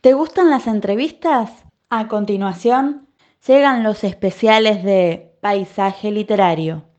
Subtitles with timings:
[0.00, 1.50] ¿Te gustan las entrevistas?
[1.90, 3.10] A continuación,
[3.46, 6.89] llegan los especiales de Paisaje Literario.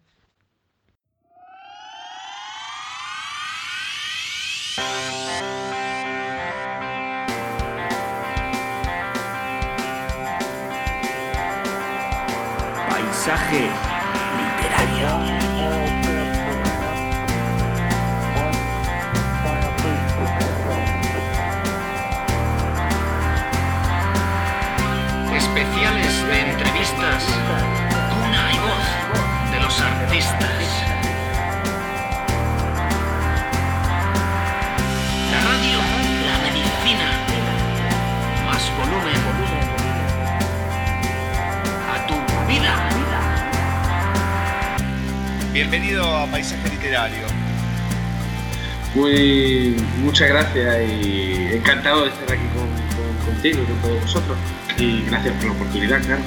[53.41, 54.37] Contigo y con todos vosotros.
[54.77, 56.21] Y gracias por la oportunidad, claro.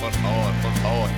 [0.00, 1.10] por favor, por favor.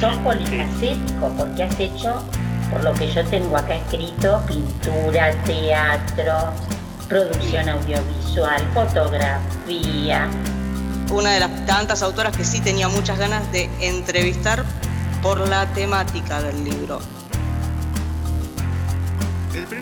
[0.00, 2.22] Sos polifacético porque has hecho,
[2.70, 6.52] por lo que yo tengo acá escrito, pintura, teatro,
[7.08, 10.28] producción audiovisual, fotografía,
[11.10, 14.64] una de las tantas autoras que sí tenía muchas ganas de entrevistar
[15.22, 17.00] por la temática del libro.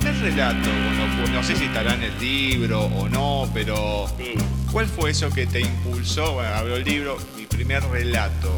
[0.04, 0.68] Primer relato,
[1.16, 4.04] bueno, no sé si estará en el libro o no, pero
[4.70, 6.34] ¿cuál fue eso que te impulsó?
[6.34, 8.52] Bueno, abro el libro, mi primer relato,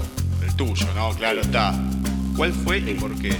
[0.44, 1.11] el tuyo, ¿no?
[1.11, 1.72] Claro está.
[2.36, 3.36] ¿Cuál fue y por qué?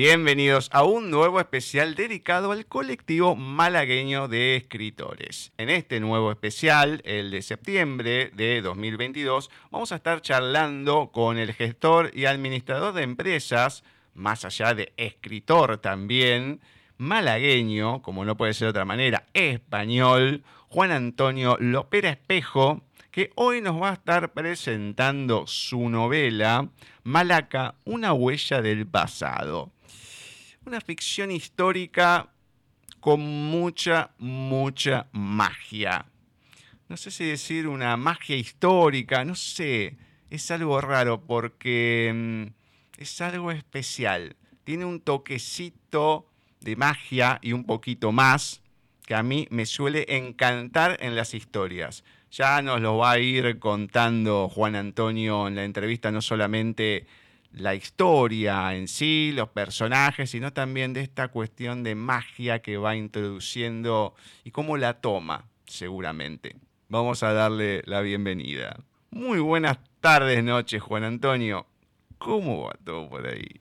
[0.00, 5.50] Bienvenidos a un nuevo especial dedicado al colectivo malagueño de escritores.
[5.58, 11.52] En este nuevo especial, el de septiembre de 2022, vamos a estar charlando con el
[11.52, 13.82] gestor y administrador de empresas,
[14.14, 16.60] más allá de escritor también,
[16.96, 23.60] malagueño, como no puede ser de otra manera, español, Juan Antonio Lopera Espejo, que hoy
[23.60, 26.68] nos va a estar presentando su novela
[27.02, 29.72] Malaca, una huella del pasado
[30.68, 32.28] una ficción histórica
[33.00, 36.04] con mucha, mucha magia.
[36.88, 39.96] No sé si decir una magia histórica, no sé,
[40.28, 44.36] es algo raro porque mm, es algo especial.
[44.64, 46.26] Tiene un toquecito
[46.60, 48.60] de magia y un poquito más
[49.06, 52.04] que a mí me suele encantar en las historias.
[52.30, 57.06] Ya nos lo va a ir contando Juan Antonio en la entrevista, no solamente
[57.52, 62.96] la historia en sí, los personajes, sino también de esta cuestión de magia que va
[62.96, 64.14] introduciendo
[64.44, 66.56] y cómo la toma, seguramente.
[66.88, 68.76] Vamos a darle la bienvenida.
[69.10, 71.66] Muy buenas tardes, noches, Juan Antonio.
[72.18, 73.60] ¿Cómo va todo por ahí?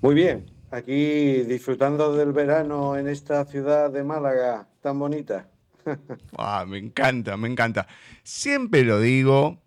[0.00, 5.48] Muy bien, aquí disfrutando del verano en esta ciudad de Málaga tan bonita.
[6.38, 7.86] ah, me encanta, me encanta.
[8.22, 9.58] Siempre lo digo,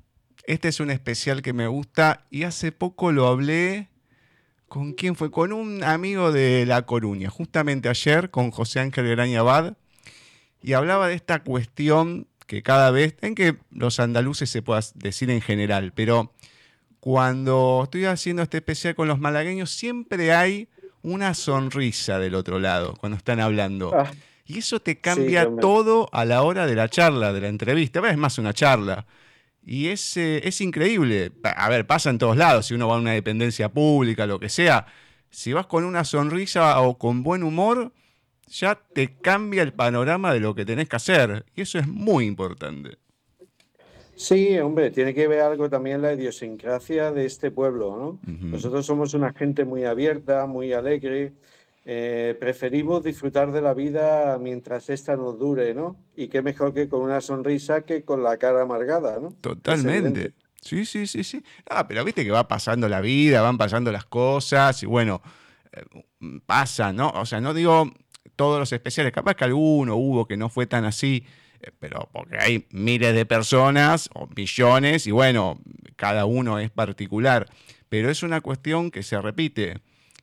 [0.50, 3.88] este es un especial que me gusta y hace poco lo hablé.
[4.68, 5.30] ¿Con quién fue?
[5.30, 9.78] Con un amigo de La Coruña, justamente ayer con José Ángel Graña Abad.
[10.64, 15.30] Y hablaba de esta cuestión que cada vez, en que los andaluces se pueda decir
[15.30, 16.34] en general, pero
[17.00, 20.68] cuando estoy haciendo este especial con los malagueños, siempre hay
[21.04, 23.94] una sonrisa del otro lado cuando están hablando.
[23.96, 24.12] Ah.
[24.48, 28.02] y eso te cambia todo a la hora de la charla, de la entrevista.
[28.10, 29.06] Es más una charla.
[29.64, 31.32] Y es, eh, es increíble.
[31.44, 32.68] A ver, pasa en todos lados.
[32.68, 34.88] Si uno va a una dependencia pública, lo que sea,
[35.30, 37.92] si vas con una sonrisa o con buen humor,
[38.48, 41.46] ya te cambia el panorama de lo que tenés que hacer.
[41.56, 42.98] Y eso es muy importante.
[44.16, 48.20] Sí, hombre, tiene que ver algo también la idiosincrasia de este pueblo, ¿no?
[48.28, 51.32] Nosotros somos una gente muy abierta, muy alegre,
[51.92, 55.98] eh, preferimos disfrutar de la vida mientras esta nos dure, ¿no?
[56.16, 59.32] Y qué mejor que con una sonrisa que con la cara amargada, ¿no?
[59.42, 60.34] Totalmente.
[60.62, 61.44] Sí, sí, sí, sí.
[61.68, 65.24] Ah, pero viste que va pasando la vida, van pasando las cosas y bueno,
[65.72, 65.82] eh,
[66.46, 67.10] pasa, ¿no?
[67.10, 67.92] O sea, no digo
[68.36, 71.26] todos los especiales, capaz que alguno hubo que no fue tan así,
[71.60, 75.60] eh, pero porque hay miles de personas o millones y bueno,
[75.96, 77.48] cada uno es particular,
[77.90, 79.82] pero es una cuestión que se repite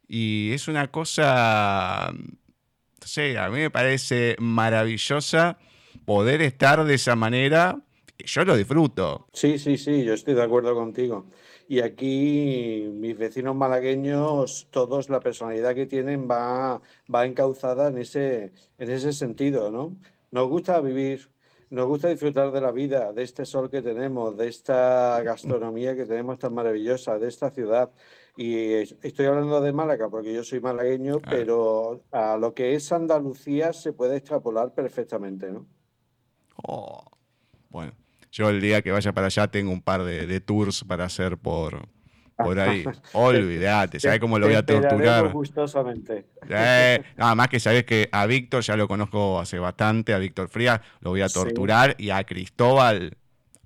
[0.09, 5.59] y es una cosa, no sé, a mí me parece maravillosa
[6.05, 7.83] poder estar de esa manera.
[8.19, 9.27] Yo lo disfruto.
[9.33, 11.27] Sí, sí, sí, yo estoy de acuerdo contigo.
[11.69, 16.81] Y aquí mis vecinos malagueños, todos la personalidad que tienen va,
[17.13, 19.97] va encauzada en ese, en ese sentido, ¿no?
[20.31, 21.29] Nos gusta vivir,
[21.71, 26.07] nos gusta disfrutar de la vida, de este sol que tenemos, de esta gastronomía que
[26.07, 27.91] tenemos tan maravillosa, de esta ciudad.
[28.37, 33.73] Y estoy hablando de Málaga porque yo soy malagueño, pero a lo que es Andalucía
[33.73, 35.67] se puede extrapolar perfectamente, ¿no?
[36.63, 37.03] Oh,
[37.71, 37.93] bueno,
[38.31, 41.89] yo el día que vaya para allá tengo un par de, tours para hacer por,
[42.37, 42.85] por ahí.
[43.15, 45.33] Olvídate, ¿sabes cómo lo voy a torturar?
[45.33, 46.27] gustosamente.
[46.49, 50.51] Eh, nada más que sabes que a Víctor ya lo conozco hace bastante, a Víctor
[50.51, 53.17] Frías lo voy a torturar y a Cristóbal,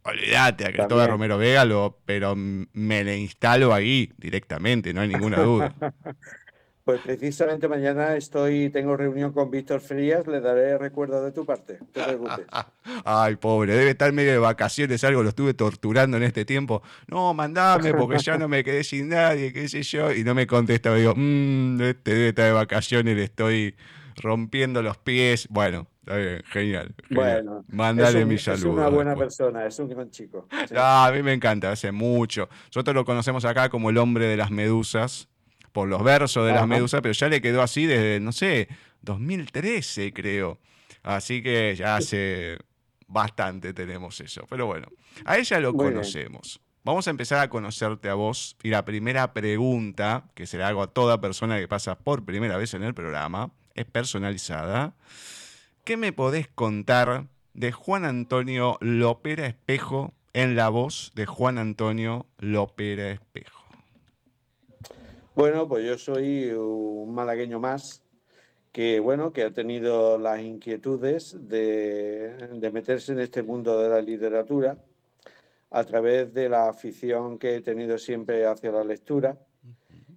[0.03, 5.41] olvídate, a Cristóbal Romero Vega, lo, pero me le instalo ahí directamente, no hay ninguna
[5.41, 5.75] duda.
[6.83, 11.79] Pues precisamente mañana estoy, tengo reunión con Víctor Frías, le daré recuerdo de tu parte.
[13.05, 16.83] Ay, pobre, debe estar medio de vacaciones, algo lo estuve torturando en este tiempo.
[17.07, 20.13] No, mandame, porque ya no me quedé sin nadie, qué sé yo.
[20.13, 23.77] Y no me contesta, digo, mmm, este debe estar de vacaciones, le estoy
[24.17, 25.49] rompiendo los pies.
[25.49, 26.95] Bueno, está bien, genial.
[27.11, 28.59] Bueno, mándale mi saludo.
[28.59, 30.49] Es una buena persona, es un gran chico.
[30.77, 32.49] a mí me encanta, hace mucho.
[32.67, 35.29] Nosotros lo conocemos acá como el hombre de las medusas
[35.73, 38.69] por los versos de las medusas, pero ya le quedó así desde, no sé,
[39.03, 40.59] 2013 creo.
[41.03, 42.59] Así que ya hace
[43.07, 44.47] bastante tenemos eso.
[44.49, 44.89] Pero bueno,
[45.25, 46.61] a ella lo conocemos.
[46.83, 48.57] Vamos a empezar a conocerte a vos.
[48.63, 52.57] Y la primera pregunta, que se la hago a toda persona que pasa por primera
[52.57, 54.95] vez en el programa, es personalizada.
[55.85, 62.27] ¿Qué me podés contar de Juan Antonio Lopera Espejo en la voz de Juan Antonio
[62.39, 63.65] Lopera Espejo?
[65.35, 68.03] Bueno, pues yo soy un malagueño más
[68.73, 74.77] que bueno, que ha tenido las inquietudes de, meterse en este mundo de la literatura
[75.71, 79.39] a través de la afición que he tenido siempre hacia la lectura.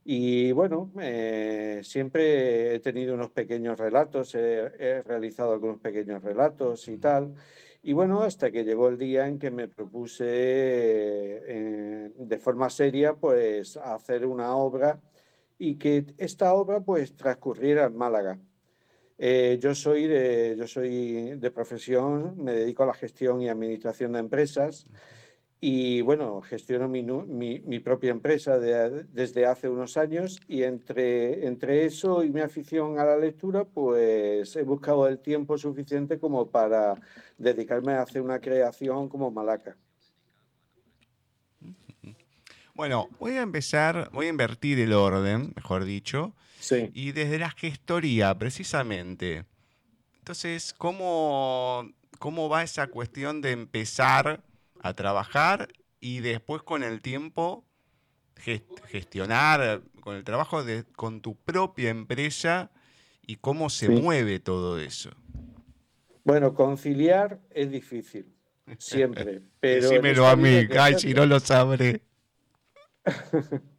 [0.05, 6.97] Y bueno, eh, siempre he tenido unos pequeños relatos, he, realizado algunos pequeños relatos y
[6.97, 7.33] tal.
[7.81, 13.13] Y bueno, hasta que llegó el día en que me propuse eh, de forma seria
[13.15, 15.01] pues hacer una obra
[15.57, 18.39] y que esta obra pues transcurriera en Málaga.
[19.17, 24.13] Eh, yo, soy de, yo soy de profesión, me dedico a la gestión y administración
[24.13, 24.87] de empresas
[25.65, 32.21] y bueno, gestiono mi, mi, propia empresa desde hace unos años y entre, entre eso
[32.21, 36.99] y mi afición a la lectura pues he buscado el tiempo suficiente como para
[37.37, 39.77] dedicarme a hacer una creación como Malaca.
[42.73, 46.35] Bueno, voy a empezar, voy a invertir el orden, mejor dicho.
[46.59, 46.89] Sí.
[46.93, 49.45] Y desde la gestoría, precisamente.
[50.17, 51.89] Entonces, ¿cómo,
[52.19, 54.43] cómo va esa cuestión de empezar
[54.83, 55.69] a trabajar
[55.99, 57.65] y después con el tiempo
[58.35, 62.71] gestionar con el trabajo de, con tu propia empresa
[63.25, 65.11] y cómo se mueve todo eso?
[66.25, 68.33] Bueno, conciliar es difícil,
[68.77, 69.41] siempre.
[69.59, 72.01] Pero Decímelo a mí, ay, si no lo sabré.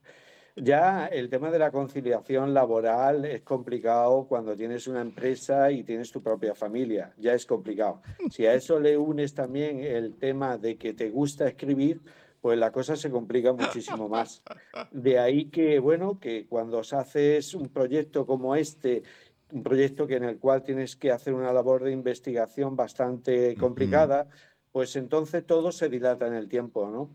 [0.56, 6.12] Ya el tema de la conciliación laboral es complicado cuando tienes una empresa y tienes
[6.12, 8.02] tu propia familia, ya es complicado.
[8.30, 12.02] Si a eso le unes también el tema de que te gusta escribir,
[12.40, 14.44] pues la cosa se complica muchísimo más.
[14.92, 19.02] De ahí que, bueno, que cuando haces un proyecto como este,
[19.50, 24.28] un proyecto que en el cual tienes que hacer una labor de investigación bastante complicada,
[24.70, 27.10] pues entonces todo se dilata en el tiempo, ¿no?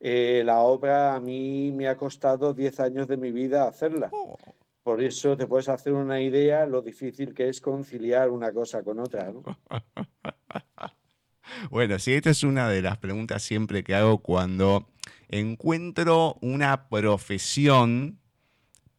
[0.00, 4.08] Eh, la obra a mí me ha costado 10 años de mi vida hacerla.
[4.12, 4.36] Oh.
[4.82, 9.00] Por eso te puedes hacer una idea lo difícil que es conciliar una cosa con
[9.00, 9.32] otra.
[11.70, 14.88] bueno, sí, esta es una de las preguntas siempre que hago cuando
[15.28, 18.18] encuentro una profesión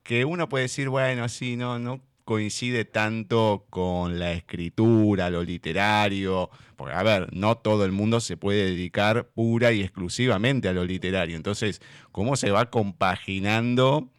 [0.03, 6.51] que uno puede decir, bueno, sí, no, no coincide tanto con la escritura, lo literario,
[6.75, 10.85] porque a ver, no todo el mundo se puede dedicar pura y exclusivamente a lo
[10.85, 11.35] literario.
[11.35, 11.81] Entonces,
[12.11, 14.11] ¿cómo se va compaginando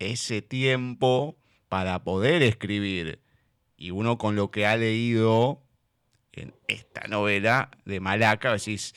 [0.00, 1.36] ese tiempo
[1.68, 3.20] para poder escribir?
[3.76, 5.62] Y uno con lo que ha leído
[6.32, 8.92] en esta novela de Malaca, decís,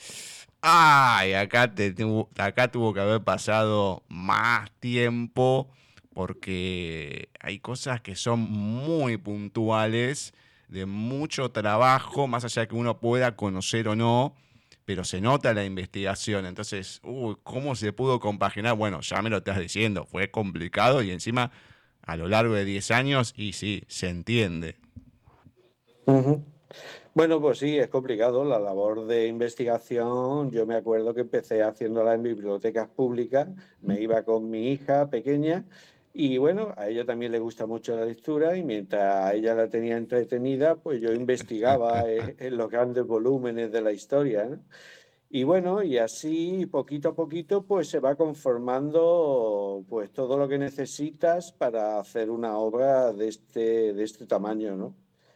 [0.60, 1.94] ay, acá, te,
[2.36, 5.70] acá tuvo que haber pasado más tiempo
[6.16, 10.32] porque hay cosas que son muy puntuales
[10.66, 14.34] de mucho trabajo, más allá de que uno pueda conocer o no,
[14.86, 16.46] pero se nota la investigación.
[16.46, 18.76] Entonces, uy, ¿cómo se pudo compaginar?
[18.76, 21.50] Bueno, ya me lo estás diciendo, fue complicado y encima
[22.00, 24.76] a lo largo de 10 años, y sí, se entiende.
[27.12, 30.50] Bueno, pues sí, es complicado la labor de investigación.
[30.50, 33.48] Yo me acuerdo que empecé haciéndola en bibliotecas públicas,
[33.82, 35.66] me iba con mi hija pequeña
[36.18, 39.68] y bueno, a ella también le gusta mucho la lectura y mientras a ella la
[39.68, 42.04] tenía entretenida, pues yo investigaba
[42.38, 44.58] en, los grandes volúmenes de la historia.
[45.28, 50.56] Y bueno, y así poquito a poquito pues se va conformando pues todo lo que
[50.56, 54.94] necesitas para hacer una obra de este, de este tamaño, ¿no?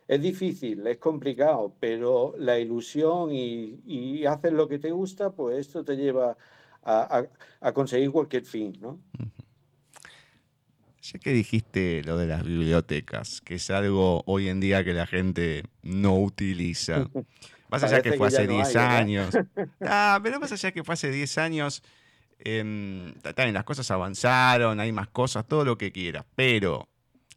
[0.08, 5.58] Es difícil, es complicado, pero la ilusión y, y hacer lo que te gusta, pues
[5.58, 6.36] esto te lleva
[6.82, 7.26] a,
[7.60, 8.98] a, conseguir cualquier fin, ¿no?
[11.12, 15.06] Ya que dijiste lo de las bibliotecas, que es algo hoy en día que la
[15.06, 17.08] gente no utiliza.
[17.68, 19.36] Más allá que fue hace 10 años.
[19.80, 21.82] Ah, pero más allá que fue hace 10 años,
[22.40, 26.24] eh, también las cosas avanzaron, hay más cosas, todo lo que quieras.
[26.34, 26.88] Pero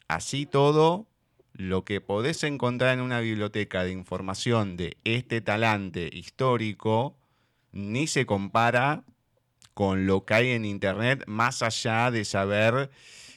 [0.08, 1.08] así todo,
[1.54, 7.16] lo que podés encontrar en una biblioteca de información de este talante histórico
[7.72, 9.04] ni se compara
[9.74, 12.90] con lo que hay en Internet, más allá de saber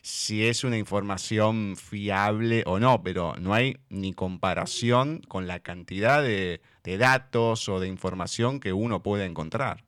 [0.06, 6.22] si es una información fiable o no, pero no hay ni comparación con la cantidad
[6.22, 6.60] de,
[6.96, 9.82] datos o de información que uno puede encontrar.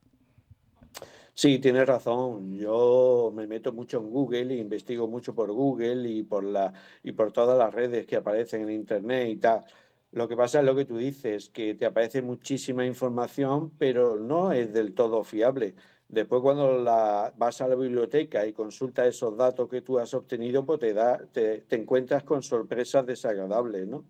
[1.35, 2.57] Sí, tienes razón.
[2.57, 6.73] Yo me meto mucho en Google e investigo mucho por Google y por, la,
[7.05, 9.65] y por todas las redes que aparecen en Internet y tal.
[10.11, 14.51] Lo que pasa es lo que tú dices, que te aparece muchísima información, pero no
[14.51, 15.77] es del todo fiable.
[16.09, 20.65] Después cuando la, vas a la biblioteca y consultas esos datos que tú has obtenido,
[20.65, 24.07] pues te, da, te, encuentras con sorpresas desagradables, ¿no?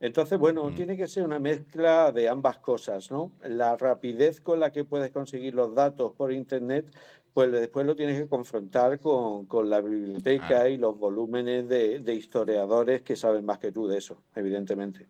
[0.00, 0.74] Entonces, bueno, mm.
[0.74, 3.32] tiene que ser una mezcla de ambas cosas, ¿no?
[3.42, 6.86] La rapidez con la que puedes conseguir los datos por Internet,
[7.34, 12.14] pues después lo tienes que confrontar con, con la biblioteca y los volúmenes de, de,
[12.14, 15.08] historiadores que saben más que tú de eso, evidentemente.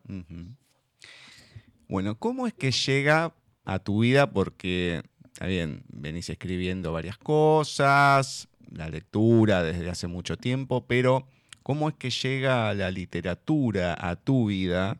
[1.87, 4.33] Bueno, ¿cómo es que llega a tu vida?
[4.33, 5.03] Porque
[5.41, 11.27] bien, venís escribiendo varias cosas, la lectura desde hace mucho tiempo, pero
[11.63, 14.99] ¿cómo es que llega la literatura a tu vida?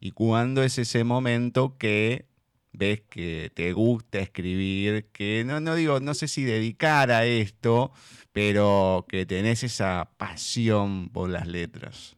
[0.00, 2.26] ¿Y cuándo es ese momento que
[2.72, 7.92] ves que te gusta escribir, que no, no digo, no sé si dedicar a esto,
[8.32, 12.16] pero que tenés esa pasión por las letras?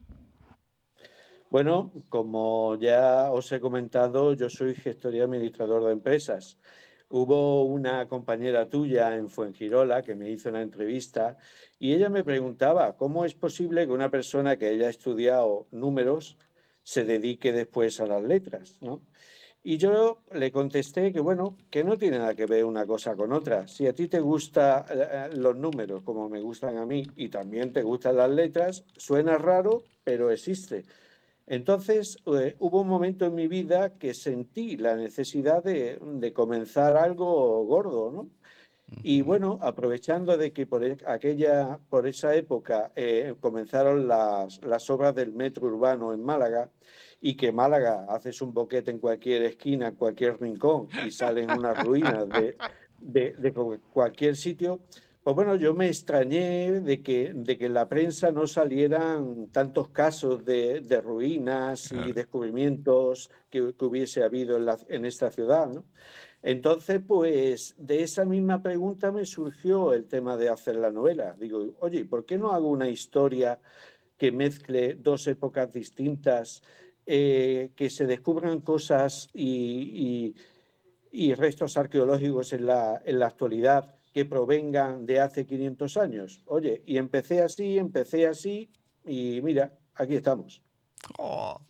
[1.51, 6.59] Bueno, como ya os he comentado, yo soy gestor y administrador de empresas.
[7.15, 11.37] Hubo una compañera tuya en Fuengirola que me hizo una entrevista
[11.79, 16.39] y ella me preguntaba cómo es posible que una persona que haya estudiado números
[16.83, 19.03] se dedique después a las letras, ¿no?
[19.63, 23.31] Y yo le contesté que, bueno, que no tiene nada que ver una cosa con
[23.35, 23.69] otra.
[23.69, 27.75] Si a ti te gustan eh, los números como me gustan a mí y también
[27.75, 30.87] te gustan las letras, suena raro, pero existe.
[31.47, 37.65] Entonces eh, hubo un momento en mi vida que sentí la necesidad de, comenzar algo
[37.65, 38.31] gordo, ¿no?
[39.03, 44.91] Y bueno, aprovechando de que por e, aquella, por esa época eh, comenzaron las, las,
[44.91, 46.71] obras del metro urbano en Málaga
[47.21, 51.83] y que Málaga haces un boquete en cualquier esquina, en cualquier rincón y salen unas
[51.83, 52.57] ruinas de,
[52.99, 54.81] de, de cualquier sitio,
[55.23, 59.91] pues bueno, yo me extrañé de que, de que en la prensa no salieran tantos
[59.91, 65.85] casos de, ruinas y descubrimientos que, hubiese habido en, en esta ciudad, ¿no?
[66.43, 71.37] Entonces, pues de esa misma pregunta me surgió el tema de hacer la novela.
[71.39, 73.61] Digo, oye, ¿por qué no hago una historia
[74.19, 76.63] que mezcle dos épocas distintas,
[77.07, 80.35] eh, que se descubran cosas y,
[81.13, 83.95] y, restos arqueológicos en la, en la actualidad?
[84.13, 86.43] Que provengan de hace 500 años.
[86.47, 88.71] Oye, y empecé así, empecé así,
[89.05, 90.63] y mira, aquí estamos.
[91.19, 91.61] Oh,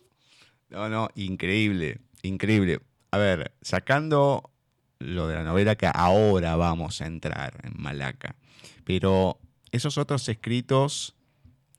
[0.69, 2.79] no, no, increíble, increíble.
[3.11, 4.51] A ver, sacando
[4.99, 8.35] lo de la novela que ahora vamos a entrar en Malaca,
[8.83, 9.39] pero
[9.71, 11.15] esos otros escritos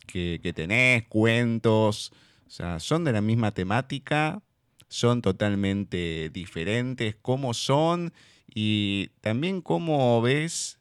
[0.07, 2.13] que, que tenés, cuentos,
[2.47, 4.43] o sea, son de la misma temática,
[4.89, 8.13] son totalmente diferentes, cómo son
[8.55, 10.79] y también cómo ves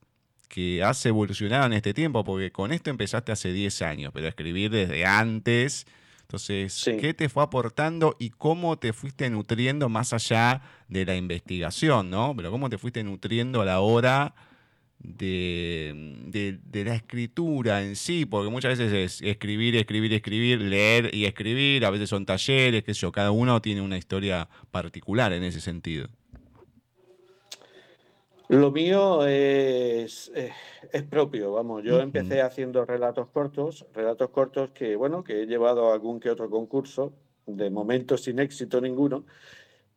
[0.47, 4.29] que has evolucionado en este tiempo, porque con esto empezaste hace 10 años, pero a
[4.29, 5.87] escribir desde antes.
[6.21, 12.11] Entonces, ¿qué te fue aportando y cómo te fuiste nutriendo más allá de la investigación,
[12.11, 12.35] ¿no?
[12.35, 14.35] Pero cómo te fuiste nutriendo a la hora
[14.99, 21.85] de, la escritura en sí, porque muchas veces es escribir, escribir, escribir, leer y escribir,
[21.85, 25.59] a veces son talleres, qué sé yo, cada uno tiene una historia particular en ese
[25.61, 26.09] sentido.
[28.49, 30.51] Lo mío es, eh,
[30.91, 35.89] es, propio, vamos, yo empecé haciendo relatos cortos, relatos cortos que, bueno, que he llevado
[35.89, 37.13] a algún que otro concurso,
[37.45, 39.25] de momento sin éxito ninguno,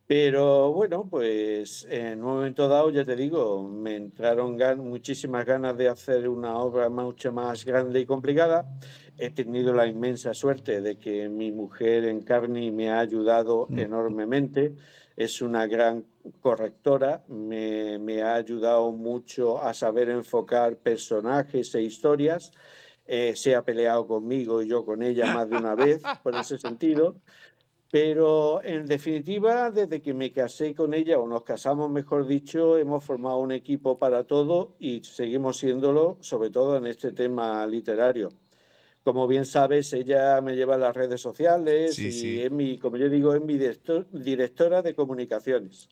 [0.06, 5.88] pero bueno, pues en un momento dado, ya te digo, me entraron muchísimas ganas de
[5.88, 8.78] hacer una obra mucho más grande y complicada.
[9.18, 14.76] He tenido la inmensa suerte de que mi mujer Encarni me ha ayudado enormemente.
[15.16, 16.04] Es una gran
[16.40, 22.52] correctora, me, me, ha ayudado mucho a saber enfocar personajes e historias.
[23.06, 26.58] Eh, se ha peleado conmigo y yo con ella más de una vez por ese
[26.58, 27.16] sentido.
[27.90, 33.04] Pero en definitiva, desde que me casé con ella, o nos casamos, mejor dicho, hemos
[33.04, 38.30] formado un equipo para todo y seguimos siéndolo, sobre todo en este tema literario.
[39.06, 43.08] Como bien sabes, ella me lleva a las redes sociales y es mi, como yo
[43.08, 45.88] digo, es mi directora de comunicaciones.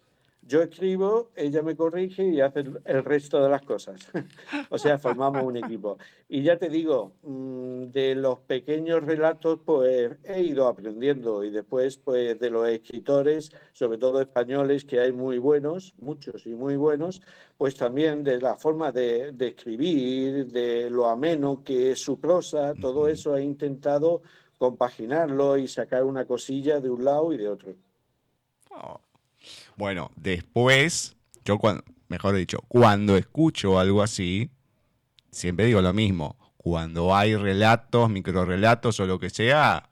[0.46, 3.98] Yo escribo, ella me corrige y hace el resto de las cosas.
[4.70, 5.96] o sea, formamos un equipo.
[6.28, 11.96] Y ya te digo, mm, de los pequeños relatos, pues he ido aprendiendo y después,
[11.96, 17.22] pues de los escritores, sobre todo españoles, que hay muy buenos, muchos y muy buenos,
[17.56, 23.08] pues también de la forma de, escribir, de lo ameno que es su prosa, todo
[23.08, 24.20] eso he intentado
[24.58, 27.74] compaginarlo y sacar una cosilla de un lado y de otro.
[28.70, 29.03] Oh.
[29.76, 34.50] Bueno, después, yo cuando, mejor dicho, cuando escucho algo así,
[35.30, 36.36] siempre digo lo mismo.
[36.56, 39.88] Cuando hay relatos, microrelatos o lo que sea,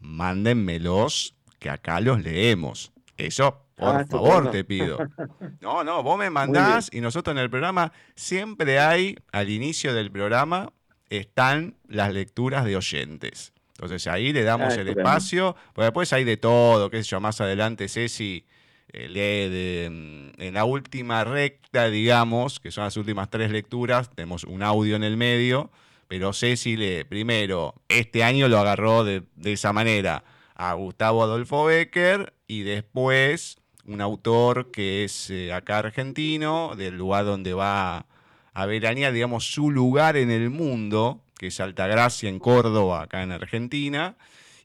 [0.00, 2.92] mándenmelos, que acá los leemos.
[3.16, 4.98] Eso, por ah, favor, te pido.
[5.60, 10.12] No, no, vos me mandás y nosotros en el programa siempre hay, al inicio del
[10.12, 10.72] programa,
[11.10, 13.52] están las lecturas de oyentes.
[13.70, 17.20] Entonces ahí le damos ah, el espacio, porque después hay de todo, qué sé yo,
[17.20, 18.46] más adelante Ceci
[18.92, 24.96] mm, en la última recta, digamos, que son las últimas tres lecturas, tenemos un audio
[24.96, 25.70] en el medio,
[26.08, 32.32] pero Ceci lee primero, este año lo agarró de, esa manera a Gustavo Adolfo Becker
[32.46, 38.06] y después un autor que es eh, acá argentino, del lugar donde va
[38.52, 43.32] a veranear, digamos, su lugar en el mundo, que es Altagracia en Córdoba, acá en
[43.32, 44.16] Argentina.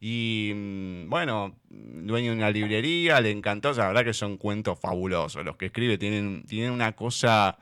[0.04, 3.72] Y mm, bueno, dueño de una librería, le encantó.
[3.74, 5.46] La verdad que son cuentos fabulosos.
[5.46, 7.60] Los que escribe tienen, tienen una cosa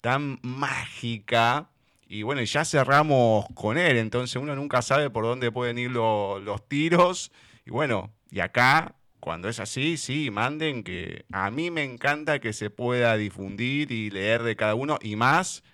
[0.00, 1.68] tan mágica.
[2.08, 6.68] Y bueno, ya cerramos con él, entonces uno nunca sabe por dónde pueden ir los
[6.68, 7.32] tiros.
[7.66, 12.52] Y bueno, y acá, cuando es así, sí, manden que a mí me encanta que
[12.52, 15.64] se pueda difundir y leer de cada uno, y más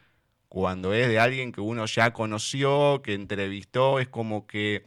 [0.49, 4.85] cuando es de alguien que uno ya conoció, que entrevistó, es como que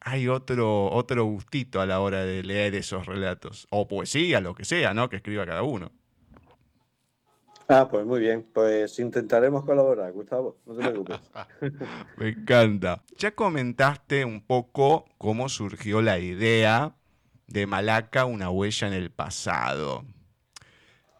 [0.00, 4.64] hay otro, otro gustito a la hora de leer esos relatos, o poesía, lo que
[4.64, 5.08] sea, ¿no?
[5.08, 5.90] Que escriba cada uno.
[7.70, 11.20] Ah, pues muy bien, pues intentaremos colaborar, Gustavo, no te preocupes.
[12.16, 13.04] Me encanta.
[13.18, 16.96] Ya comentaste un poco cómo surgió la idea
[17.46, 20.06] de Malaca, una huella en el pasado.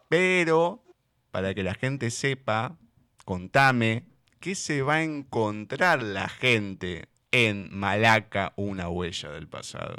[0.07, 0.83] Pero,
[1.29, 2.77] para que la gente sepa,
[3.25, 4.05] contame,
[4.39, 9.95] ¿qué se va a encontrar la gente en Malaca una huella del pasado?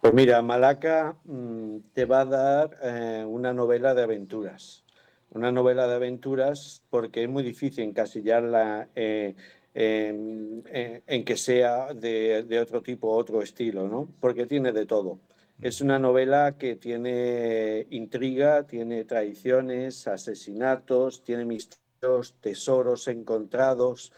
[0.00, 4.84] Pues mira, Malaca mm, te va a dar eh, una novela de aventuras.
[5.30, 9.34] Una novela de aventuras porque es muy difícil encasillarla eh,
[9.74, 14.08] en, que sea de, de, otro tipo, otro estilo, ¿no?
[14.20, 15.20] Porque tiene de todo.
[15.60, 24.12] Es una novela que tiene intriga, tiene traiciones, asesinatos, tiene misterios, tesoros encontrados,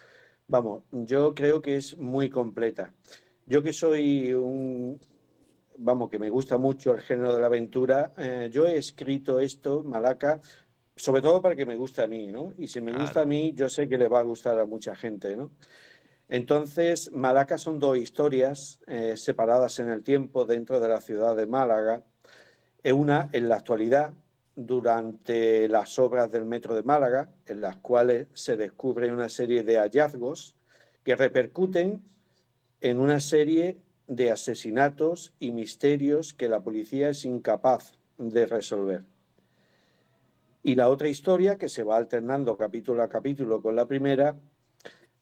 [0.47, 2.93] Vamos, yo creo que es muy completa.
[3.47, 5.01] Yo que soy un,
[5.79, 9.83] vamos, que me gusta mucho el género de la aventura, eh, yo he escrito esto,
[9.83, 10.41] Malaca,
[10.97, 12.53] sobre todo para que me guste a mí, ¿no?
[12.59, 14.95] Y si me gusta a mí, yo sé que le va a gustar a mucha
[14.95, 15.51] gente, ¿no?
[16.29, 21.47] Entonces, Malaca son dos historias eh, separadas en el tiempo dentro de la ciudad de
[21.47, 22.03] Málaga.
[22.93, 24.13] Una en la actualidad,
[24.57, 29.79] durante las obras del Metro de Málaga, en las cuales se descubre una serie de
[29.79, 30.55] hallazgos
[31.03, 32.03] que repercuten
[32.81, 39.03] en una serie de asesinatos y misterios que la policía es incapaz de resolver.
[40.63, 44.37] Y la otra historia, que se va alternando capítulo a capítulo con la primera,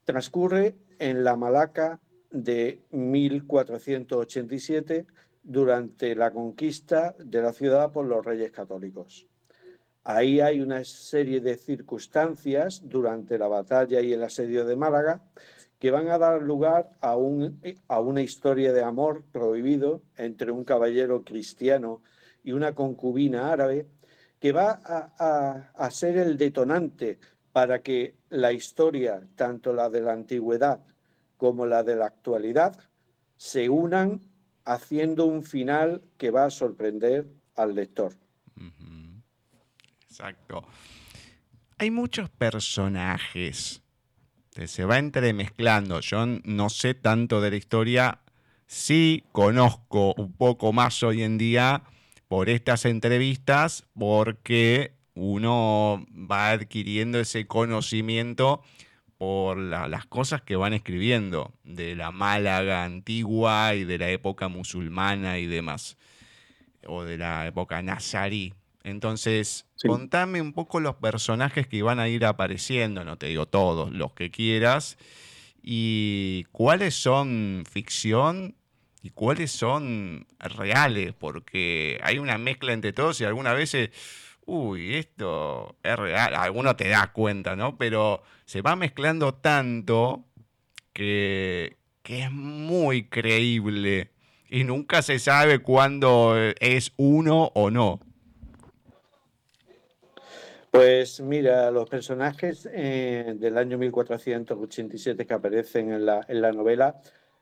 [0.05, 5.07] transcurre en la Malaca de 1487,
[5.43, 9.27] durante la conquista de la ciudad por los reyes católicos.
[10.05, 15.23] Ahí hay una serie de circunstancias durante la batalla y el asedio de Málaga
[15.79, 20.65] que van a dar lugar a, un, a una historia de amor prohibido entre un
[20.65, 22.03] caballero cristiano
[22.45, 23.87] y una concubina árabe
[24.39, 27.19] que va a, a ser el detonante
[27.53, 30.81] para que la historia, tanto la de la antigüedad
[31.37, 32.77] como la de la actualidad,
[33.37, 34.21] se unan
[34.65, 38.15] haciendo un final que va a sorprender al lector.
[40.09, 40.65] Exacto.
[41.79, 43.83] Hay muchos personajes
[44.67, 46.01] se va entremezclando.
[46.01, 48.21] Yo no sé tanto de la historia,
[48.67, 51.83] sí conozco un poco más hoy en día
[52.29, 58.63] por estas entrevistas, porque uno va adquiriendo ese conocimiento
[59.23, 65.39] por las cosas que van escribiendo de la Málaga antigua y de la época musulmana
[65.39, 65.97] y demás,
[66.89, 68.53] o de la época nazarí.
[68.83, 73.93] Entonces, contame un poco los personajes que van a ir apareciendo, no te digo todos,
[73.93, 74.99] los que quieras,
[75.63, 78.57] y cuáles son ficción
[79.05, 83.91] y cuáles son reales, porque hay una mezcla entre todos y algunas veces,
[84.47, 87.77] uy, esto es real, alguno te da cuenta, ¿no?
[87.77, 90.25] Pero se va mezclando tanto
[90.93, 94.11] que, que es muy creíble
[94.49, 98.01] y nunca se sabe cuándo es uno o no.
[100.71, 107.01] Pues mira, los personajes eh, del año 1487 que aparecen en la, en la novela,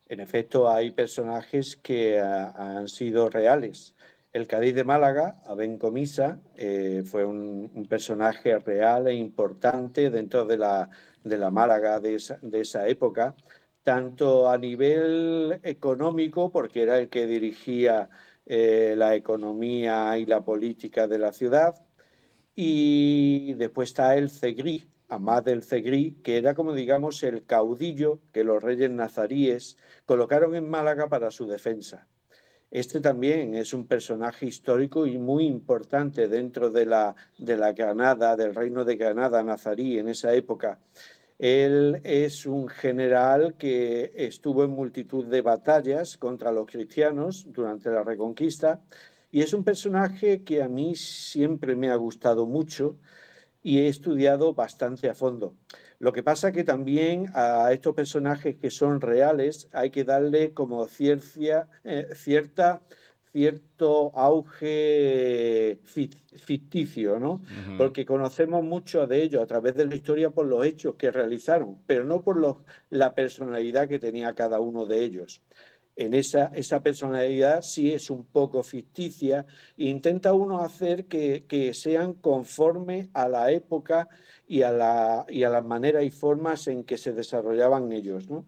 [0.08, 3.94] en efecto hay personajes que ah, han sido reales.
[4.32, 10.56] El Cádiz de Málaga, Aben Comisa, eh, fue un, personaje real e importante dentro de
[10.56, 10.88] la,
[11.24, 13.34] de la Málaga de esa, época,
[13.82, 18.08] tanto a nivel económico, porque era el que dirigía
[18.46, 21.74] eh, la economía y la política de la ciudad,
[22.54, 28.44] y después está el Cegrí, Amad del Cegrí, que era como digamos el caudillo que
[28.44, 32.06] los reyes nazaríes colocaron en Málaga para su defensa.
[32.70, 38.84] Este también es un personaje histórico y muy importante dentro de la, Granada, del reino
[38.84, 40.78] de Granada nazarí en esa época.
[41.36, 48.04] Él es un general que estuvo en multitud de batallas contra los cristianos durante la
[48.04, 48.80] Reconquista
[49.32, 52.98] y es un personaje que a mí siempre me ha gustado mucho
[53.64, 55.54] y he estudiado bastante a fondo.
[56.00, 60.86] Lo que pasa que también a estos personajes que son reales hay que darle como
[60.86, 62.80] cierta, eh, cierta
[63.32, 67.42] cierto auge ficticio, ¿no?
[67.78, 71.78] Porque conocemos mucho de ellos a través de la historia por los hechos que realizaron,
[71.86, 72.56] pero no por los,
[72.88, 75.42] la personalidad que tenía cada uno de ellos
[76.00, 79.44] en esa, esa personalidad sí es un poco ficticia
[79.76, 84.08] intenta uno hacer que, sean conforme a la época
[84.48, 88.30] y a, la, y a las maneras y formas en que se desarrollaban ellos.
[88.30, 88.46] ¿no?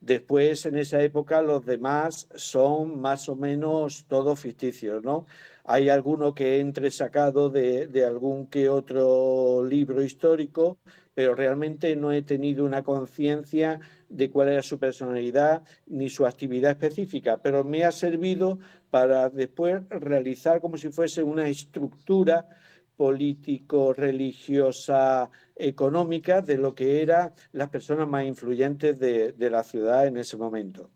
[0.00, 5.26] Después, en esa época, los demás son más o menos todos ficticios, ¿no?
[5.64, 10.78] Hay alguno que entre sacado de, de algún que otro libro histórico,
[11.12, 13.78] pero realmente no he tenido una conciencia
[14.10, 18.58] de cuál era su personalidad ni su actividad específica, pero me ha servido
[18.90, 22.46] para después realizar como si fuese una estructura
[22.96, 30.18] político, religiosa, económica de lo que eran las personas más influyentes de, la ciudad en
[30.18, 30.90] ese momento.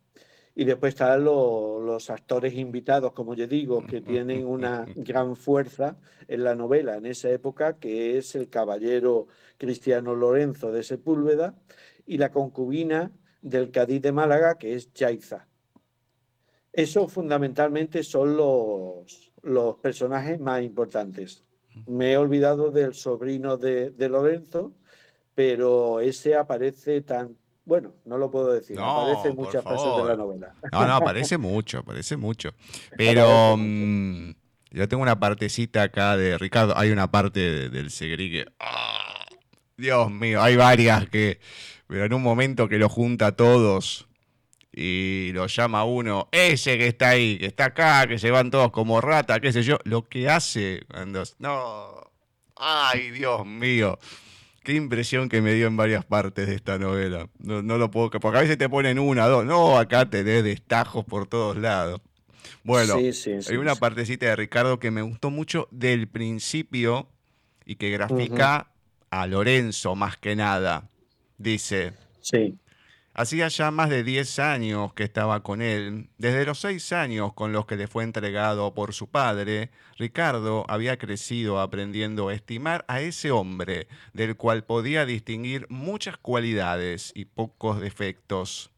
[0.56, 5.96] Y después están los actores invitados, como yo digo, que tienen una gran fuerza
[6.28, 11.54] en la novela en esa época, que es el caballero Cristiano Lorenzo de Sepúlveda,
[12.06, 13.10] y la concubina
[13.42, 15.46] del Cádiz de Málaga, que es Yaiza.
[16.72, 21.44] Esos fundamentalmente son los, los personajes más importantes.
[21.86, 24.72] Me he olvidado del sobrino de, Lorenzo,
[25.34, 30.16] pero ese aparece tan, bueno, no lo puedo decir, aparece en muchas partes de la
[30.16, 30.54] novela.
[30.72, 32.50] No, no, aparece mucho, aparece mucho.
[32.96, 34.30] Pero mm,
[34.70, 38.46] yo tengo una partecita acá de Ricardo, hay una parte del Segri que...
[38.60, 39.26] ¡ah!
[39.76, 41.40] Dios mío, hay varias que
[41.86, 44.08] pero en un momento que lo junta a todos
[44.72, 48.72] y lo llama uno, ese que está ahí, que está acá, que se van todos
[48.72, 51.22] como rata, qué sé yo, lo que hace cuando...
[51.38, 52.10] No,
[52.56, 53.98] ay Dios mío,
[54.64, 57.28] qué impresión que me dio en varias partes de esta novela.
[57.38, 61.04] No, lo puedo, porque a veces te ponen una, dos, no, acá te des destajos
[61.04, 62.00] por todos lados.
[62.64, 67.08] Bueno, hay una partecita de Ricardo que me gustó mucho del principio
[67.64, 68.72] y que grafica
[69.10, 70.88] a Lorenzo más que nada.
[71.38, 72.58] Dice, sí.
[73.16, 76.08] Hacía ya más de 10 años que estaba con él.
[76.18, 80.98] Desde los 6 años con los que le fue entregado por su padre, Ricardo había
[80.98, 87.80] crecido aprendiendo a estimar a ese hombre, del cual podía distinguir muchas cualidades y pocos
[87.80, 88.72] defectos.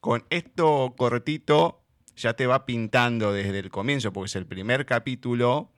[0.00, 1.80] Con esto cortito
[2.16, 5.70] ya te va pintando desde el comienzo, porque es el primer capítulo,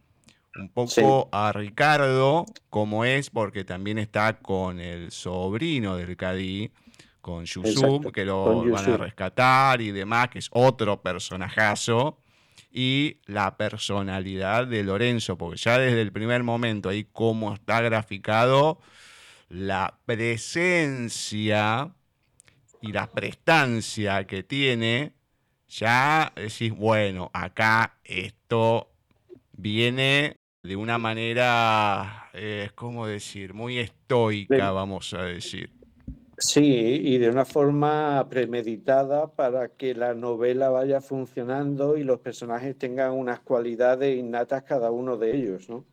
[0.59, 6.71] un poco a Ricardo, como es, porque también está con el sobrino del Cadí
[7.21, 12.19] con Yusuf, que lo van a rescatar y demás, que es otro personajazo,
[12.71, 18.81] y la personalidad de Lorenzo, porque ya desde el primer momento ahí cómo está graficado,
[19.49, 21.93] la presencia
[22.81, 25.13] y la prestancia que tiene,
[25.69, 28.91] ya decís, bueno, acá esto
[29.53, 30.37] viene
[30.69, 33.55] de una manera, eh, ¿cómo decir?
[33.55, 35.71] Muy estoica, vamos a decir.
[36.37, 42.77] Sí, y de una forma premeditada para que la novela vaya funcionando y los personajes
[42.77, 45.87] tengan unas cualidades innatas cada uno de ellos, ¿no?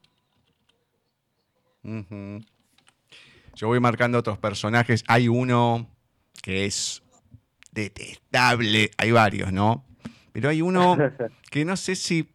[3.56, 5.06] Yo voy marcando otros personajes.
[5.08, 5.88] Hay uno
[6.44, 7.02] que es
[7.72, 9.86] detestable, hay varios, ¿no?
[10.34, 10.98] Pero hay uno
[11.50, 12.35] que no sé si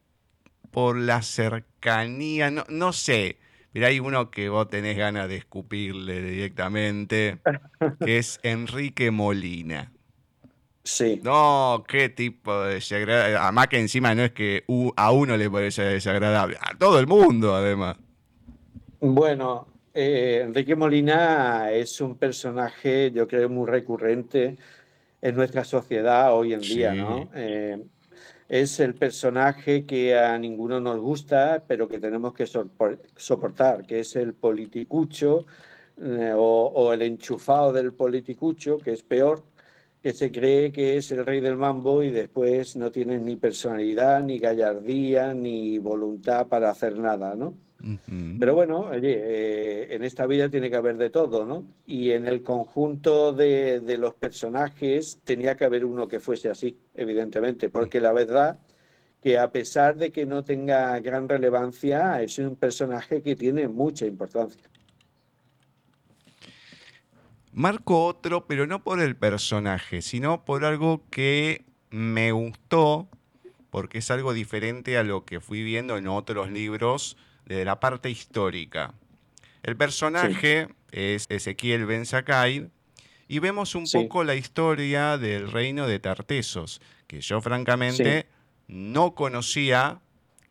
[0.70, 3.38] por la cercanía, no, no sé,
[3.72, 7.38] Mira, hay uno que vos tenés ganas de escupirle directamente,
[8.04, 9.92] que es Enrique Molina.
[10.82, 11.20] Sí.
[11.22, 13.36] No, qué tipo de desagradable.
[13.36, 14.64] Además que encima no es que
[14.96, 17.96] a uno le parece desagradable, a todo el mundo además.
[18.98, 24.56] Bueno, eh, Enrique Molina es un personaje, yo creo, muy recurrente
[25.22, 27.30] en nuestra sociedad hoy en día, ¿no?
[27.34, 27.78] Eh,
[28.50, 34.16] es el personaje que a ninguno nos gusta, pero que tenemos que soportar, que es
[34.16, 35.46] el politicucho
[35.96, 39.44] eh, o, el enchufado del politicucho, que es peor,
[40.02, 44.20] que se cree que es el rey del mambo y después no tiene ni personalidad,
[44.24, 47.54] ni gallardía, ni voluntad para hacer nada, ¿no?
[48.38, 51.64] Pero bueno, oye, eh, en esta vida tiene que haber de todo, ¿no?
[51.86, 57.70] Y en el conjunto de, los personajes tenía que haber uno que fuese así, evidentemente,
[57.70, 58.58] porque la verdad
[59.22, 64.06] que a pesar de que no tenga gran relevancia, es un personaje que tiene mucha
[64.06, 64.68] importancia.
[67.52, 73.08] Marco otro, pero no por el personaje, sino por algo que me gustó,
[73.70, 77.16] porque es algo diferente a lo que fui viendo en otros libros
[77.46, 78.94] de la parte histórica.
[79.62, 82.04] El personaje es Ezequiel Ben
[83.28, 88.26] y vemos un poco la historia del reino de Tartesos, que yo francamente
[88.66, 90.00] no conocía,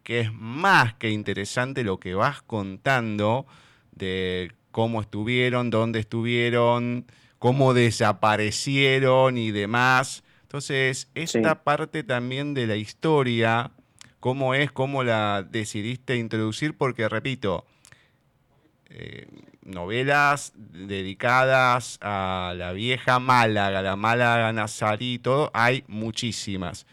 [0.03, 3.45] que es más que interesante lo que vas contando
[3.91, 7.05] de cómo estuvieron, dónde estuvieron,
[7.37, 10.23] cómo desaparecieron y demás.
[10.43, 13.71] Entonces, esta parte también de la historia
[14.19, 17.65] cómo es, cómo la decidiste introducir, porque repito,
[18.89, 19.27] eh,
[19.63, 26.85] novelas dedicadas a la vieja Málaga, la Málaga Nazarí, todo, hay muchísimas.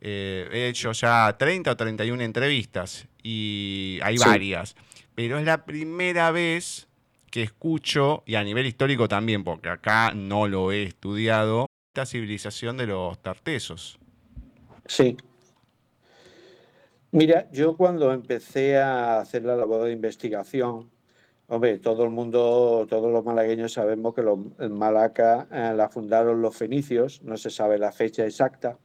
[0.00, 4.76] Eh, he hecho ya 30 o 31 entrevistas y hay varias,
[5.14, 6.88] pero es la primera vez
[7.30, 12.76] que escucho, y a nivel histórico también, porque acá no lo he estudiado, esta civilización
[12.76, 13.98] de los tartesos.
[14.86, 15.16] Sí,
[17.12, 20.90] Mira, yo cuando empecé a hacer la labor de investigación,
[21.46, 24.38] hombre, todo el mundo, todos los malagueños sabemos que los,
[24.70, 28.78] Malaca eh, la fundaron los fenicios, no se sabe la fecha exacta,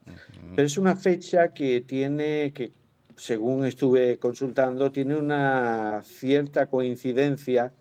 [0.55, 2.71] pero es una fecha que tiene, que
[3.15, 7.73] según estuve consultando, tiene una cierta coincidencia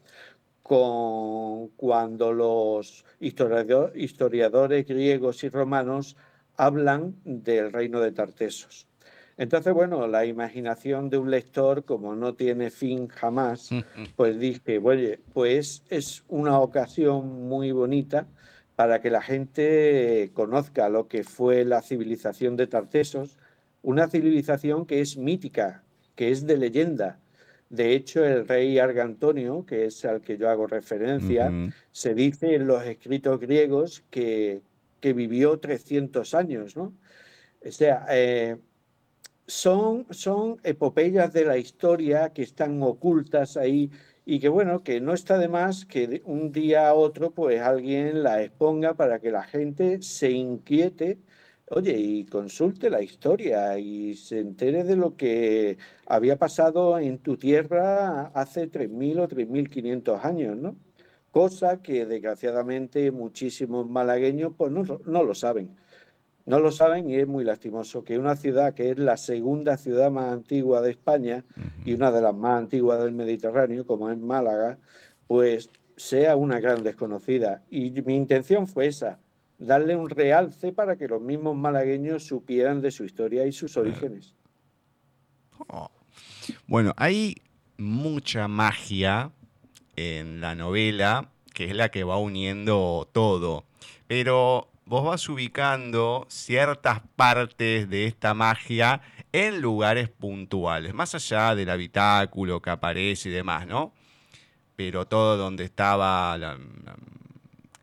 [0.62, 6.16] con cuando los historiadores griegos y romanos
[6.56, 8.89] hablan del reino de Tartesos.
[9.40, 13.70] Entonces, bueno, la imaginación de un lector, como no tiene fin jamás,
[14.14, 18.26] pues dije, oye, pues es una ocasión muy bonita
[18.76, 23.38] para que la gente conozca lo que fue la civilización de Tartesos,
[23.80, 25.84] una civilización que es mítica,
[26.16, 27.18] que es de leyenda.
[27.70, 31.50] De hecho, el rey Argantonio, que es al que yo hago referencia,
[31.92, 34.60] se dice en los escritos griegos que,
[35.00, 36.92] que vivió 300 años, ¿no?
[37.66, 38.56] O sea, eh,
[39.50, 43.90] son, son epopeyas de la historia que están ocultas ahí
[44.24, 48.22] y que bueno, que no está de más que un día a otro pues alguien
[48.22, 51.18] la exponga para que la gente se inquiete,
[51.68, 57.36] oye, y consulte la historia y se entere de lo que había pasado en tu
[57.36, 60.76] tierra hace 3.000 o 3.500 años, ¿no?
[61.30, 65.76] cosa que desgraciadamente muchísimos malagueños pues no, no lo saben.
[66.50, 70.10] No lo saben y es muy lastimoso que una ciudad que es la segunda ciudad
[70.10, 71.44] más antigua de España
[71.84, 74.76] y una de las más antiguas del Mediterráneo, como es Málaga,
[75.28, 77.62] pues sea una gran desconocida.
[77.70, 79.20] Y mi intención fue esa,
[79.58, 84.34] darle un realce para que los mismos malagueños supieran de su historia y sus orígenes.
[85.68, 85.88] Oh.
[86.66, 87.36] Bueno, hay
[87.78, 89.30] mucha magia
[89.94, 93.62] en la novela, que es la que va uniendo todo.
[94.08, 99.00] Pero vos vas ubicando ciertas partes de esta magia
[99.30, 103.94] en lugares puntuales, más allá del habitáculo que aparece y demás, ¿no?
[104.74, 106.58] Pero todo donde estaba la,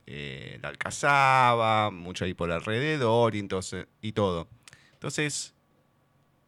[0.05, 4.49] eh, alcazaba, mucho ahí por alrededor y, entonces, y todo.
[4.91, 5.53] Entonces,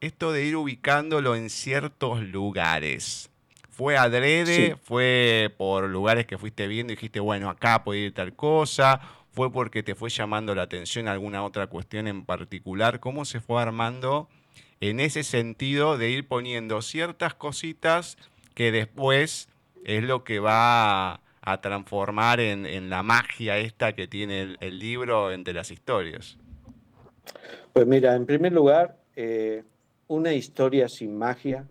[0.01, 3.29] esto de ir ubicándolo en ciertos lugares.
[3.69, 4.75] ¿Fue adrede?
[4.83, 8.99] ¿Fue por lugares que fuiste viendo y dijiste, bueno, acá puede ir tal cosa?
[9.31, 12.99] ¿Fue porque te fue llamando la atención alguna otra cuestión en particular?
[12.99, 14.27] ¿Cómo se fue armando
[14.81, 18.17] en ese sentido de ir poniendo ciertas cositas
[18.55, 19.49] que después
[19.85, 25.53] es lo que va a, transformar en, la magia esta que tiene el, libro entre
[25.53, 26.37] las historias?
[27.73, 29.63] Pues mira, en primer lugar, eh,
[30.07, 31.65] una historia sin magia,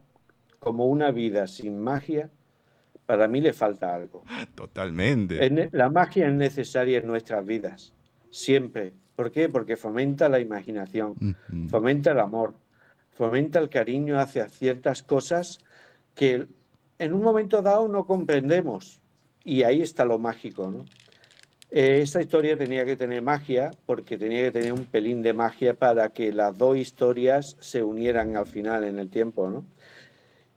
[0.59, 2.31] como una vida sin magia,
[3.09, 4.23] para mí le falta algo.
[4.55, 5.71] Totalmente.
[5.73, 7.95] La magia es necesaria en nuestras vidas,
[8.29, 8.93] siempre.
[9.17, 9.49] ¿Por qué?
[9.49, 11.15] Porque fomenta la imaginación,
[11.71, 12.53] fomenta el amor,
[13.13, 15.59] fomenta el cariño hacia ciertas cosas
[16.15, 16.49] que
[16.99, 19.01] en un momento dado no comprendemos.
[19.43, 20.85] Y ahí está lo mágico, ¿no?
[21.71, 25.73] Eh, esta historia tenía que tener magia porque tenía que tener un pelín de magia
[25.73, 29.65] para que las dos historias se unieran al final en el tiempo, ¿no?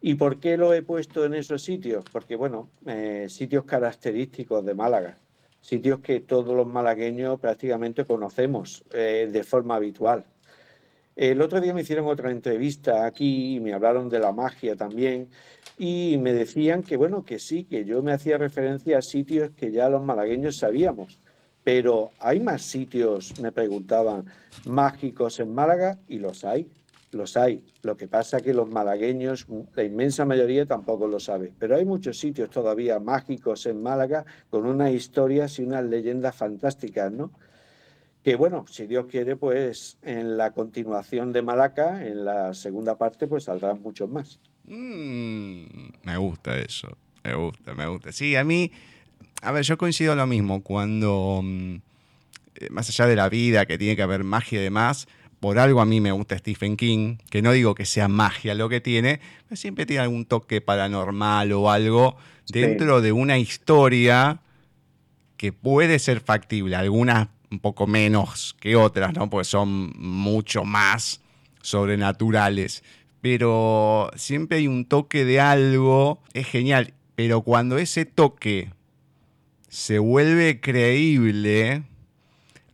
[0.02, 2.04] ¿Y por qué lo he puesto en esos sitios?
[2.12, 5.16] Porque, bueno, eh, sitios característicos de Málaga,
[5.62, 10.26] sitios que todos los malagueños prácticamente conocemos eh, de forma habitual.
[11.16, 15.30] El otro día me hicieron otra entrevista aquí y me hablaron de la magia también
[15.78, 19.72] y me decían que bueno, que sí, que yo me hacía referencia a sitios que
[19.72, 21.20] ya los malagueños sabíamos,
[21.64, 24.26] pero ¿hay más sitios, me preguntaban,
[24.66, 26.00] mágicos en Málaga?
[26.08, 26.68] Y los hay,
[27.12, 27.64] los hay.
[27.82, 31.86] Lo que pasa es que los malagueños, la inmensa mayoría tampoco lo sabe, pero hay
[31.86, 37.32] muchos sitios todavía mágicos en Málaga con unas historias y unas leyendas fantásticas, ¿no?
[38.24, 43.28] que bueno, si Dios quiere, pues en la continuación de Malaca, en la segunda parte,
[43.28, 44.40] pues saldrán muchos más.
[44.66, 45.64] Mm,
[46.04, 48.12] me gusta eso, me gusta, me gusta.
[48.12, 48.72] Sí, a mí,
[49.42, 51.76] a ver, yo coincido lo mismo, cuando, mm,
[52.56, 55.08] eh, más allá de la vida, que tiene que haber magia y demás,
[55.42, 58.70] por algo a mí me gusta Stephen King, que no digo que sea magia lo
[58.70, 62.16] que tiene, pero siempre tiene algún toque paranormal o algo
[62.48, 64.40] dentro de una historia
[65.38, 69.32] que puede ser factible, algunas un poco menos que otras, ¿no?
[69.32, 71.22] Porque son mucho más
[71.64, 72.84] sobrenaturales.
[73.20, 78.70] Pero siempre hay un toque de algo, es genial, pero cuando ese toque
[79.70, 81.82] se vuelve creíble,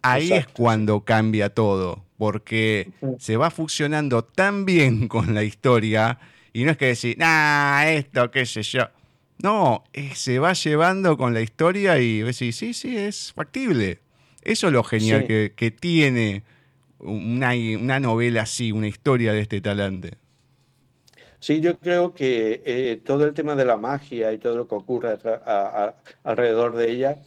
[0.01, 6.19] ahí es cuando cambia todo, porque se va fusionando tan bien con la historia
[6.53, 8.89] y no es que decir, nah, esto, qué sé yo.
[9.43, 9.84] No,
[10.15, 13.99] se va llevando con la historia y decís, sí, sí, es factible.
[14.41, 16.43] Eso es lo genial que, tiene
[16.97, 20.17] una, una novela así, una historia de este talante.
[21.39, 24.75] Sí, yo creo que eh, todo el tema de la magia y todo lo que
[24.75, 25.17] ocurre
[26.23, 27.19] alrededor de ella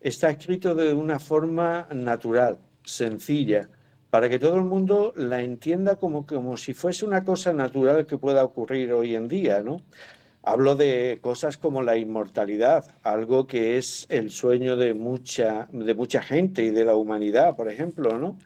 [0.00, 3.68] está escrito de una forma natural, sencilla,
[4.12, 8.18] para que todo el mundo la entienda como, como si fuese una cosa natural que
[8.18, 9.80] pueda ocurrir hoy en día, ¿no?
[10.42, 16.20] Hablo de cosas como la inmortalidad, algo que es el sueño de mucha, de mucha
[16.20, 18.36] gente y de la humanidad, por ejemplo, ¿no?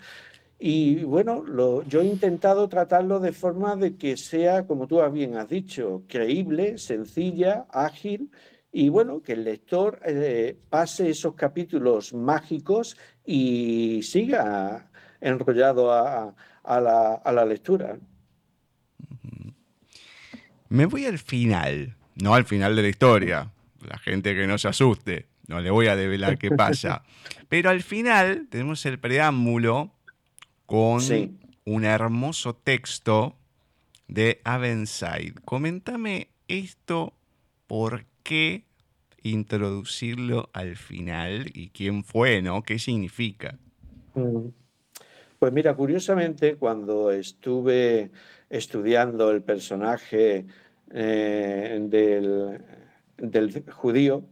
[0.56, 5.36] Y bueno, lo, yo he intentado tratarlo de forma de que sea, como tú bien
[5.36, 8.30] has dicho, creíble, sencilla, ágil
[8.70, 14.85] y bueno, que el lector eh, pase esos capítulos mágicos y siga
[15.20, 17.96] enrollado a, la, a la lectura.
[20.68, 23.52] Me voy al final, no al final de la historia.
[23.86, 27.02] La gente que no se asuste, no le voy a develar qué pasa.
[27.48, 29.92] Pero al final tenemos el preámbulo
[30.66, 31.00] con
[31.64, 33.36] un hermoso texto
[34.08, 35.34] de Avenside.
[35.44, 37.14] Coméntame esto,
[37.66, 38.64] ¿por qué
[39.22, 42.62] introducirlo al final y quién fue, ¿no?
[42.62, 43.58] ¿Qué significa?
[44.14, 44.48] Mm.
[45.38, 48.10] Pues mira, curiosamente, cuando estuve
[48.48, 50.46] estudiando el personaje
[50.90, 52.62] eh, del,
[53.18, 54.24] del, judío,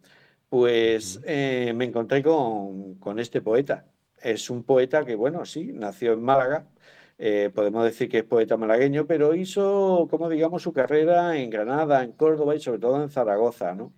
[0.48, 3.86] pues eh, me encontré con, con este poeta.
[4.22, 6.66] Es un poeta que, bueno, sí, nació en Málaga,
[7.18, 12.02] eh, podemos decir que es poeta malagueño, pero hizo, como digamos, su carrera en Granada,
[12.02, 13.92] en Córdoba y sobre todo en Zaragoza, ¿no?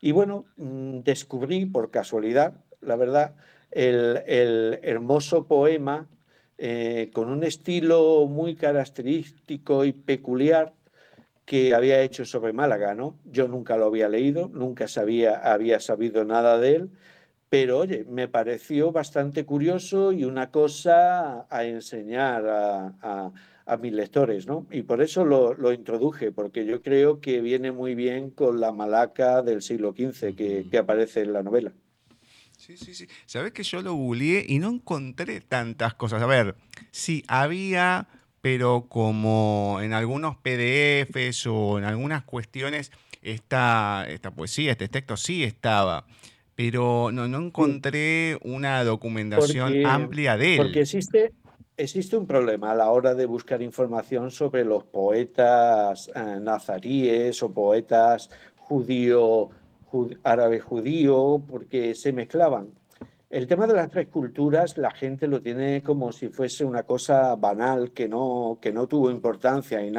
[0.00, 3.34] Y bueno, mm, descubrí por casualidad, la verdad,
[3.70, 6.08] el, hermoso poema
[6.62, 10.74] eh, con un estilo muy característico y peculiar
[11.46, 13.16] que había hecho sobre Málaga, ¿no?
[13.24, 16.90] Yo nunca lo había leído, nunca sabía, había sabido nada de él,
[17.48, 23.32] pero oye, me pareció bastante curioso y una cosa a enseñar a,
[23.80, 24.66] mis lectores, ¿no?
[24.70, 29.40] Y por eso lo, introduje, porque yo creo que viene muy bien con la malaca
[29.40, 31.72] del siglo XV que aparece en la novela.
[32.60, 33.08] Sí, sí, sí.
[33.24, 36.20] Sabes que yo lo googleé y no encontré tantas cosas.
[36.20, 36.56] A ver,
[36.90, 38.06] sí, había,
[38.42, 42.92] pero como en algunos PDFs o en algunas cuestiones,
[43.22, 46.04] esta, esta poesía, este texto sí estaba
[46.54, 50.56] pero no, no encontré una documentación amplia de él.
[50.58, 51.32] Porque existe,
[51.78, 57.50] existe un problema a la hora de buscar información sobre los poetas eh, nazaríes o
[57.50, 59.48] poetas judío,
[60.22, 62.68] árabe judío, porque se mezclaban.
[63.28, 67.36] El tema de las tres culturas, la gente lo tiene como si fuese una cosa
[67.36, 69.92] banal que no, que no tuvo importancia y,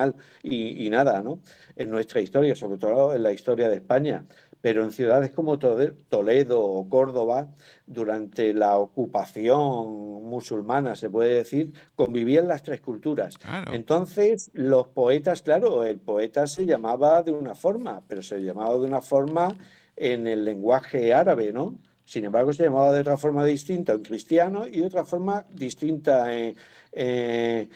[0.43, 1.39] y, y nada, ¿no?
[1.77, 4.25] En nuestra historia, sobre todo en la historia de España
[4.61, 7.47] pero en ciudades como Toledo o Córdoba,
[7.87, 13.35] durante la ocupación musulmana, se puede decir, convivían las tres culturas.
[13.73, 18.85] Entonces, los poetas, claro, el poeta se llamaba de una forma, pero se llamaba de
[18.85, 19.57] una forma
[19.95, 21.79] en el lenguaje árabe, ¿no?
[22.05, 26.35] Sin embargo, se llamaba de otra forma distinta en cristiano y de otra forma distinta
[26.35, 26.55] en,
[26.91, 27.69] en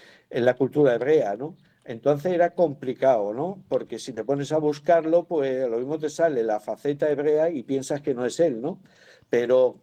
[0.45, 1.55] la cultura hebrea, ¿no?
[1.85, 3.63] Entonces era complicado, ¿no?
[3.69, 7.61] Porque si te pones a buscarlo, pues lo mismo te sale la faceta hebrea y
[7.61, 8.81] piensas que no es él, ¿no?
[9.29, 9.79] Pero,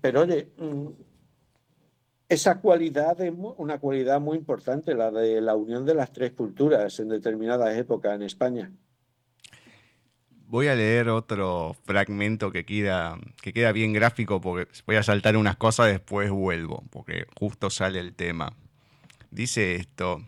[0.00, 0.86] pero oye, mm,
[2.30, 6.98] esa cualidad es una cualidad muy importante, la de la unión de las tres culturas
[6.98, 8.72] en determinadas épocas en España.
[10.52, 15.38] Voy a leer otro fragmento que queda, que queda bien gráfico porque voy a saltar
[15.38, 18.52] unas cosas, después vuelvo, porque justo sale el tema.
[19.30, 20.22] Dice esto.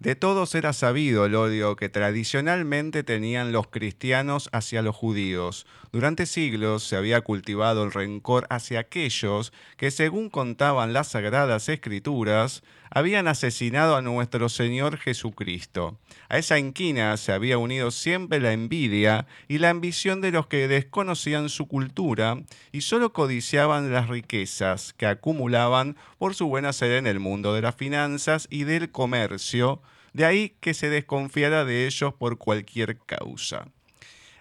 [0.00, 5.66] De todos era sabido el odio que tradicionalmente tenían los cristianos hacia los judíos.
[5.92, 12.62] Durante siglos se había cultivado el rencor hacia aquellos que, según contaban las sagradas escrituras,
[12.90, 15.98] habían asesinado a nuestro Señor Jesucristo.
[16.28, 20.68] A esa inquina se había unido siempre la envidia y la ambición de los que
[20.68, 27.06] desconocían su cultura y solo codiciaban las riquezas que acumulaban por su buena sede en
[27.06, 29.80] el mundo de las finanzas y del comercio,
[30.12, 33.68] de ahí que se desconfiara de ellos por cualquier causa.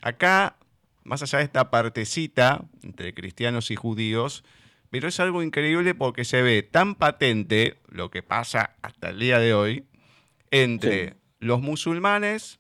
[0.02, 0.58] Acá,
[1.04, 4.44] más allá de esta partecita entre cristianos y judíos,
[4.90, 9.40] pero es algo increíble porque se ve tan patente lo que pasa hasta el día
[9.40, 9.86] de hoy
[10.52, 12.60] entre los musulmanes,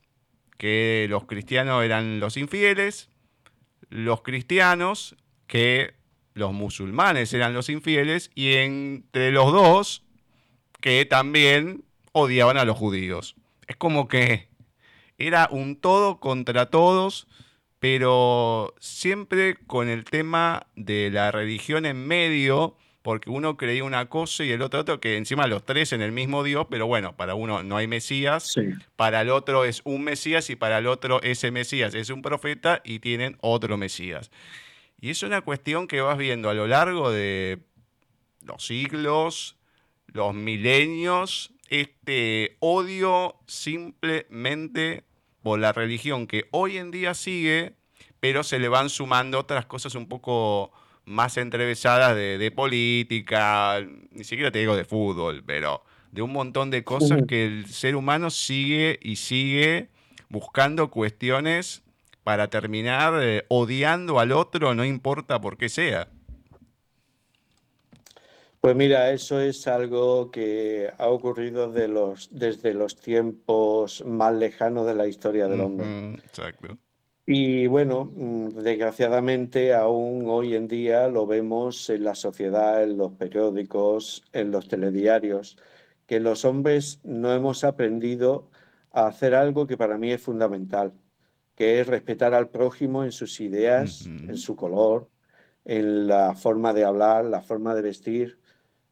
[0.58, 3.10] que los cristianos eran los infieles,
[3.90, 5.16] los cristianos,
[5.48, 5.96] que
[6.34, 10.04] los musulmanes eran los infieles, y entre los dos,
[10.82, 13.36] que también odiaban a los judíos.
[13.68, 14.50] Es como que
[15.18, 17.28] era un todo contra todos,
[17.80, 24.44] pero siempre con el tema de la religión en medio, porque uno creía una cosa
[24.44, 27.36] y el otro otro, que encima los tres en el mismo Dios, pero bueno, para
[27.36, 28.54] uno no hay Mesías,
[28.98, 32.82] para el otro es un Mesías y para el otro ese Mesías es un profeta
[32.84, 34.30] y tienen otro Mesías.
[35.00, 37.60] Y es una cuestión que vas viendo a lo largo de
[38.46, 39.58] los siglos,
[40.08, 45.04] los milenios, este odio simplemente
[45.44, 47.74] por la religión que hoy en día sigue,
[48.20, 50.72] pero se le van sumando otras cosas un poco
[51.06, 53.82] más entrevesadas de, política,
[54.12, 57.96] ni siquiera te digo de fútbol, pero de un montón de cosas que el ser
[57.96, 59.90] humano sigue y sigue
[60.30, 61.84] buscando cuestiones
[62.24, 66.10] para terminar eh, odiando al otro, no importa por qué sea.
[68.62, 74.86] Pues mira, eso es algo que ha ocurrido de los, desde los tiempos más lejanos
[74.86, 76.16] de la historia del hombre.
[76.16, 76.78] exacto.
[77.26, 83.14] Y bueno, mm, desgraciadamente aún hoy en día lo vemos en la sociedad, en los
[83.14, 85.56] periódicos, en los telediarios,
[86.06, 88.50] que los hombres no hemos aprendido
[88.92, 90.92] a hacer algo que para mí es fundamental,
[91.56, 95.08] que es respetar al prójimo en sus ideas, en su color,
[95.66, 98.39] en la forma de hablar, la forma de vestir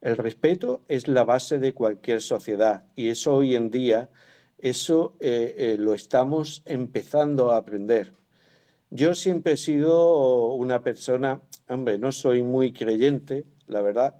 [0.02, 4.10] el respeto es la base de cualquier sociedad y eso hoy en día,
[4.58, 8.14] eso eh, eh, lo estamos empezando a aprender.
[8.90, 14.16] Yo siempre he sido una persona, hombre, no soy muy creyente, la verdad,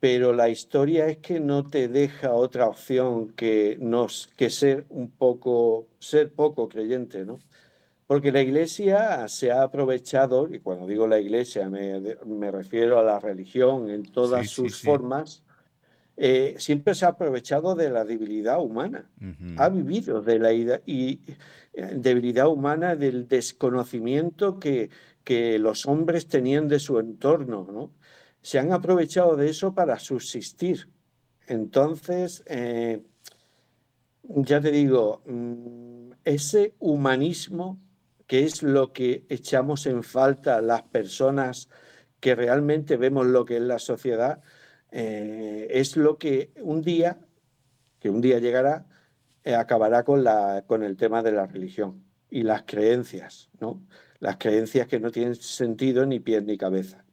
[0.00, 3.78] pero la historia es que no te deja otra opción que,
[4.36, 7.38] que ser un poco, ser poco creyente, ¿no?
[8.10, 13.20] Porque la iglesia se ha aprovechado, y cuando digo la iglesia me, refiero a la
[13.20, 15.44] religión en todas sus formas,
[16.16, 19.08] eh, siempre se ha aprovechado de la debilidad humana.
[19.58, 21.20] Ha vivido de la y,
[21.72, 24.90] eh, debilidad humana, del desconocimiento que,
[25.22, 27.92] que los hombres tenían de su entorno, ¿no?
[28.42, 30.88] se han aprovechado de eso para subsistir.
[31.46, 33.04] Entonces, eh,
[34.24, 37.78] ya te digo, mm, ese humanismo
[38.30, 41.68] que es lo que echamos en falta las personas
[42.20, 44.40] que realmente vemos lo que es la sociedad,
[44.92, 47.18] eh, es lo que un día,
[47.98, 48.86] que un día llegará,
[49.42, 53.82] eh, acabará con, la, con el tema de la religión y las creencias, ¿no?
[54.20, 57.04] Las creencias que no tienen sentido ni pie ni cabeza.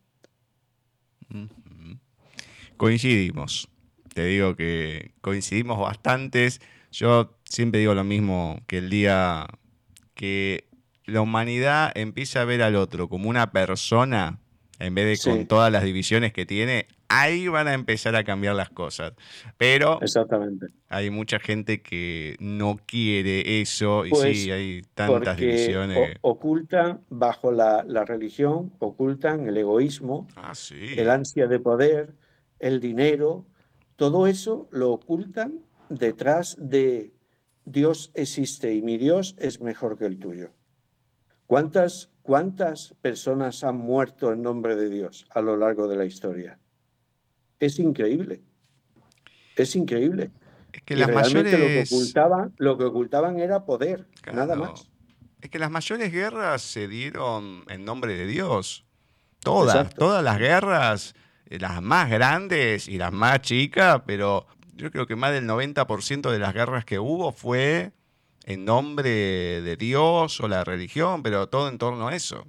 [2.78, 3.68] Coincidimos.
[4.14, 6.62] Te digo que coincidimos bastantes.
[6.92, 9.48] Yo siempre digo lo mismo, que el día
[10.14, 10.68] que
[11.08, 14.40] la humanidad empieza a ver al otro como una persona,
[14.80, 18.56] en vez de con todas las divisiones que tiene, ahí van a empezar a cambiar
[18.56, 19.14] las cosas.
[19.58, 20.68] Pero Exactamente.
[20.90, 26.18] hay mucha gente que no quiere eso y pues sí, hay tantas divisiones.
[26.22, 32.14] Ocultan bajo la, religión, ocultan el egoísmo, ah, el ansia de poder,
[32.60, 33.46] el dinero,
[33.96, 37.14] todo eso lo ocultan detrás de
[37.66, 40.52] Dios existe y mi Dios es mejor que el tuyo.
[41.48, 46.60] ¿Cuántas, cuántas personas han muerto en nombre de Dios a lo largo de la historia?
[47.60, 48.42] es increíble.
[49.56, 50.30] Es increíble.
[50.72, 51.54] Es que las mayores...
[51.54, 54.90] lo que ocultaban, lo que ocultaban era poder, nada más.
[55.42, 58.86] Es que las mayores guerras se dieron en nombre de Dios.
[59.40, 64.46] Todas, todas las guerras, eh, las más grandes y las más chicas, pero
[64.76, 67.94] yo creo que más del 90% de las guerras que hubo fue
[68.48, 69.10] en nombre
[69.62, 72.48] de Dios o la religión, pero todo en torno a eso.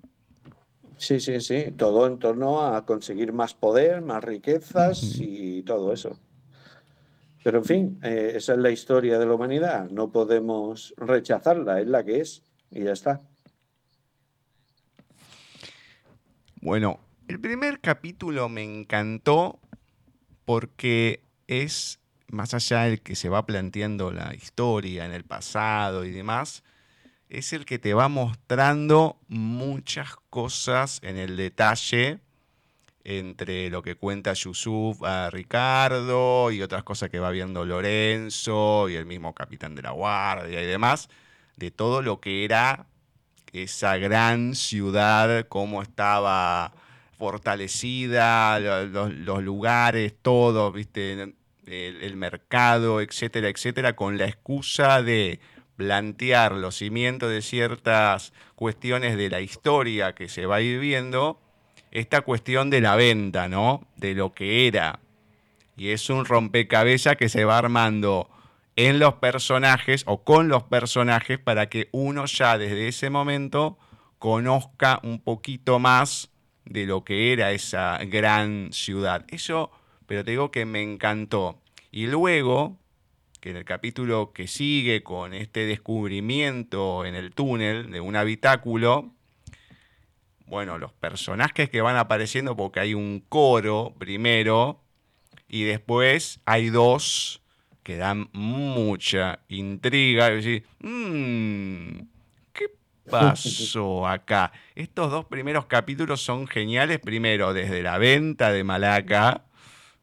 [0.97, 6.17] Sí, sí, sí, todo en torno a conseguir más poder, más riquezas y todo eso.
[7.43, 11.89] Pero en fin, eh, esa es la historia de la humanidad, no podemos rechazarla, es
[11.89, 13.21] la que es y ya está.
[16.61, 19.59] Bueno, el primer capítulo me encantó
[20.45, 21.99] porque es,
[22.31, 26.63] más allá del que se va planteando la historia en el pasado y demás,
[27.29, 32.21] es el que te va mostrando muchas cosas en el detalle
[33.05, 38.97] entre lo que cuenta Yusuf a Ricardo y otras cosas que va viendo Lorenzo y
[38.97, 41.09] el mismo capitán de la guardia y demás,
[41.57, 42.87] de todo lo que era
[43.53, 46.73] esa gran ciudad, cómo estaba
[47.19, 51.35] fortalecida, los, lugares, todo, ¿viste?
[51.71, 55.41] El mercado, etcétera, etcétera, con la excusa de
[55.77, 61.41] plantear los cimientos de ciertas cuestiones de la historia que se va viviendo,
[61.93, 63.87] esta cuestión de la venta, ¿no?
[63.97, 65.01] De lo que era.
[65.77, 68.29] Y es un rompecabezas que se va armando
[68.75, 73.79] en los personajes o con los personajes para que uno ya desde ese momento
[74.19, 76.31] conozca un poquito más
[76.65, 79.25] de lo que era esa gran ciudad.
[79.29, 79.71] Eso,
[80.09, 81.61] pero te digo que me encantó.
[81.93, 82.79] Y luego,
[83.43, 89.13] que en el capítulo que sigue con este descubrimiento en el túnel de un habitáculo,
[90.47, 94.81] bueno, los personajes que van apareciendo, porque hay un coro primero,
[95.47, 97.43] y después hay dos
[97.83, 100.31] que dan mucha intriga.
[100.31, 101.99] Y decir, mmm,
[102.55, 102.71] ¿qué
[103.11, 104.53] pasó acá?
[104.75, 109.45] Estos dos primeros capítulos son geniales, primero desde la venta de Malaca,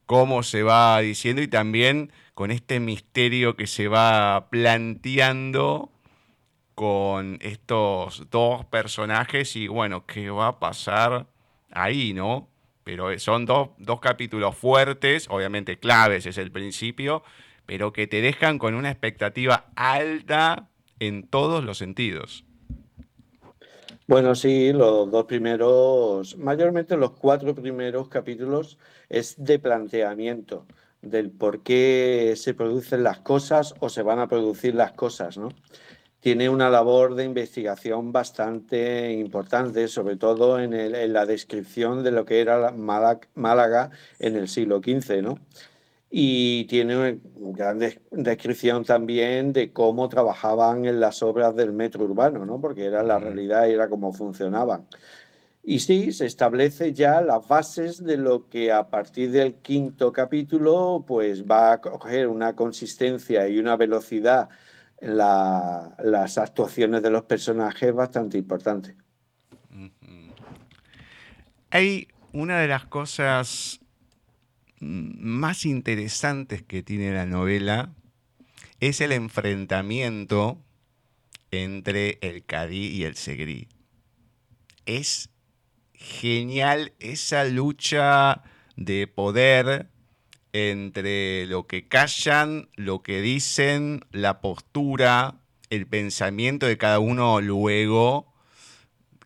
[0.05, 5.91] cómo se va diciendo, y también con este misterio que se va planteando
[6.75, 11.27] con estos dos personajes y bueno, ¿qué va a pasar
[11.71, 12.49] ahí, no?
[12.83, 13.69] Pero son dos,
[14.01, 17.23] capítulos fuertes, obviamente claves es el principio,
[17.65, 20.67] pero que te dejan con una expectativa alta
[20.99, 22.43] en todos los sentidos.
[24.07, 28.77] Bueno, sí, los dos primeros, mayormente los cuatro primeros capítulos
[29.09, 30.67] es de planteamiento
[31.01, 35.49] del por qué se producen las cosas o se van a producir las cosas, ¿no?
[36.19, 42.41] Tiene una labor de investigación bastante importante, sobre todo en, la descripción de lo que
[42.41, 43.89] era Málaga
[44.19, 45.39] en el siglo XV, ¿no?
[46.09, 47.17] Y tiene una
[47.53, 47.79] gran
[48.11, 52.61] descripción también de cómo trabajaban en las obras del metro urbano, ¿no?
[52.61, 54.87] porque era la realidad y era cómo funcionaban.
[55.67, 61.03] Y sí, se establece ya las bases de lo que a partir del quinto capítulo
[61.07, 64.47] pues va a coger una consistencia y una velocidad
[64.99, 68.95] en las actuaciones de los personajes bastante importante.
[71.71, 73.79] Hay una de las cosas
[74.79, 77.93] más interesantes que tiene la novela
[78.79, 80.61] es el enfrentamiento
[81.51, 83.67] entre el Cadí y el Segrí.
[84.85, 85.29] Es
[85.93, 88.43] genial esa lucha
[88.75, 89.87] de poder
[90.53, 95.35] entre lo que callan, lo que dicen, la postura,
[95.69, 98.33] el pensamiento de cada uno luego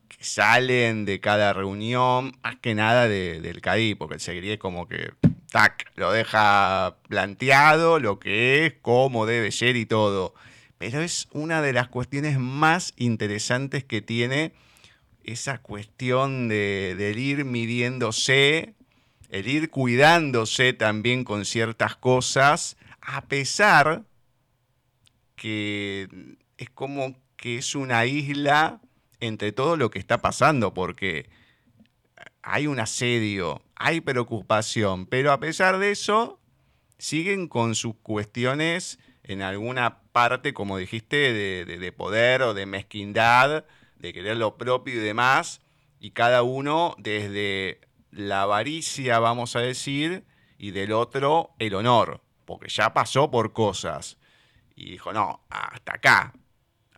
[0.07, 4.87] que salen de cada reunión, más que nada del Cadí, porque el Segrí es como
[4.87, 5.11] que
[5.49, 10.33] tac, lo deja planteado, lo que es, cómo debe ser y todo.
[10.77, 14.53] Pero es una de las cuestiones más interesantes que tiene
[15.23, 18.73] esa cuestión de, del ir midiéndose,
[19.29, 24.03] el ir cuidándose también con ciertas cosas, a pesar
[25.35, 26.07] que
[26.57, 28.81] es como que es una isla
[29.19, 31.29] entre todo lo que está pasando, porque
[32.41, 36.39] hay un asedio, hay preocupación, pero a pesar de eso,
[36.97, 41.33] siguen con sus cuestiones en alguna parte, como dijiste,
[41.65, 43.65] de, poder o de mezquindad,
[43.97, 45.61] de querer lo propio y demás,
[45.99, 47.81] y cada uno desde
[48.11, 50.25] la avaricia, vamos a decir,
[50.57, 54.17] y del otro el honor, porque ya pasó por cosas.
[54.75, 56.33] Y dijo, no, hasta acá,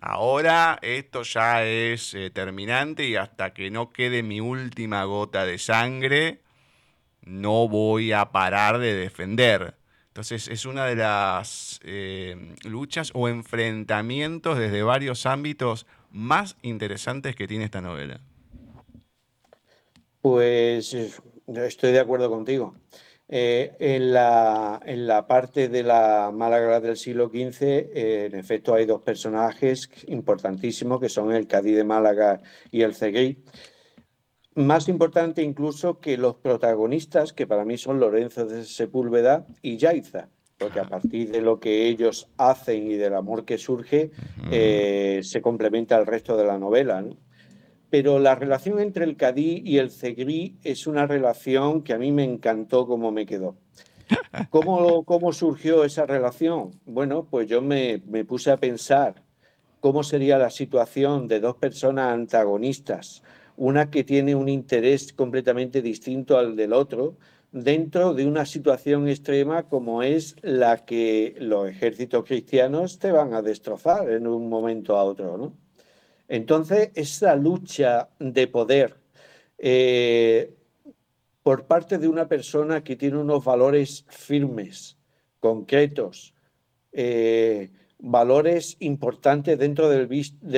[0.04, 5.60] Ahora esto ya es eh, terminante y hasta que no quede mi última gota de
[5.60, 6.42] sangre,
[7.22, 9.76] no voy a parar de defender.
[10.08, 17.48] Entonces es una de las eh, luchas o enfrentamientos desde varios ámbitos más interesantes que
[17.48, 18.22] tiene esta novela.
[20.20, 21.12] Pues eh,
[21.46, 22.76] estoy de acuerdo contigo.
[23.34, 28.74] Eh, en, la, en, la, parte de la Málaga del siglo XV, eh, en efecto,
[28.74, 33.42] hay dos personajes importantísimos que son el Cadí de Málaga y el Cegui.
[34.56, 40.28] Más importante incluso que los protagonistas, que para mí son Lorenzo de Sepúlveda y Yaiza,
[40.58, 44.12] porque a partir de lo que ellos hacen y del amor que surge,
[44.52, 47.02] eh, se complementa el resto de la novela.
[47.02, 47.16] ¿no?
[47.92, 52.12] Pero la relación entre el Cadí y el Cegrí es una relación que a mí
[52.12, 53.58] me encantó cómo me quedó.
[54.50, 56.72] ¿Cómo, cómo surgió esa relación?
[56.86, 59.22] Bueno, pues yo me, me puse a pensar
[59.82, 63.24] cómo sería la situación de dos personas antagonistas,
[63.58, 67.18] una que tiene un interés completamente distinto al del otro,
[67.52, 73.42] dentro de una situación extrema como es la que los ejércitos cristianos te van a
[73.42, 75.54] destrozar en un momento a otro, ¿no?
[76.32, 78.96] Entonces, esa lucha de poder
[79.58, 80.56] eh,
[81.44, 84.98] por parte de una persona que tiene unos valores firmes,
[85.42, 86.34] concretos,
[86.94, 90.08] eh, valores importantes dentro del,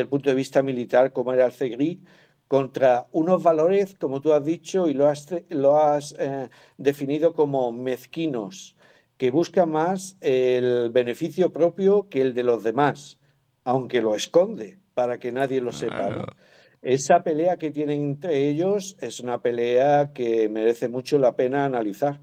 [0.07, 2.03] punto de vista militar, como era el CEGRI,
[2.47, 8.75] contra unos valores, como tú has dicho y lo has, eh, definido como mezquinos,
[9.17, 13.17] que buscan más el beneficio propio que el de los demás,
[13.63, 16.33] aunque lo esconde para que nadie lo sepa.
[16.81, 22.19] Esa pelea que tienen entre ellos es una pelea que merece mucho la pena analizar.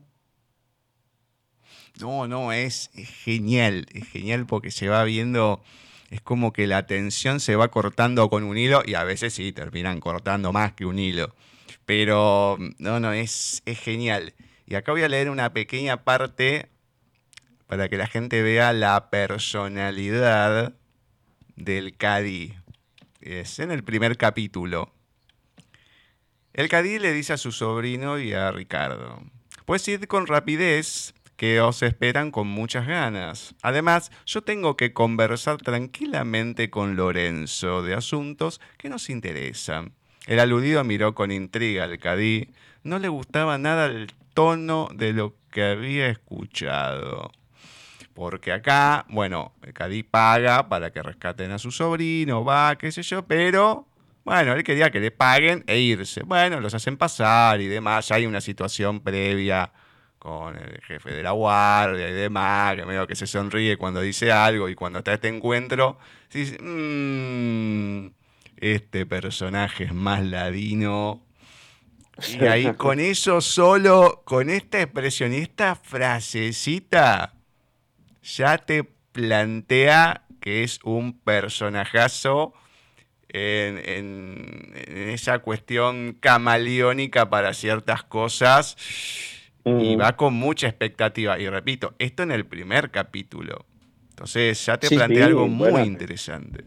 [1.99, 2.91] No, no, es,
[3.25, 5.63] genial, es genial porque se va viendo,
[6.11, 9.53] es como que la tensión se va cortando con un hilo y a veces sí
[9.53, 11.35] terminan cortando más que un hilo.
[11.85, 14.35] Pero no, no, es, es genial.
[14.67, 16.69] Y acá voy a leer una pequeña parte
[17.67, 20.75] para que la gente vea la personalidad
[21.57, 22.55] del Cadi.
[23.21, 24.95] Es en el primer capítulo.
[26.55, 29.23] El Cadí le dice a su sobrino y a Ricardo,
[29.67, 33.55] pues id con rapidez, que os esperan con muchas ganas.
[33.63, 39.93] Además, yo tengo que conversar tranquilamente con Lorenzo de asuntos que nos interesan.
[40.27, 42.51] El aludido miró con intriga al Cadí.
[42.83, 47.31] No le gustaba nada el tono de lo que había escuchado.
[48.15, 53.03] Porque acá, bueno, el Cadí paga para que rescaten a su sobrino, va, qué sé
[53.03, 53.87] yo, pero
[54.25, 56.23] bueno, él quería que le paguen e irse.
[56.23, 58.11] Bueno, los hacen pasar y demás.
[58.11, 59.73] hay una situación previa
[60.19, 64.31] con el jefe de la guardia y demás, que medio que se sonríe cuando dice
[64.31, 65.99] algo y cuando está este encuentro,
[66.31, 68.11] dice, mmm,
[68.59, 71.23] este personaje es más ladino
[72.39, 77.33] Y ahí con eso solo, con esta expresión y esta frasecita,
[78.23, 82.55] ya te plantea que es un personajazo
[83.29, 88.77] en, esa cuestión camaleónica para ciertas cosas
[89.65, 91.39] y va con mucha expectativa.
[91.39, 93.67] Y repito, esto en el primer capítulo.
[94.11, 96.65] Entonces ya te plantea algo muy interesante.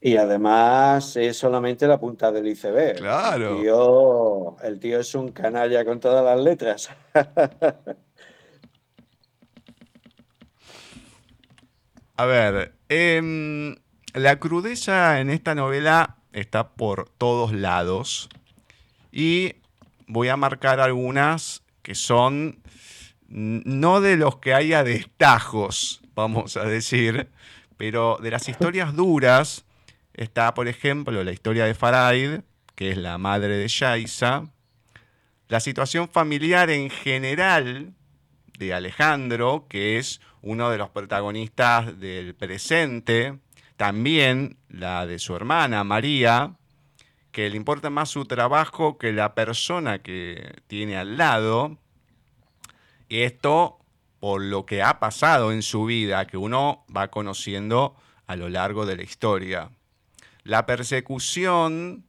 [0.00, 2.98] Y además es solamente la punta del iceberg.
[2.98, 3.56] Claro.
[3.56, 6.90] El tío, el tío es un canalla con todas las letras.
[12.18, 13.76] A ver, em,
[14.12, 18.28] la crudeza en esta novela está por todos lados
[19.12, 19.54] y
[20.08, 22.60] voy a marcar algunas que son
[23.28, 27.28] no de los que haya destajos, vamos a decir,
[27.76, 29.64] pero de las historias duras
[30.12, 32.40] está, por ejemplo, la historia de Faraid,
[32.74, 34.50] que es la madre de Shaisa,
[35.46, 37.94] la situación familiar en general
[38.58, 43.38] de Alejandro, que es uno de los protagonistas del presente,
[43.76, 46.54] también la de su hermana María,
[47.32, 51.78] que le importa más su trabajo que la persona que tiene al lado.
[53.08, 53.78] Esto
[54.20, 57.94] por lo que ha pasado en su vida, que uno va conociendo
[58.26, 59.70] a lo largo de la historia.
[60.42, 62.04] La persecución,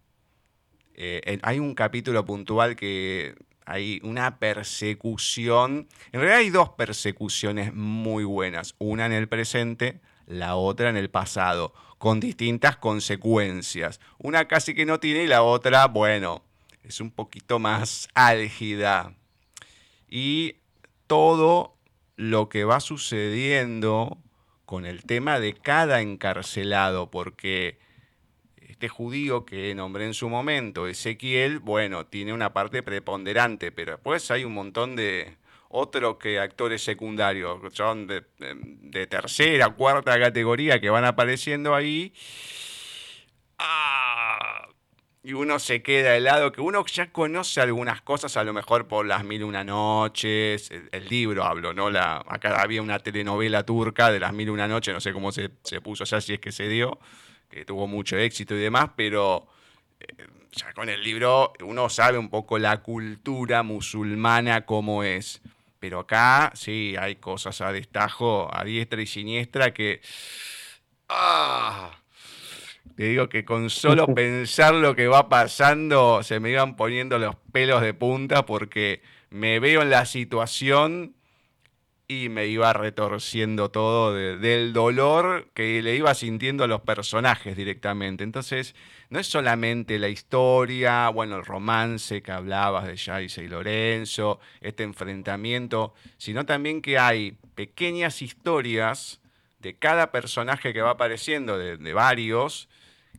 [0.95, 3.35] eh, hay un capítulo puntual que
[3.69, 10.55] hay una persecución, en realidad hay dos persecuciones muy buenas, una en el presente la
[10.55, 13.99] otra en el pasado, con distintas consecuencias.
[14.19, 16.43] Una casi que no tiene y la otra, bueno,
[16.83, 19.15] es un poquito más álgida.
[20.07, 20.57] Y
[21.07, 21.75] todo
[22.15, 24.17] lo que va sucediendo
[24.65, 27.79] con el tema de cada encarcelado, porque
[28.79, 34.31] este judío que nombré en su momento, Ezequiel, bueno, tiene una parte preponderante, pero después
[34.31, 35.35] hay un montón de,
[35.67, 42.13] otros que actores secundarios, son de, tercera, cuarta categoría que van apareciendo ahí.
[43.57, 44.69] Ah,
[45.23, 49.05] y uno se queda helado, que uno ya conoce algunas cosas, a lo mejor por
[49.05, 51.89] las mil una noches, el, libro hablo, ¿no?
[51.89, 55.49] La, acá había una telenovela turca de las mil una noches, no sé cómo se,
[55.83, 56.97] puso allá, si es que se dio,
[57.49, 59.47] que tuvo mucho éxito y demás, pero
[59.99, 65.41] eh, ya con el libro uno sabe un poco la cultura musulmana cómo es.
[65.79, 70.01] Pero acá sí hay cosas a destajo, a diestra y siniestra que...
[71.07, 71.91] ¡Ah!
[72.95, 77.35] Te digo que con solo pensar lo que va pasando se me iban poniendo los
[77.53, 81.15] pelos de punta porque me veo en la situación
[82.11, 88.23] y me iba retorciendo todo del dolor que le iba sintiendo a los personajes directamente.
[88.23, 88.73] Entonces,
[89.11, 94.81] no es solamente la historia, bueno, el romance que hablabas de Jaise y Lorenzo, este
[94.81, 99.21] enfrentamiento, sino también que hay pequeñas historias
[99.59, 102.69] de cada personaje que va apareciendo, de, de varios,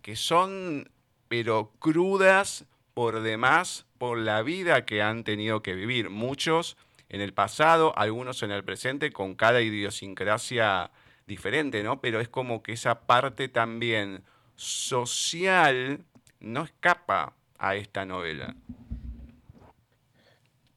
[0.03, 0.91] que son,
[1.29, 6.11] pero crudas por demás, por la vida que han tenido que vivir.
[6.11, 6.77] Muchos
[7.11, 10.91] en el pasado, algunos en el presente, con cada idiosincrasia
[11.27, 12.01] diferente, ¿no?
[12.01, 14.23] Pero es como que esa parte también
[14.57, 16.05] social
[16.39, 18.55] no escapa a esta novela.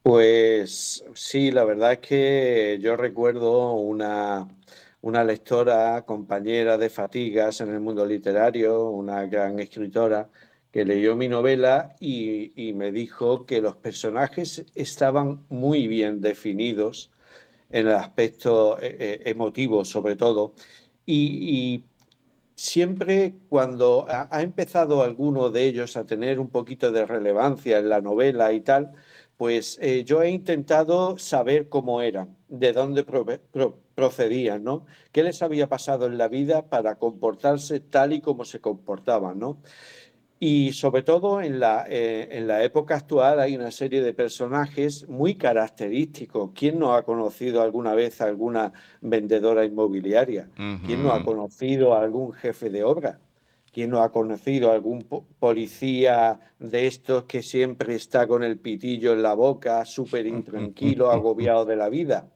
[0.01, 4.47] Pues sí, la verdad es que yo recuerdo una,
[5.01, 10.29] una lectora, compañera de fatigas en el mundo literario, una gran escritora,
[10.73, 17.11] que leyó mi novela y, me dijo que los personajes estaban muy bien definidos
[17.69, 20.55] en el aspecto eh, eh, emotivo sobre todo.
[21.05, 21.85] Y,
[22.55, 28.01] siempre cuando ha, empezado alguno de ellos a tener un poquito de relevancia en la
[28.01, 28.93] novela y tal,
[29.37, 33.05] pues eh, yo he intentado saber cómo eran, de dónde
[33.95, 34.85] procedían, ¿no?
[35.11, 39.59] ¿Qué les había pasado en la vida para comportarse tal y como se comportaban, ¿no?
[40.45, 45.07] Y sobre todo en la, eh, en la época actual hay una serie de personajes
[45.07, 46.51] muy característicos.
[46.53, 50.49] ¿Quién no ha conocido alguna vez a alguna vendedora inmobiliaria?
[50.85, 53.21] ¿Quién no ha conocido a algún jefe de obra?
[53.71, 55.07] ¿Quién no ha conocido a algún
[55.39, 61.63] policía de estos que siempre está con el pitillo en la boca, súper intranquilo, agobiado
[61.63, 62.27] de la vida?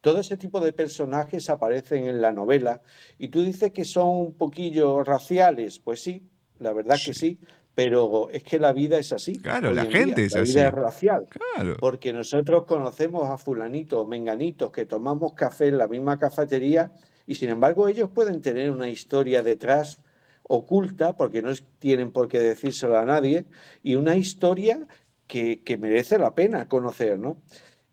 [0.00, 2.80] Todo ese tipo de personajes aparecen en la novela
[3.18, 6.22] y tú dices que son un poquillo raciales, pues sí,
[6.60, 7.38] la verdad que sí,
[7.74, 9.38] pero es que la vida es así.
[9.38, 10.52] Claro, la gente es así.
[10.52, 11.26] La vida es racial.
[11.28, 11.76] Claro.
[11.78, 16.92] Porque nosotros conocemos a fulanitos, menganitos, que tomamos café en la misma cafetería
[17.26, 20.00] y sin embargo ellos pueden tener una historia detrás
[20.42, 23.44] oculta, porque no tienen por qué decírselo a nadie,
[23.84, 24.84] y una historia
[25.28, 27.40] que, merece la pena conocer, ¿no?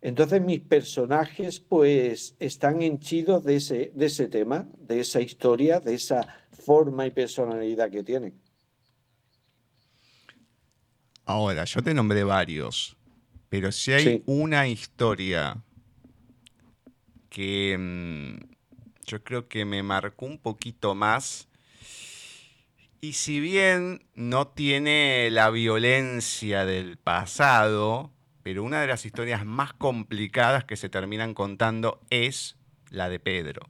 [0.00, 5.94] Entonces mis personajes pues están henchidos de ese, de ese tema, de esa historia, de
[5.94, 8.34] esa forma y personalidad que tienen.
[11.28, 12.96] Ahora, yo te nombré varios,
[13.50, 15.62] pero si hay una historia
[17.28, 18.46] que mm,
[19.04, 21.46] yo creo que me marcó un poquito más,
[23.02, 28.10] y si bien no tiene la violencia del pasado,
[28.42, 32.56] pero una de las historias más complicadas que se terminan contando es
[32.88, 33.68] la de Pedro.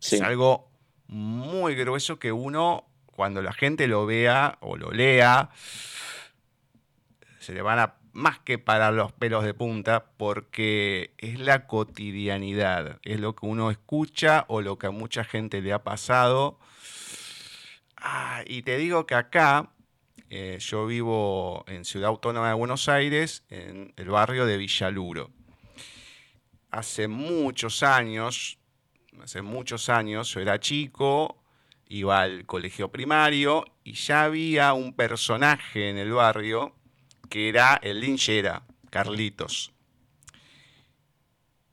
[0.00, 0.70] Es algo
[1.08, 2.85] muy grueso que uno
[3.16, 5.48] cuando la gente lo vea o lo lea,
[7.40, 12.98] se le van a más que parar los pelos de punta porque es la cotidianidad,
[13.02, 16.58] es lo que uno escucha o lo que a mucha gente le ha pasado.
[17.96, 19.70] Ah, y te digo que acá,
[20.30, 25.30] eh, yo vivo en Ciudad Autónoma de Buenos Aires, en el barrio de Villaluro.
[26.70, 28.58] Hace muchos años,
[29.22, 31.42] hace muchos años, yo era chico,
[31.88, 36.74] iba al colegio primario y ya había un personaje en el barrio
[37.28, 39.72] que era el linchera, Carlitos.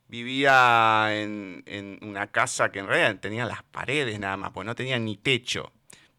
[0.07, 4.99] Vivía en, una casa que en realidad tenía las paredes nada más, pues no tenía
[4.99, 5.71] ni techo.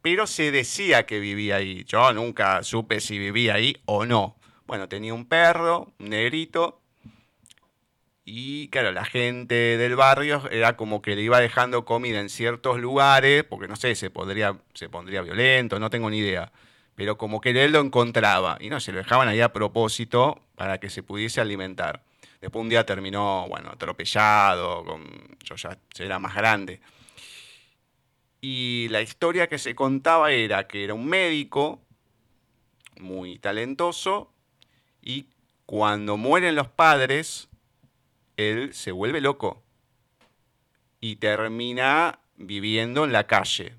[0.02, 1.84] Pero se decía que vivía ahí.
[1.84, 4.36] Yo nunca supe si vivía ahí o no.
[4.66, 6.82] Bueno, tenía un perro, un negrito,
[8.24, 12.78] y claro, la gente del barrio era como que le iba dejando comida en ciertos
[12.78, 16.50] lugares, porque no sé, se, podría, se pondría violento, no tengo ni idea.
[16.94, 20.78] Pero como que él lo encontraba y no, se lo dejaban ahí a propósito para
[20.78, 22.02] que se pudiese alimentar.
[22.40, 25.04] Después un día terminó, bueno, atropellado, con,
[25.44, 26.80] ya era más grande.
[28.40, 31.82] Y la historia que se contaba era que era un médico
[33.00, 34.32] muy talentoso
[35.02, 35.26] y
[35.66, 37.48] cuando mueren los padres,
[38.36, 39.62] él se vuelve loco
[41.00, 43.74] y termina viviendo en la calle.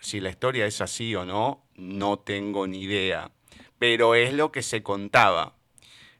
[0.00, 3.30] Si la historia es así o no, no tengo ni idea,
[3.78, 5.54] pero es lo que se contaba.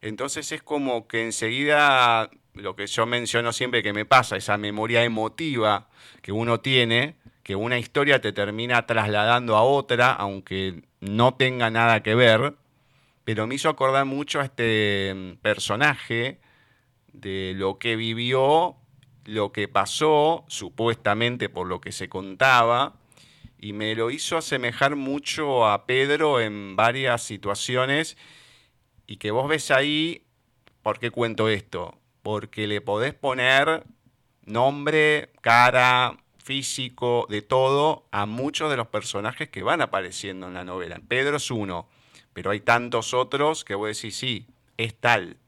[0.00, 5.04] Entonces es como que enseguida lo que yo menciono siempre que me pasa, esa memoria
[5.04, 5.88] emotiva
[6.22, 12.02] que uno tiene, que una historia te termina trasladando a otra, aunque no tenga nada
[12.02, 12.54] que ver,
[13.24, 16.38] pero me hizo acordar mucho a este mm, personaje
[17.14, 18.76] de lo que vivió,
[19.24, 22.96] lo que pasó, supuestamente por lo que se contaba,
[23.58, 28.18] y me lo hizo asemejar mucho a Pedro en varias situaciones,
[29.06, 30.26] y que vos ves ahí,
[30.82, 31.98] ¿por qué cuento esto?
[32.22, 33.84] Porque le podés poner
[34.44, 40.64] nombre, cara, físico, de todo, a muchos de los personajes que van apareciendo en la
[40.64, 41.00] novela.
[41.08, 41.88] Pedro es uno,
[42.34, 44.46] pero hay tantos otros que vos decís, sí,
[44.76, 45.38] es tal.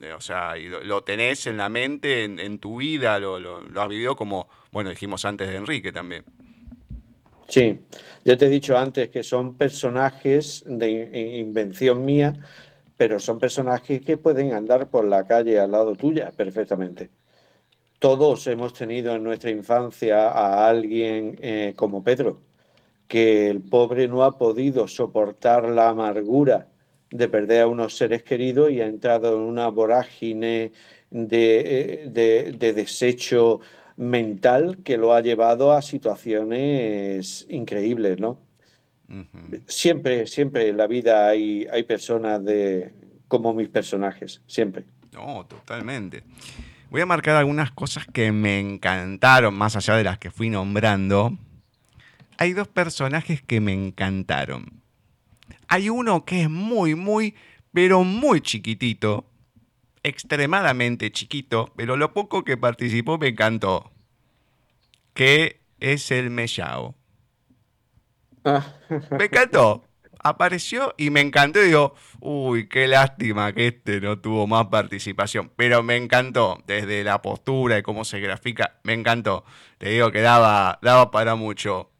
[0.00, 3.88] Eh, o sea, y lo, tenés en la mente, en, tu vida, lo, lo, has
[3.88, 6.24] vivido como, bueno, dijimos antes de Enrique también.
[7.48, 7.78] Sí,
[8.24, 12.34] yo te he dicho antes que son personajes de invención mía,
[12.96, 17.10] pero son personajes que pueden andar por la calle al lado tuya perfectamente.
[17.98, 22.42] Todos hemos tenido en nuestra infancia a alguien eh, como Pedro,
[23.08, 26.68] que el pobre no ha podido soportar la amargura
[27.10, 30.72] de perder a unos seres queridos y ha entrado en una vorágine
[31.10, 33.60] de, de, desecho
[33.96, 38.40] mental que lo ha llevado a situaciones increíbles, ¿no?
[39.66, 42.92] Siempre, siempre en la vida hay, hay personas de,
[43.28, 44.84] como mis personajes, siempre.
[45.12, 46.24] No, totalmente.
[46.90, 51.36] Voy a marcar algunas cosas que me encantaron, más allá de las que fui nombrando.
[52.38, 54.82] Hay dos personajes que me encantaron.
[55.68, 57.34] Hay uno que es muy, muy,
[57.72, 59.30] pero muy chiquitito,
[60.02, 63.92] extremadamente chiquito, pero lo poco que participó me encantó,
[65.14, 66.94] que es el Mellao.
[69.18, 69.82] Me encantó.
[70.18, 71.60] Apareció y me encantó.
[71.62, 75.52] Y digo, uy, qué lástima que este no tuvo más participación.
[75.56, 76.62] Pero me encantó.
[76.66, 79.44] Desde la postura y cómo se grafica, me encantó.
[79.78, 81.90] Te digo que daba, daba para mucho.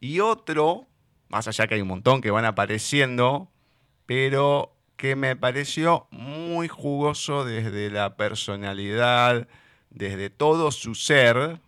[0.00, 0.86] Y otro
[1.30, 3.50] más allá que hay un montón que van apareciendo,
[4.04, 9.48] pero que me pareció muy jugoso desde la personalidad,
[9.88, 11.60] desde todo su ser,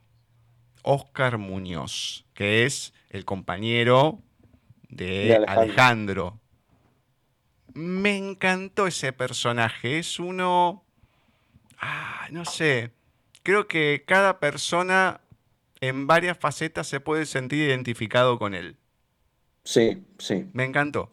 [0.83, 4.19] Oscar Muñoz, que es el compañero
[4.89, 6.41] de, Alejandro.
[7.73, 10.85] Me encantó ese personaje, es uno,
[11.79, 12.93] ah, no sé,
[13.45, 15.21] creo que cada persona
[15.81, 18.77] en varias facetas se puede sentir identificado con él.
[19.65, 20.47] Sí, sí.
[20.53, 21.09] Me encantó.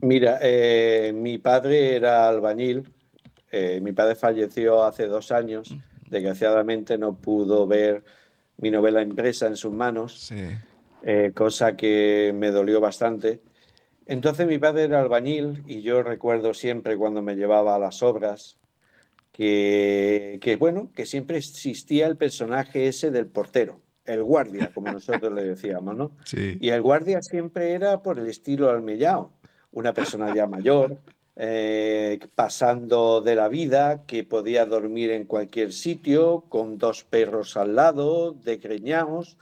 [0.00, 2.92] Mira, eh, mi padre era albañil.
[3.50, 5.74] eh, mi padre falleció hace dos años.
[6.10, 8.04] Desgraciadamente no pudo ver
[8.58, 10.36] mi novela impresa en sus manos, Sí.
[11.02, 13.40] eh, cosa que me dolió bastante.
[14.06, 18.58] Entonces mi padre era albañil y yo recuerdo siempre cuando me llevaba a las obras
[19.32, 25.32] que, que, bueno, que siempre existía el personaje ese del portero, el guardia, como nosotros
[25.32, 26.10] le decíamos, ¿no?
[26.24, 26.58] Sí.
[26.60, 29.30] Y el guardia siempre era por el estilo almellao,
[29.72, 30.98] una persona ya mayor,
[31.36, 37.76] eh, pasando de la vida, que podía dormir en cualquier sitio, con dos perros al
[37.76, 39.36] lado, decreñados,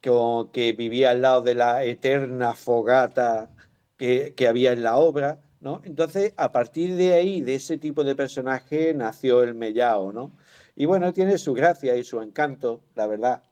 [0.00, 0.10] que,
[0.52, 3.50] que vivía al lado de la eterna fogata
[3.98, 5.82] que, que había en la obra, ¿no?
[5.84, 10.32] Entonces, a partir de ahí, de ese tipo de personaje, nació el mellao, ¿no?
[10.76, 13.42] Y bueno, tiene su gracia y su encanto, la verdad.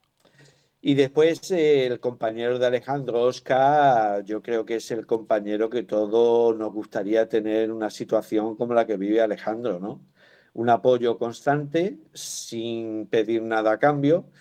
[0.85, 5.85] Y después eh, el compañero de Alejandro, Oscar, yo creo que es el compañero que
[5.85, 10.05] todos nos gustaría tener en una situación como la que vive Alejandro, ¿no?
[10.55, 14.33] Un apoyo constante, sin pedir nada a cambio,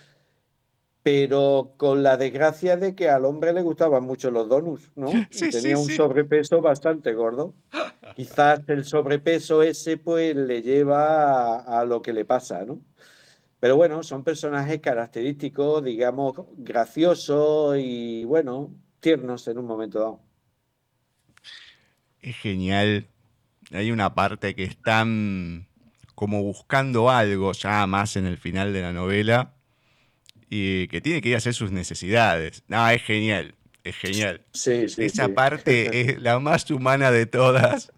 [1.03, 5.25] pero con la desgracia de que al hombre le gustaban mucho los donuts, ¿no?
[5.31, 5.95] Y Sí, sí, tenía un sí.
[5.95, 7.55] sobrepeso bastante gordo.
[8.15, 12.81] Quizás el sobrepeso ese pues le lleva a, a lo que le pasa, ¿no?
[13.62, 20.20] Pero bueno, son personajes característicos, digamos, graciosos y bueno, tiernos en un momento dado.
[22.22, 23.07] Es genial.
[23.72, 25.68] Hay una parte que están
[26.16, 29.53] como buscando algo ya más en el final de la novela
[30.49, 32.64] y que tiene que ir a hacer sus necesidades.
[32.68, 33.53] No, es genial,
[33.84, 34.41] es genial.
[34.53, 35.03] Sí, sí.
[35.03, 35.34] Esa sí.
[35.34, 37.93] parte es la más humana de todas.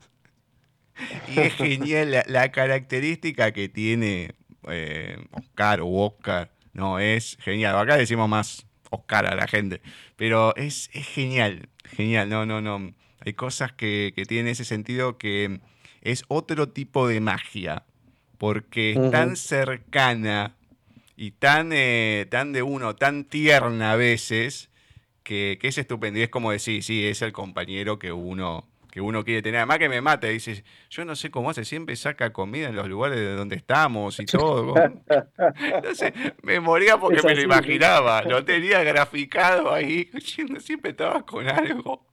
[1.33, 4.35] Y es genial la, la característica que tiene
[4.69, 6.51] eh, Oscar o Oscar.
[6.73, 7.77] No, es genial.
[7.77, 9.81] Acá decimos más Oscar a la gente.
[10.15, 12.29] Pero es, es genial, genial.
[12.29, 12.93] No, no, no.
[13.25, 15.59] Hay cosas que, que tienen ese sentido que
[16.01, 17.85] es otro tipo de magia.
[18.37, 20.55] Porque es tan cercana
[21.15, 24.69] y tan, eh, tan de uno, tan tierna a veces,
[25.23, 26.19] que, que es estupendo.
[26.19, 29.57] Y es como decir, sí, es el compañero que uno, que uno quiere tener.
[29.57, 32.87] Además que me mata, dice, yo no sé cómo hace, siempre saca comida en los
[32.87, 34.75] lugares de donde estamos y todo.
[35.57, 36.13] Entonces,
[36.43, 40.11] me moría porque me lo imaginaba, lo tenía graficado ahí,
[40.59, 42.05] siempre estaba con algo.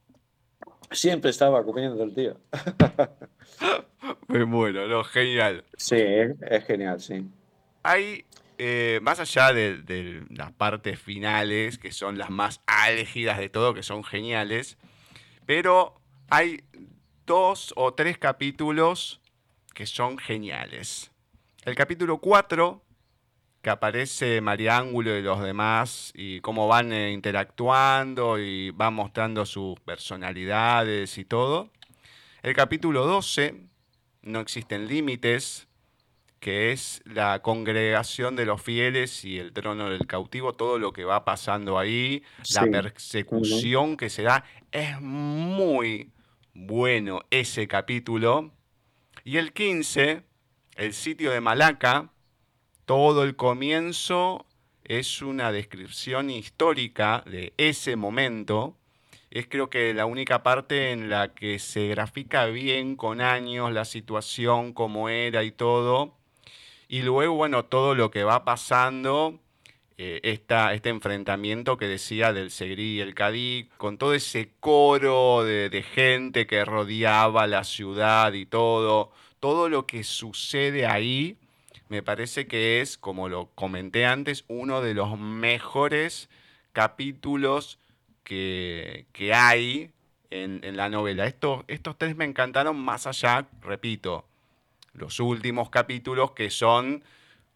[0.89, 2.41] Siempre estaba comiendo el tío.
[4.27, 5.63] Me muero, no, genial.
[5.77, 7.23] Sí, es, es genial, sí.
[7.83, 8.25] Hay,
[8.57, 13.75] eh, más allá de, de las partes finales, que son las más álgidas de todo,
[13.75, 14.79] que son geniales,
[15.45, 16.00] pero
[16.31, 16.63] hay
[17.25, 19.19] dos o tres capítulos
[19.73, 21.11] que son geniales.
[21.65, 22.81] El capítulo 4,
[23.61, 29.45] que aparece María Ángulo y los demás, y cómo van eh, interactuando y van mostrando
[29.45, 31.69] sus personalidades y todo.
[32.43, 33.67] El capítulo 12,
[34.21, 35.67] No existen límites,
[36.39, 41.03] que es la congregación de los fieles y el trono del cautivo, todo lo que
[41.03, 42.23] va pasando ahí,
[42.55, 44.45] la persecución que se da.
[44.71, 46.09] Es muy
[46.53, 48.51] bueno ese capítulo.
[49.23, 50.23] Y el 15,
[50.75, 52.09] el sitio de Malaca,
[52.85, 54.45] todo el comienzo
[54.83, 58.77] es una descripción histórica de ese momento.
[59.29, 63.85] Es creo que la única parte en la que se grafica bien con años la
[63.85, 66.17] situación, cómo era y todo.
[66.89, 69.39] Y luego, bueno, todo lo que va pasando,
[70.03, 75.43] eh, esta- este enfrentamiento que decía del Segrí y el Cadí, con todo ese coro
[75.43, 81.37] de, de gente que rodeaba la ciudad y todo, todo lo que sucede ahí,
[81.87, 86.29] me parece que es, como lo comenté antes, uno de los mejores
[86.73, 87.77] capítulos
[88.23, 89.91] que, que hay
[90.31, 91.27] en, en la novela.
[91.27, 94.25] Estos, estos tres me encantaron más allá, repito,
[94.93, 97.03] los últimos capítulos que son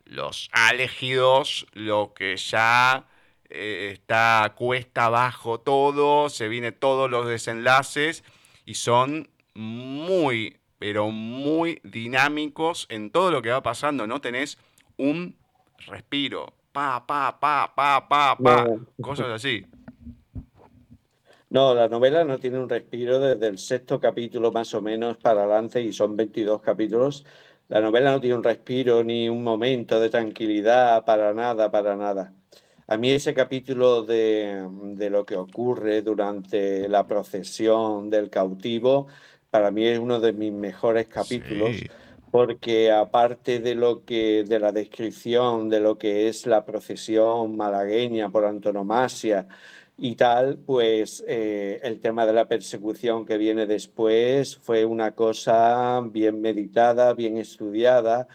[0.05, 3.07] los álgidos, lo que ya
[3.49, 8.23] eh, está cuesta abajo todo, se viene todos los desenlaces
[8.65, 14.21] y son muy, pero muy dinámicos en todo lo que va pasando, ¿no?
[14.21, 14.57] Tenés
[14.97, 15.35] un
[15.87, 18.85] respiro, pa, pa, pa, pa, pa, pa, No.
[19.01, 19.65] cosas así.
[21.49, 25.43] No, la novela no tiene un respiro desde el sexto capítulo más o menos para
[25.43, 27.25] adelante y son 22 capítulos.
[27.67, 32.33] La novela no tiene un respiro ni un momento de tranquilidad para nada, para nada.
[32.87, 39.07] A mí ese capítulo de, de lo que ocurre durante la procesión del cautivo,
[39.49, 41.87] para mí es uno de mis mejores capítulos Sí.
[42.29, 48.29] porque aparte de lo que de la descripción de lo que es la procesión malagueña
[48.29, 49.47] por antonomasia,
[49.97, 56.01] y tal, pues eh, el tema de la persecución que viene después fue una cosa
[56.01, 58.27] bien meditada, bien estudiada,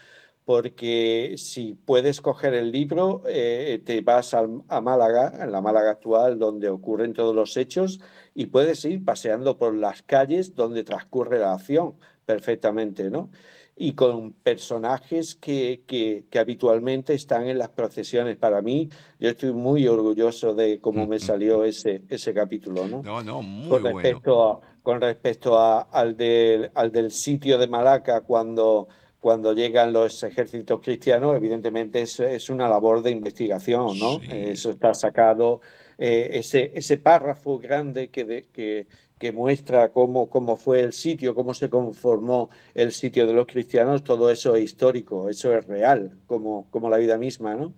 [0.45, 5.91] porque si puedes coger el libro, eh, te vas a, a, Málaga, en la Málaga
[5.91, 7.99] actual, donde ocurren todos los hechos,
[8.33, 11.95] y puedes ir paseando por las calles donde transcurre la acción
[12.25, 13.29] perfectamente, ¿no?
[13.75, 18.37] Y con personajes que, que, habitualmente están en las procesiones.
[18.37, 22.87] Para mí, yo estoy muy orgulloso de cómo me salió ese, ese capítulo.
[22.87, 24.61] No, no, no muy con respecto bueno.
[24.63, 28.87] A, con respecto a, al, del, al del sitio de Malaca, cuando,
[29.19, 34.19] cuando llegan los ejércitos cristianos, evidentemente es, es una labor de investigación, ¿no?
[34.19, 34.27] Sí.
[34.31, 35.61] Eso está sacado,
[35.97, 38.87] eh, ese, ese párrafo grande que, de, que,
[39.21, 44.03] que muestra cómo, cómo fue el sitio, cómo se conformó el sitio de los cristianos,
[44.03, 47.75] todo eso es histórico, eso es real, como, como la vida misma, ¿no?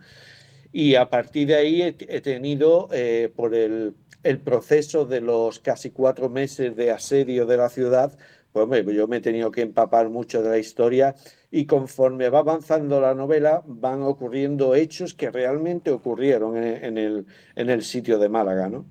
[0.72, 5.92] Y a partir de ahí he, tenido, eh, por el, el, proceso de los casi
[5.92, 8.18] cuatro meses de asedio de la ciudad,
[8.54, 11.14] pues hombre, yo me he tenido que empapar mucho de la historia
[11.52, 17.26] y conforme va avanzando la novela van ocurriendo hechos que realmente ocurrieron en, en, el,
[17.58, 18.86] en el sitio de Málaga, ¿no?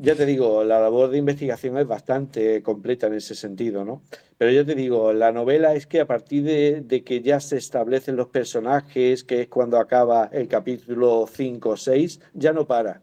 [0.00, 4.02] Ya te digo, la labor de investigación es bastante completa en ese sentido, ¿no?
[4.38, 7.58] Pero yo te digo, la novela es que a partir de, de, que ya se
[7.58, 13.02] establecen los personajes, que es cuando acaba el capítulo 5 o 6, ya no para.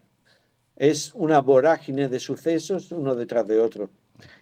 [0.75, 3.91] Es una vorágine de sucesos uno detrás de otro.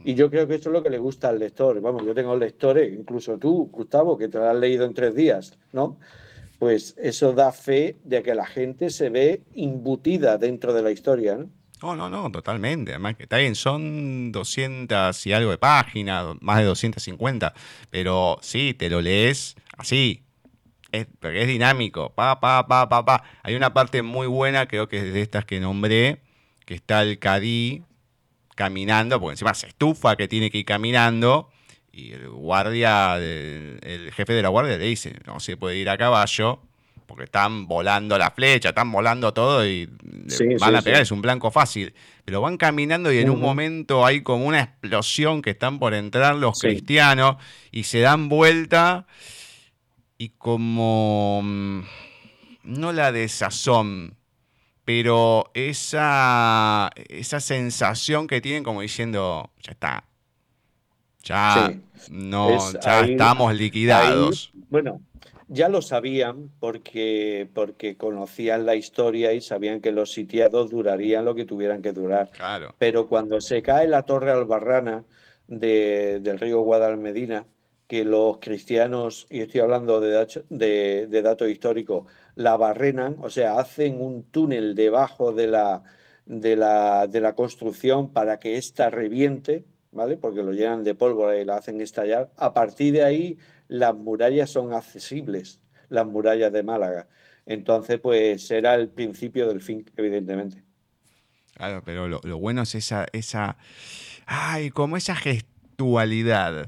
[0.06, 1.82] Y yo creo que eso es lo que le gusta al lector.
[1.82, 5.58] Vamos, yo tengo lectores, incluso tú, Gustavo, que te lo has leído en tres días,
[5.74, 6.00] ¿no?
[6.60, 11.36] Pues eso da fe de que la gente se ve imbutida dentro de la historia,
[11.36, 11.50] ¿no?
[11.82, 12.92] No, no, no, totalmente.
[12.92, 17.54] Además, que está bien, son 200 y algo de páginas, más de 250,
[17.90, 20.24] pero sí, te lo lees así.
[20.92, 22.14] Es, porque es dinámico.
[22.14, 23.24] Pa, pa, pa, pa, pa.
[23.44, 26.22] Hay una parte muy buena, creo que es de estas que nombré,
[26.66, 27.84] que está el Cadí
[28.56, 31.50] caminando, porque encima se estufa que tiene que ir caminando,
[31.92, 35.90] y el guardia, el, el jefe de la guardia le dice, no se puede ir
[35.90, 36.62] a caballo,
[37.06, 39.90] porque están volando la flecha, están volando todo y
[40.28, 41.04] Sí, van sí, a pegar, sí.
[41.04, 41.94] es un blanco fácil.
[42.26, 46.36] Pero van caminando y en un momento hay como una explosión que están por entrar
[46.36, 47.36] los cristianos
[47.72, 49.06] y se dan vuelta
[50.18, 51.80] y como mm,
[52.64, 54.16] no la desazón,
[54.86, 60.04] pero esa, esa sensación que tienen como diciendo, ya está,
[61.24, 61.72] ya
[62.10, 64.52] no, Es ya ahí- estamos liquidados.
[64.54, 65.02] Ahí, bueno,
[65.48, 71.36] ya lo sabían porque, porque conocían la historia y sabían que los sitiados durarían lo
[71.36, 72.30] que tuvieran que durar.
[72.32, 72.74] Claro.
[72.78, 75.04] Pero cuando se cae la torre albarrana
[75.48, 77.46] de- del río Guadalmedina,
[77.88, 83.60] que los cristianos, y estoy hablando de, de, de dato histórico, la barrenan, o sea,
[83.60, 85.84] hacen un túnel debajo de la,
[86.26, 90.18] de la, de la construcción para que ésta reviente, ¿vale?
[90.18, 92.32] Porque lo llenan de pólvora y la hacen estallar.
[92.38, 93.38] A partir de ahí,
[93.68, 95.60] las murallas son accesibles,
[95.90, 97.08] las murallas de Málaga.
[97.46, 100.64] Entonces, pues será el principio del fin, evidentemente.
[101.56, 103.58] Claro, pero lo, lo bueno es esa, esa,
[104.26, 106.68] ay, como esa gestualidad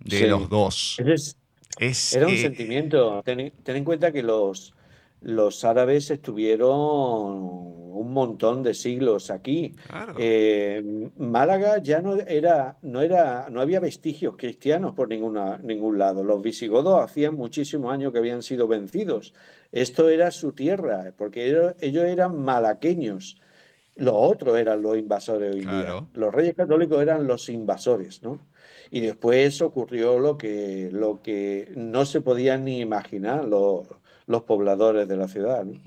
[0.00, 0.26] de Sí.
[0.26, 0.98] los dos.
[1.04, 1.36] Es-
[1.78, 3.22] Es, Era un eh, sentimiento.
[3.24, 4.74] Ten, ten en cuenta que los,
[5.22, 9.74] los árabes estuvieron un montón de siglos aquí.
[9.86, 15.98] claro, Eh, Málaga ya no era, no era, no había vestigios cristianos por ninguna, ningún
[15.98, 16.24] lado.
[16.24, 19.34] Los visigodos hacían muchísimos años que habían sido vencidos.
[19.70, 23.40] Esto era su tierra, porque ellos, ellos eran malaqueños.
[23.94, 26.06] Los otros eran los invasores hoy día.
[26.14, 28.40] Los reyes católicos eran los invasores, ¿no?
[28.90, 33.86] Y después ocurrió lo que, lo que no se podían ni imaginar los,
[34.26, 35.80] los pobladores de la ciudad, ¿no?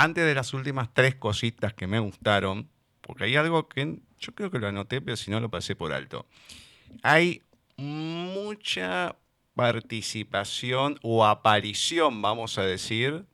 [0.00, 2.70] antes de las últimas tres cositas que me gustaron,
[3.02, 5.92] porque hay algo que yo creo que lo anoté, pero si no lo pasé por
[5.92, 6.24] alto.
[7.02, 7.42] Hay
[7.76, 9.16] mucha
[9.54, 13.26] participación o aparición, vamos a decir,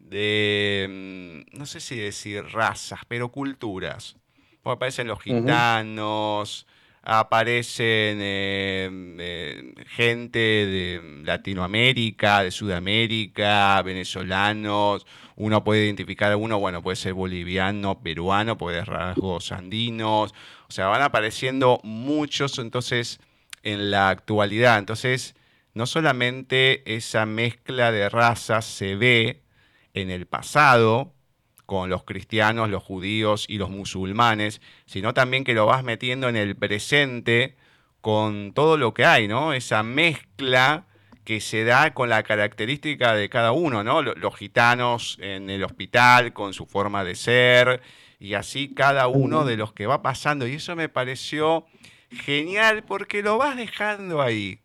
[0.00, 4.16] de, mm, no sé si decir razas, pero culturas.
[4.62, 6.66] Porque aparecen los gitanos,
[7.02, 15.06] aparecen eh, gente de Latinoamérica, de Sudamérica, venezolanos.
[15.36, 20.34] Uno puede identificar a uno, bueno, puede ser boliviano, peruano, puede ser rasgos andinos.
[20.68, 23.20] O sea, van apareciendo muchos entonces
[23.62, 24.78] en la actualidad.
[24.78, 25.34] Entonces,
[25.74, 29.42] no solamente esa mezcla de razas se ve
[29.94, 31.14] en el pasado,
[31.70, 36.34] con los cristianos, los judíos y los musulmanes, sino también que lo vas metiendo en
[36.34, 37.54] el presente
[38.00, 39.52] con todo lo que hay, ¿no?
[39.52, 40.86] Esa mezcla
[41.22, 44.02] que se da con la característica de cada uno, ¿no?
[44.02, 47.82] Los gitanos en el hospital con su forma de ser
[48.18, 50.48] y así cada uno de los que va pasando.
[50.48, 51.66] Y eso me pareció
[52.10, 54.58] genial porque lo vas dejando ahí,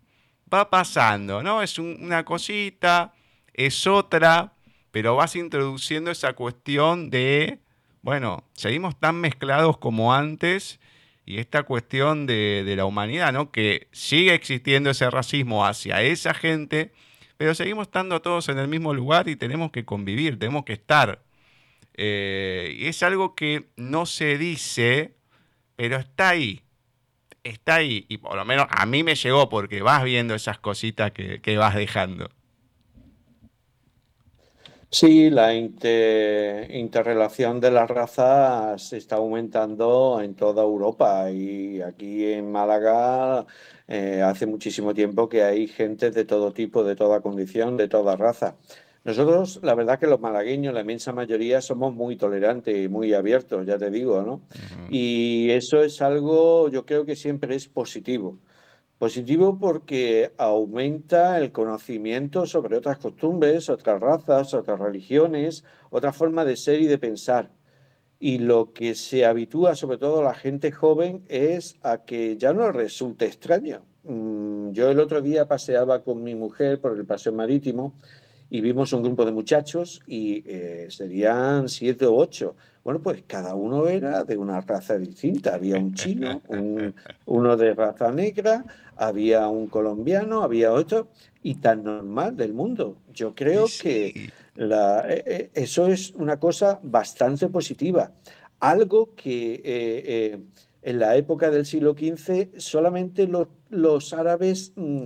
[0.52, 1.61] va pasando, ¿no?
[1.61, 3.14] Es una cosita,
[3.53, 4.55] es otra,
[4.95, 7.59] pero vas introduciendo esa cuestión de,
[8.01, 10.80] bueno, seguimos tan mezclados como antes
[11.26, 13.51] y esta cuestión de, la humanidad, ¿no?
[13.51, 16.93] Que sigue existiendo ese racismo hacia esa gente,
[17.35, 21.22] pero seguimos estando todos en el mismo lugar y tenemos que convivir, tenemos que estar.
[21.95, 25.13] Eh, y es algo que no se dice,
[25.76, 26.61] pero está ahí.
[27.43, 28.05] Está ahí.
[28.07, 31.57] Y por lo menos a mí me llegó porque vas viendo esas cositas que, que
[31.57, 32.30] vas dejando.
[34.97, 43.45] Sí, la interrelación de las razas está aumentando en toda Europa y aquí en Málaga
[43.89, 48.15] eh, hace muchísimo tiempo que hay gente de todo tipo, de toda condición, de toda
[48.15, 48.55] raza.
[49.03, 53.67] Nosotros, la verdad que los malagueños, la inmensa mayoría, somos muy tolerantes y muy abiertos,
[53.67, 54.43] ya te digo, ¿no?
[54.89, 58.38] Y eso es algo, yo creo que siempre es positivo.
[58.97, 66.55] Positivo porque aumenta el conocimiento sobre otras costumbres, otras razas, otras religiones, otra forma de
[66.55, 67.51] ser y de pensar.
[68.19, 72.72] Y lo que se habitúa sobre todo la gente joven es a que ya no
[72.72, 73.84] resulte extraño.
[74.03, 77.95] Mm, yo el otro día paseaba con mi mujer por el paseo marítimo
[78.49, 82.55] y vimos un grupo de muchachos y eh, serían siete o ocho.
[82.84, 85.55] Bueno, pues cada uno era de una raza distinta.
[85.55, 86.41] Había un chino,
[87.26, 88.63] uno de raza negra,
[88.97, 91.07] había un colombiano, había otro,
[91.41, 92.97] y tan normal del mundo.
[93.13, 98.11] Yo creo que la, eh, eh, eso es una cosa bastante positiva.
[98.59, 100.39] Algo que
[100.81, 105.03] en la época del siglo XV solamente los, los árabes mm,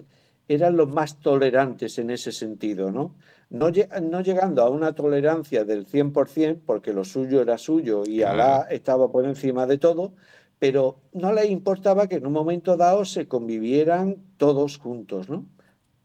[0.48, 3.16] eran los más tolerantes en ese sentido, ¿no?
[3.49, 9.11] no, llegando a una tolerancia del 100%, porque lo suyo era suyo y Alá estaba
[9.11, 10.14] por encima de todo,
[10.60, 15.45] pero no le importaba que en un momento dado se convivieran todos juntos, ¿no?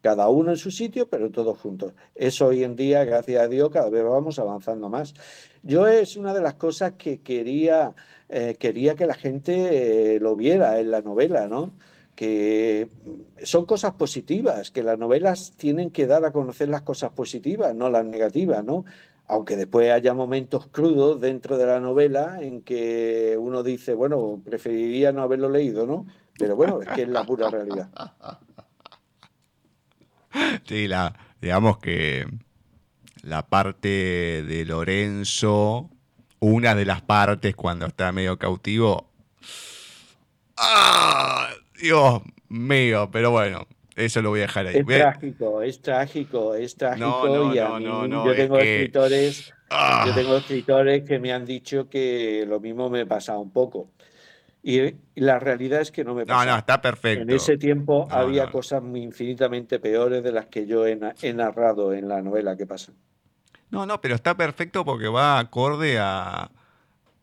[0.01, 1.93] Cada uno en su sitio, pero todos juntos.
[2.13, 5.13] Eso hoy en día, gracias a Dios, cada vez vamos avanzando más.
[5.63, 7.95] Yo es una de las cosas que quería,
[8.29, 11.73] eh, quería que la gente eh, lo viera en la novela, ¿no?
[12.15, 12.87] que
[13.43, 17.89] son cosas positivas, que las novelas tienen que dar a conocer las cosas positivas, no
[17.89, 18.85] las negativas, ¿no?
[19.27, 25.11] Aunque después haya momentos crudos dentro de la novela en que uno dice, bueno, preferiría
[25.11, 26.05] no haberlo leído, ¿no?
[26.37, 27.89] Pero bueno, es que es la pura realidad.
[30.65, 32.27] Sí, la, digamos que
[33.21, 35.89] la parte de Lorenzo,
[36.39, 39.09] una de las partes cuando está medio cautivo,
[40.57, 41.47] ¡ah!
[41.81, 43.65] Dios mío, pero bueno,
[43.95, 44.77] eso lo voy a dejar ahí.
[44.77, 47.53] Es trágico, es trágico, es trágico.
[47.53, 50.11] y a mí, yo tengo escritores, yo ah.
[50.13, 53.89] tengo escritores que me han dicho que lo mismo me pasa un poco.
[54.61, 56.45] Y, la realidad es que no me pasa.
[56.45, 57.21] No, no, está perfecto.
[57.21, 62.09] En ese tiempo había cosas infinitamente peores de las que yo he, he, narrado en
[62.09, 62.95] la novela que pasan.
[63.69, 66.51] No, no, pero está perfecto porque va acorde a,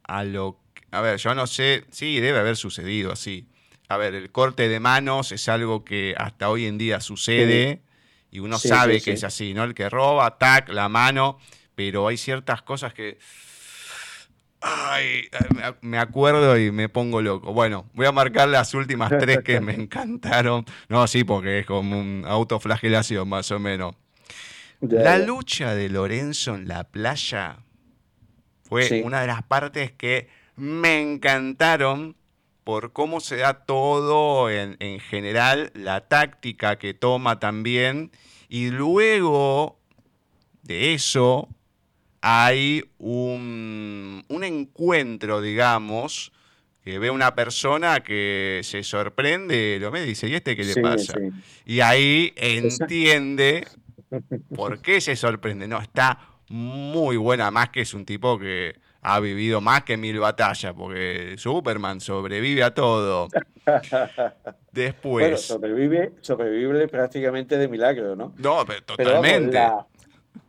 [0.05, 0.59] a lo...
[0.91, 3.52] A ver, yo no sé, sí, debe haber sucedido así
[3.89, 7.83] a ver, el corte de manos es algo que hasta hoy en día sucede
[8.31, 9.65] y uno sabe que es así, ¿no?
[9.65, 11.39] El que roba, tac, la mano,
[11.75, 13.19] pero hay ciertas cosas que...
[14.65, 15.29] Ay,
[15.81, 17.53] me acuerdo y me pongo loco.
[17.53, 20.65] Bueno, voy a marcar las últimas tres que me encantaron.
[20.89, 23.97] No, sí, porque es como un autoflagelación más o menos.
[24.81, 27.59] La lucha de Lorenzo en la playa
[28.63, 32.17] fue una de las partes que me encantaron
[32.65, 38.11] por cómo se da todo en, general, la táctica que toma también,
[38.49, 39.79] y luego
[40.63, 41.49] de eso
[42.21, 46.33] hay un, encuentro, digamos,
[46.85, 51.15] que ve una persona que se sorprende, lo me dice, ¿y este qué le pasa?
[51.65, 53.67] Y ahí entiende
[54.55, 55.67] por qué se sorprende.
[55.67, 56.19] No, está
[56.49, 61.35] muy buena, más que es un tipo que ha vivido más que mil batallas, porque
[61.37, 63.29] Superman sobrevive a todo.
[64.73, 65.25] Después.
[65.25, 68.33] Bueno, sobrevive, sobrevive prácticamente de milagro, ¿no?
[68.39, 69.61] No, pero totalmente.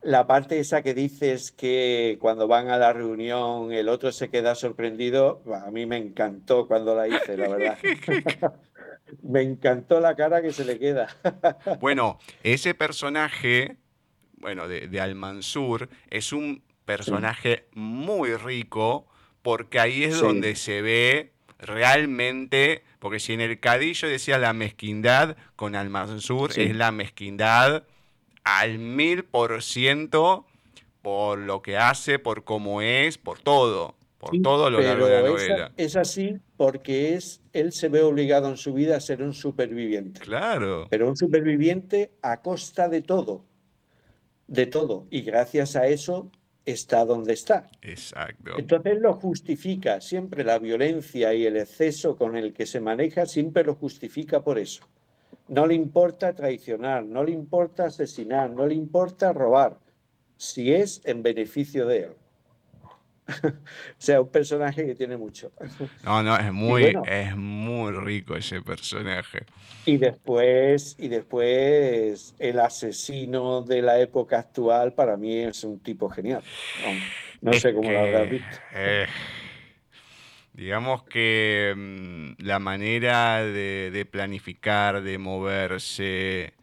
[0.03, 4.53] la, parte esa que dices que cuando van a la reunión el otro se queda
[4.53, 7.77] sorprendido, a mí me encantó cuando la hice, la verdad.
[9.23, 11.07] me encantó la cara que se le queda.
[11.81, 13.77] bueno, ese personaje,
[14.37, 19.07] bueno, de, de Al-Mansur, es un personaje muy rico,
[19.41, 25.37] porque ahí es donde se ve realmente, porque si en el Cadillo decía la mezquindad,
[25.55, 27.83] con Almansur es la mezquindad
[28.43, 30.45] al mil por ciento
[31.01, 35.27] por lo que hace, por cómo es, por todo, por todo lo largo de la
[35.27, 35.71] novela.
[35.75, 40.21] Es, así porque es, él se ve obligado en su vida a ser un superviviente.
[40.21, 40.87] Claro.
[40.89, 43.43] Pero un superviviente a costa de todo,
[44.47, 45.07] de todo.
[45.09, 46.31] Y gracias a eso
[46.65, 47.69] está donde está.
[47.81, 48.53] Exacto.
[48.57, 53.63] Entonces lo justifica, siempre la violencia y el exceso con el que se maneja, siempre
[53.63, 54.83] lo justifica por eso.
[55.47, 59.77] No le importa traicionar, no le importa asesinar, no le importa robar,
[60.37, 62.11] si es en beneficio de él.
[63.43, 63.51] o
[63.97, 65.51] sea, un personaje que tiene mucho.
[66.03, 69.45] No, no, es muy, es muy rico ese personaje.
[69.85, 76.09] Y después, y después el asesino de la época actual para mí es un tipo
[76.09, 76.43] genial.
[77.41, 78.57] No, sé cómo lo habrás visto.
[78.73, 79.05] Eh,
[80.53, 86.53] digamos que mm, la manera de, planificar, de moverse,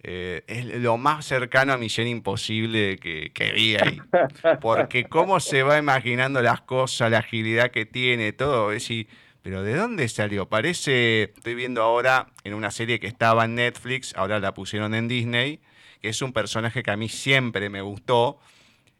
[0.00, 4.00] eh, es lo más cercano a Misión Imposible que, que vi ahí.
[4.60, 8.70] Porque cómo se va imaginando las cosas, la agilidad que tiene, todo.
[8.72, 9.08] Es decir,
[9.42, 10.48] pero ¿de dónde salió?
[10.48, 15.08] Parece, estoy viendo ahora en una serie que estaba en Netflix, ahora la pusieron en
[15.08, 15.60] Disney,
[16.00, 18.38] que es un personaje que a mí siempre me gustó.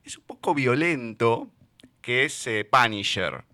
[0.05, 1.49] Es un poco violento,
[2.01, 3.45] que es eh, Punisher.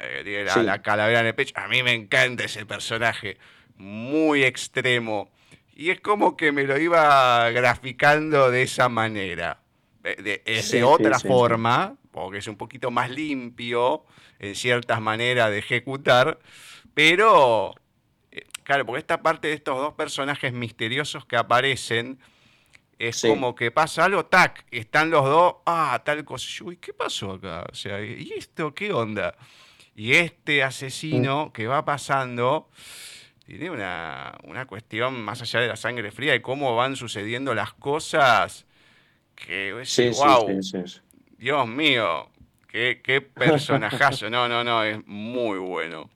[0.00, 1.52] Eh, la, la calavera en el pecho.
[1.56, 3.36] A mí me encanta ese personaje.
[3.76, 5.30] Muy extremo
[5.74, 9.60] y es como que me lo iba graficando de esa manera.
[10.02, 14.04] De, otra forma, porque es un poquito más limpio
[14.40, 16.40] en ciertas maneras de ejecutar,
[16.92, 17.72] pero,
[18.32, 22.18] eh, claro, porque esta parte de estos dos personajes misteriosos que aparecen,
[22.98, 27.32] es como que pasa algo, tac, están los dos, ah, tal cosa, uy, ¿qué pasó
[27.32, 27.64] acá?
[27.70, 29.36] O sea, ¿y esto qué onda?
[29.94, 31.52] Y este asesino mm.
[31.52, 32.68] que va pasando
[33.58, 38.64] tiene una, cuestión más allá de la sangre fría y cómo van sucediendo las cosas
[39.34, 40.48] que es wow,
[41.36, 42.30] Dios mío,
[42.66, 46.08] qué, qué personajazo, no, no, no, es muy bueno.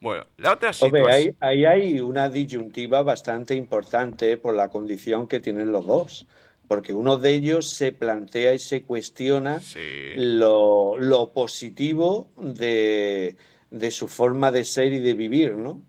[0.00, 1.36] Bueno, la otra situación...
[1.38, 6.26] ahí, hay una disyuntiva bastante importante por la condición que tienen los dos,
[6.66, 9.60] porque uno de ellos se plantea y se cuestiona
[10.16, 13.36] lo, lo, positivo de,
[13.70, 15.80] de su forma de ser y de vivir, ¿no?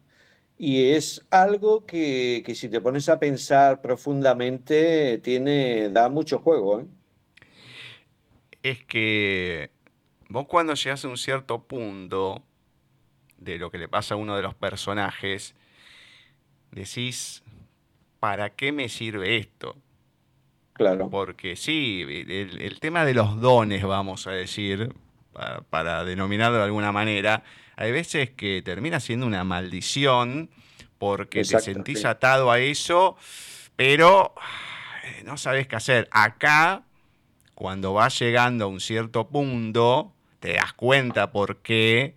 [0.57, 6.81] Y es algo que, si te pones a pensar profundamente, tiene, da mucho juego.
[6.81, 6.85] ¿eh?
[8.61, 9.71] Es que
[10.29, 12.43] vos cuando llegas a un cierto punto
[13.37, 15.55] de lo que le pasa a uno de los personajes,
[16.71, 17.43] decís,
[18.19, 19.75] ¿para qué me sirve esto?
[20.73, 21.09] Claro.
[21.09, 24.93] Porque sí, el, tema de los dones, vamos a decir,
[25.69, 27.43] para denominarlo de alguna manera,
[27.75, 30.49] hay veces que termina siendo una maldición
[30.97, 33.17] porque te sentís atado a eso,
[33.75, 34.33] pero
[35.03, 36.07] eh, no sabes qué hacer.
[36.11, 36.83] Acá,
[37.55, 42.15] cuando vas llegando a un cierto punto, te das cuenta por qué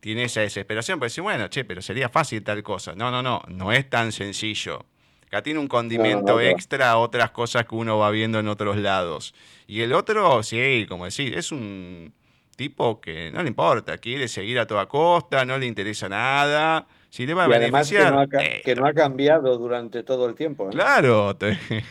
[0.00, 0.98] tiene esa desesperación.
[0.98, 2.94] Pues decís, bueno, che, pero sería fácil tal cosa.
[2.94, 4.84] No, no, no, no es tan sencillo.
[5.26, 9.34] Acá tiene un condimento extra a otras cosas que uno va viendo en otros lados.
[9.66, 12.12] Y el otro, sí, como decir, es un
[12.56, 16.86] tipo que no le importa, quiere seguir a toda costa, no le interesa nada.
[17.10, 18.28] Si le va a beneficiar.
[18.64, 20.68] que, no ha, cambiado durante todo el tiempo.
[20.68, 20.72] ¿eh?
[20.72, 21.36] Claro.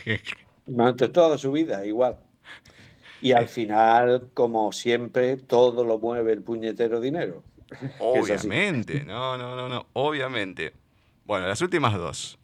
[0.66, 2.16] durante toda su vida, igual.
[3.22, 7.42] Y al final, como siempre, todo lo mueve el puñetero dinero.
[7.98, 10.74] Obviamente, no, no, no, no, obviamente.
[11.24, 12.38] Bueno, las últimas dos.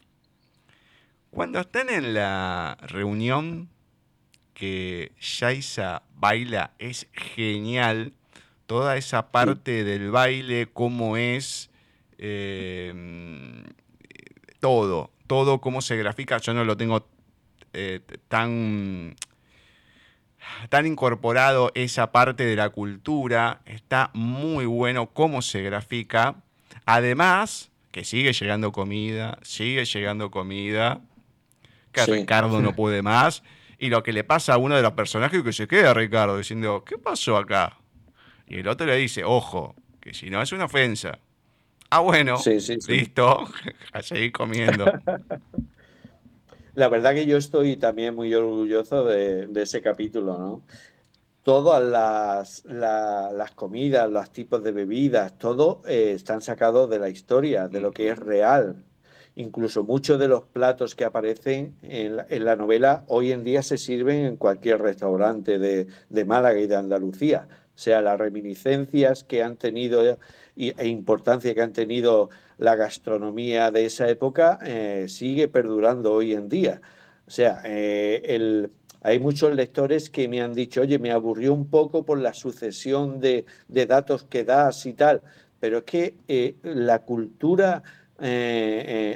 [1.29, 3.69] Cuando están en la reunión
[4.61, 8.13] que Shaisa baila es genial.
[8.67, 11.71] Toda esa parte del baile, cómo es,
[12.19, 12.93] eh,
[14.59, 17.07] todo, todo cómo se grafica, yo no lo tengo
[17.73, 19.15] eh, tan,
[20.69, 26.35] tan incorporado esa parte de la cultura, está muy bueno cómo se grafica.
[26.85, 31.01] Además, que sigue llegando comida, sigue llegando comida,
[31.91, 33.41] que Ricardo no puede más.
[33.81, 36.83] Y lo que le pasa a uno de los personajes que se queda Ricardo diciendo,
[36.85, 37.79] ¿qué pasó acá?
[38.47, 41.17] Y el otro le dice, ojo, que si no es una ofensa.
[41.89, 42.37] Ah, bueno,
[42.87, 43.45] listo,
[43.91, 44.85] a seguir comiendo.
[46.75, 50.61] La verdad que yo estoy también muy orgulloso de, ese capítulo, ¿no?
[51.41, 57.67] Todas las, las, comidas, los tipos de bebidas, todo eh, están sacados de la historia,
[57.67, 58.85] de lo que es real.
[59.35, 64.25] Incluso muchos de los platos que aparecen en la, novela hoy en día se sirven
[64.25, 67.47] en cualquier restaurante de, Málaga y de Andalucía.
[67.73, 70.01] sea, las reminiscencias que han tenido
[70.57, 76.49] e importancia que han tenido la gastronomía de esa época eh, sigue perdurando hoy en
[76.49, 76.81] día.
[77.25, 78.67] O sea, eh,
[79.01, 83.19] hay muchos lectores que me han dicho, oye, me aburrió un poco por la sucesión
[83.19, 85.21] de, datos que das y tal,
[85.59, 87.81] pero es que eh, la cultura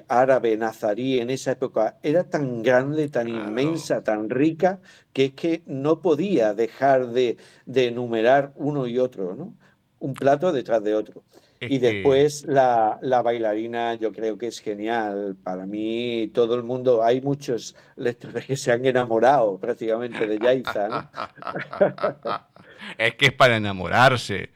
[0.08, 4.80] árabe, nazarí en esa época era tan grande, tan inmensa, tan rica,
[5.14, 9.54] que es que no podía dejar de, de enumerar uno y otro, ¿no?
[10.00, 11.24] Un plato detrás de otro
[11.60, 15.36] y después la, bailarina yo creo que es genial.
[15.42, 21.12] Para mí todo el mundo, hay muchos lectores que se han enamorado prácticamente de Yaiza.
[22.98, 24.52] es que es para enamorarse,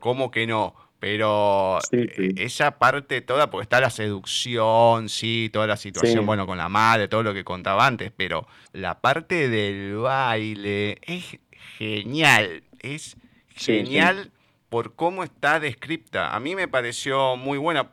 [0.00, 0.74] ¿cómo que no?
[1.02, 6.56] Pero eh, esa parte toda, porque está la seducción, sí, toda la situación, bueno, con
[6.56, 11.40] la madre, todo lo que contaba antes, pero la parte del baile es
[11.76, 13.16] genial, es
[13.48, 14.30] genial
[14.68, 16.36] por cómo está descripta.
[16.36, 17.90] A mí me pareció muy buena.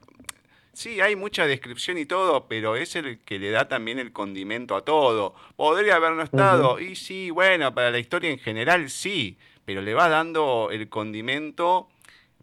[0.74, 4.76] Sí, hay mucha descripción y todo, pero es el que le da también el condimento
[4.76, 5.34] a todo.
[5.56, 9.96] Podría haber no estado, y sí, bueno, para la historia en general sí, pero le
[9.96, 11.90] va dando el condimento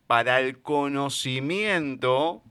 [0.07, 2.43] para el conocimiento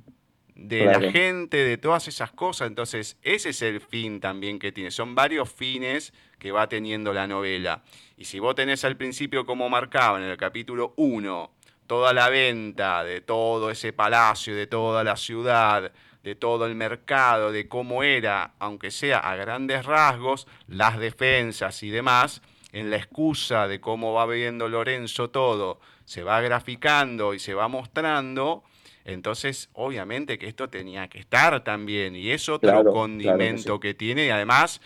[0.55, 2.67] de la gente, de todas esas cosas.
[2.67, 4.91] Entonces, ese es el fin también que tiene.
[4.91, 7.83] Son varios fines que va teniendo la novela.
[8.17, 11.51] Y si vos tenés al principio, como marcaba en el capítulo 1,
[11.87, 15.91] toda la venta de todo ese palacio, de toda la ciudad,
[16.23, 21.91] de todo el mercado, de cómo era, aunque sea a grandes rasgos, las defensas y
[21.91, 22.41] demás,
[22.71, 27.67] en la excusa de cómo va viendo Lorenzo todo, se va graficando y se va
[27.67, 28.63] mostrando,
[29.03, 34.29] entonces obviamente que esto tenía que estar también, y es otro condimento que, tiene, y
[34.29, 34.81] además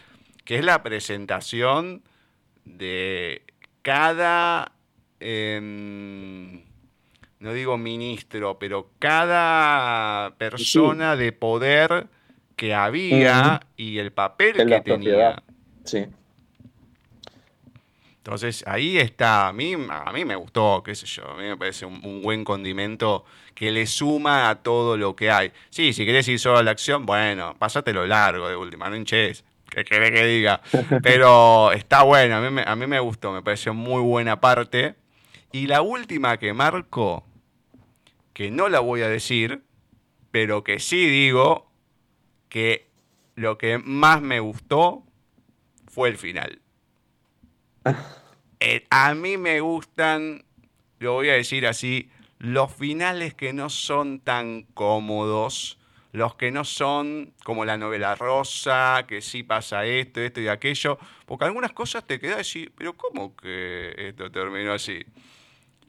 [0.45, 2.01] que es la presentación
[2.65, 3.43] de
[3.81, 4.71] cada...
[5.19, 6.63] Em,
[7.39, 12.07] no digo ministro, pero cada persona de poder
[12.55, 15.41] que había y el papel que tenía.
[15.85, 16.07] Sí.
[18.19, 21.57] Entonces ahí está, a mí, a mí me gustó, qué sé yo, a mí me
[21.57, 23.25] parece un, buen condimento
[23.55, 25.51] que le suma a todo lo que hay.
[25.69, 29.45] Sí, si querés ir solo a la acción, bueno, pásatelo largo de última, no hinches,
[29.69, 30.61] que querés que diga.
[31.01, 34.95] Pero está bueno, a mí, a mí me gustó, me pareció muy buena parte.
[35.51, 37.25] Y la última que marco,
[38.33, 39.63] que no la voy a decir,
[40.31, 41.71] pero que sí digo
[42.49, 42.89] que
[43.35, 45.03] lo que más me gustó
[45.87, 46.61] fue el final.
[48.59, 50.43] Eh, a mí me gustan,
[50.99, 55.77] lo voy a decir así, los finales que no son tan cómodos,
[56.11, 60.97] los que no son como la novela rosa, que sí pasa esto, esto y aquello,
[61.25, 65.05] porque algunas cosas te quedan así, pero ¿cómo que esto terminó así?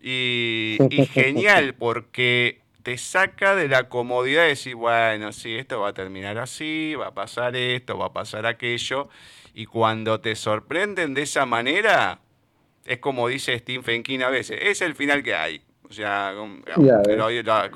[0.03, 0.79] Y,
[1.13, 6.39] genial, porque te saca de la comodidad de decir, bueno, sí, esto va a terminar
[6.39, 9.09] así, va a pasar esto, va a pasar aquello.
[9.55, 12.21] Y cuando te sorprenden de esa manera,
[12.85, 15.63] es como dice Stephen King a veces, es el final que hay.
[15.89, 16.63] O sea, con,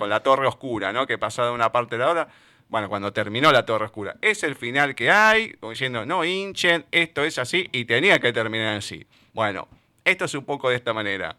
[0.09, 1.07] la torre oscura, ¿no?
[1.07, 2.29] Que pasa de una parte a la otra.
[2.69, 7.25] Bueno, cuando terminó la torre oscura, es el final que hay, diciendo, no hinchen, esto
[7.25, 9.07] es así y tenía que terminar así.
[9.33, 9.69] Bueno,
[10.05, 11.37] esto es un poco de esta manera.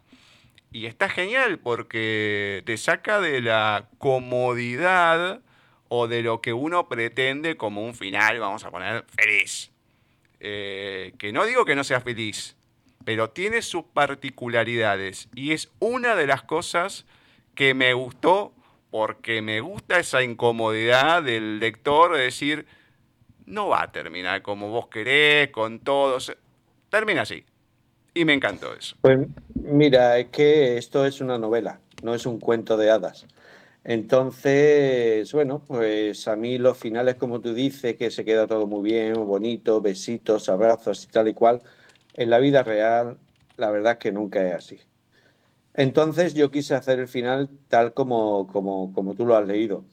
[0.70, 5.40] Y está genial porque te saca de la comodidad
[5.88, 9.70] o de lo que uno pretende como un final, vamos a poner, feliz.
[10.40, 12.56] Eh, que no digo que no sea feliz,
[13.04, 15.28] pero tiene sus particularidades.
[15.34, 17.06] Y es una de las cosas
[17.54, 18.52] que me gustó
[18.90, 22.66] porque me gusta esa incomodidad del lector de decir,
[23.44, 26.36] no va a terminar como vos querés, con todos.
[26.90, 27.44] Termina así.
[28.14, 28.96] Y me encantó eso.
[29.02, 29.18] Pues
[29.54, 33.26] mira, es que esto es una novela, no es un cuento de hadas.
[33.88, 38.82] Entonces, bueno, pues a mí los finales, como tú dices, que se queda todo muy
[38.82, 41.62] bien, bonito, besitos, abrazos y tal y cual,
[42.14, 43.16] en la vida real,
[43.56, 44.80] la verdad es que nunca es así.
[45.72, 49.84] Entonces yo quise hacer el final tal como, como, como tú lo has leído,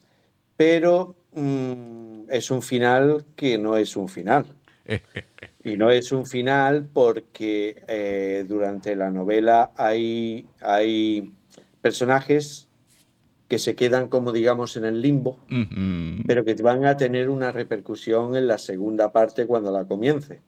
[0.56, 4.46] pero mm, es un final que no es un final.
[5.66, 11.32] Y no es un final porque eh, durante la novela hay, hay
[11.80, 12.68] personajes
[13.48, 15.38] que se quedan como digamos en el limbo,
[16.26, 20.40] pero que van a tener una repercusión en la segunda parte cuando la comience.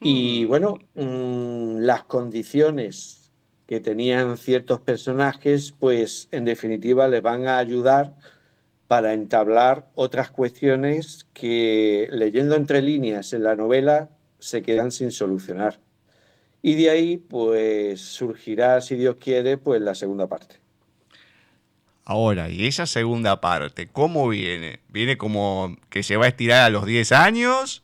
[0.00, 0.48] Y mm.
[0.48, 3.32] bueno, mm, las condiciones
[3.66, 8.14] que tenían ciertos personajes, pues en definitiva les van a ayudar
[8.88, 15.80] para entablar otras cuestiones que leyendo entre líneas en la novela se quedan sin solucionar.
[16.60, 20.63] Y de ahí, pues surgirá, si Dios quiere, pues la segunda parte.
[22.04, 24.80] Ahora, ¿y esa segunda parte, cómo viene?
[24.88, 27.82] ¿Viene como que se va a estirar a los 10 años?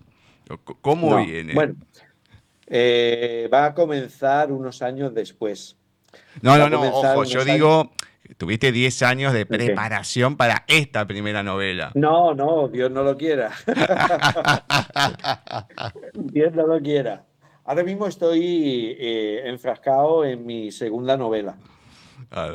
[0.83, 1.55] ¿Cómo viene?
[1.55, 1.77] Bueno,
[2.67, 5.77] eh, va a comenzar unos años después.
[6.43, 7.93] No, no, no, ojo, yo digo,
[8.37, 11.93] tuviste 10 años de preparación para esta primera novela.
[11.95, 13.53] No, no, Dios no lo quiera.
[16.15, 17.25] Dios no lo quiera.
[17.65, 21.57] Ahora mismo estoy eh, enfrascado en mi segunda novela,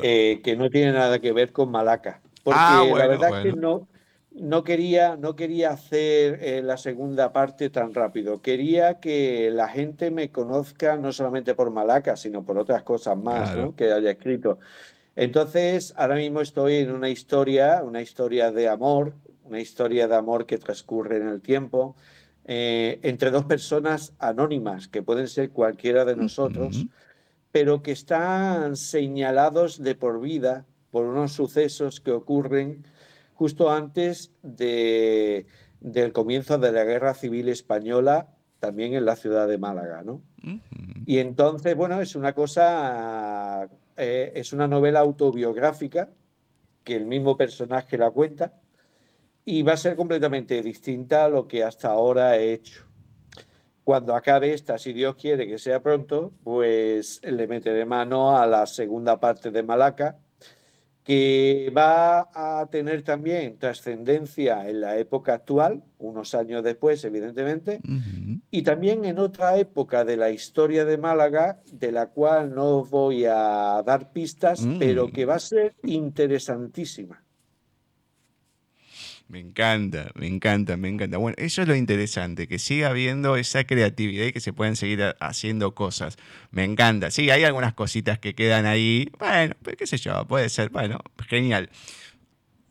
[0.04, 2.22] eh, que no tiene nada que ver con Malaca.
[2.44, 3.88] Porque ah, la verdad es que no,
[4.32, 8.42] no, quería, no quería hacer eh, la segunda parte tan rápido.
[8.42, 13.56] Quería que la gente me conozca no solamente por Malaca, sino por otras cosas más
[13.76, 14.60] que haya escrito.
[15.16, 19.14] Entonces, ahora mismo estoy en una historia, una historia de amor,
[19.46, 21.96] una historia de amor que transcurre en el tiempo,
[22.46, 26.86] eh, entre dos personas anónimas, que pueden ser cualquiera de nosotros,
[27.56, 32.86] pero que están señalados de por vida por unos sucesos que ocurren
[33.34, 35.45] justo antes de,
[35.80, 40.22] del comienzo de la Guerra Civil Española, también en la ciudad de Málaga, ¿no?
[41.06, 46.10] Y entonces, bueno, es una cosa eh, es una novela autobiográfica
[46.84, 48.60] que el mismo personaje la cuenta
[49.45, 52.85] y va a ser completamente distinta a lo que hasta ahora he hecho.
[53.86, 58.66] Cuando acabe esta, si Dios quiere que sea pronto, pues le meteré mano a la
[58.66, 60.18] segunda parte de Malaca,
[61.03, 67.80] que va a tener también trascendencia en la época actual, unos años después, evidentemente,
[68.49, 73.26] y también en otra época de la historia de Málaga, de la cual no voy
[73.26, 75.12] a dar pistas, pero mm.
[75.12, 77.24] que va a ser interesantísima.
[79.27, 81.18] Me encanta, me encanta, me encanta.
[81.18, 85.15] Bueno, eso es lo interesante, que siga habiendo esa creatividad y que se puedan seguir
[85.19, 86.18] haciendo cosas.
[86.52, 87.10] Me encanta.
[87.10, 89.10] Sí, hay algunas cositas que quedan ahí.
[89.18, 90.69] Bueno, pues qué sé yo, puede ser.
[90.69, 91.72] Bueno, genial.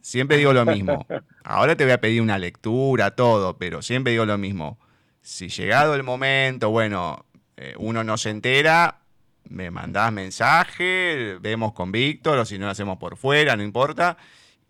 [0.00, 1.06] Siempre digo lo mismo.
[1.42, 4.78] Ahora te voy a pedir una lectura, todo, pero siempre digo lo mismo.
[5.22, 7.26] Si llegado el momento, bueno,
[7.56, 9.00] eh, uno no se entera,
[9.48, 14.16] me mandás mensaje, vemos con Víctor, o si no lo hacemos por fuera, no importa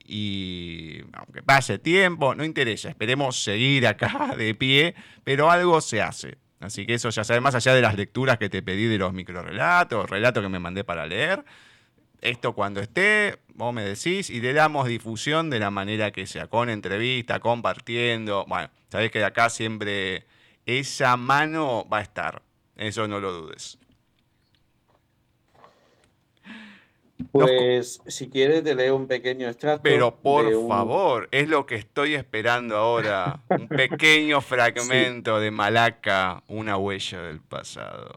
[0.05, 4.95] y aunque pase tiempo, no interesa, esperemos seguir acá de pie,
[5.25, 6.39] pero algo se hace.
[6.61, 9.13] Así que eso ya sabe, más allá de las lecturas que te pedí de los
[9.13, 11.45] microrelatos, relatos que me mandé para leer,
[12.25, 16.47] esto cuando esté, vos me decís y le damos difusión de la manera que sea,
[16.47, 18.47] con entrevista, compartiendo.
[18.49, 20.25] Bueno, sabés que de acá siempre
[20.65, 22.43] esa mano va a estar,
[22.77, 23.79] eso no lo dudes.
[27.31, 29.83] Pues si quieres te leo un pequeño extracto.
[29.83, 33.41] Pero por favor, es lo que estoy esperando ahora.
[33.49, 38.17] Un pequeño fragmento de Malaca, una huella del pasado.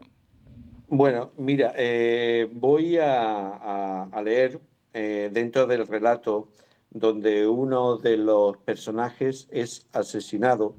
[0.88, 4.60] Bueno, mira, eh, voy a, leer
[4.94, 6.48] eh, dentro del relato
[6.90, 10.74] donde uno de los personajes es asesinado,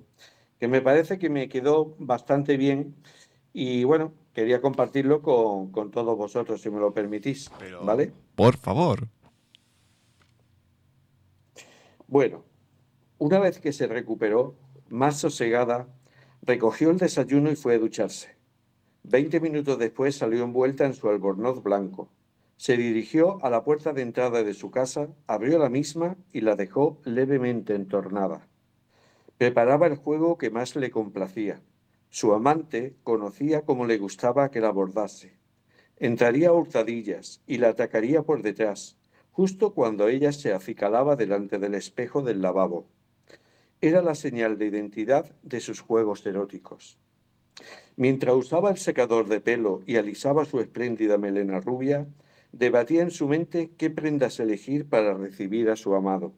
[0.59, 2.95] que me parece que me quedó bastante bien
[3.53, 7.51] y bueno, quería compartirlo con, todos vosotros, si me lo permitís.
[7.83, 8.11] ¿Vale?
[8.35, 9.07] Por favor.
[12.07, 12.43] Bueno,
[13.17, 14.55] una vez que se recuperó,
[14.89, 15.87] más sosegada,
[16.41, 18.35] recogió el desayuno y fue a ducharse.
[19.03, 22.09] Veinte minutos después salió envuelta en su albornoz blanco.
[22.57, 26.55] Se dirigió a la puerta de entrada de su casa, abrió la misma y la
[26.55, 28.47] dejó levemente entornada.
[29.37, 31.61] Preparaba el juego que más le complacía,
[32.09, 35.37] su amante conocía cómo le gustaba que la abordase.
[35.97, 38.97] Entraría a hurtadillas y la atacaría por detrás,
[39.31, 42.87] justo cuando ella se acicalaba delante del espejo del lavabo.
[43.79, 46.97] Era la señal de identidad de sus juegos eróticos.
[47.95, 52.07] Mientras usaba el secador de pelo y alisaba su espléndida melena rubia,
[52.51, 56.33] debatía en su mente qué prendas elegir para recibir a su amado.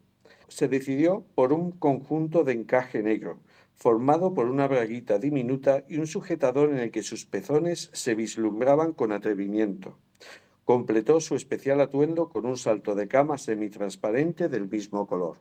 [0.47, 3.39] Se decidió por un conjunto de encaje negro,
[3.75, 8.93] formado por una braguita diminuta y un sujetador en el que sus pezones se vislumbraban
[8.93, 9.97] con atrevimiento.
[10.65, 15.37] Completó su especial atuendo con un salto de cama semitransparente del mismo color.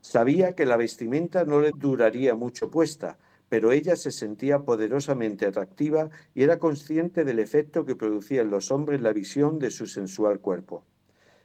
[0.00, 6.10] Sabía que la vestimenta no le duraría mucho puesta, pero ella se sentía poderosamente atractiva
[6.34, 10.40] y era consciente del efecto que producía en los hombres la visión de su sensual
[10.40, 10.84] cuerpo.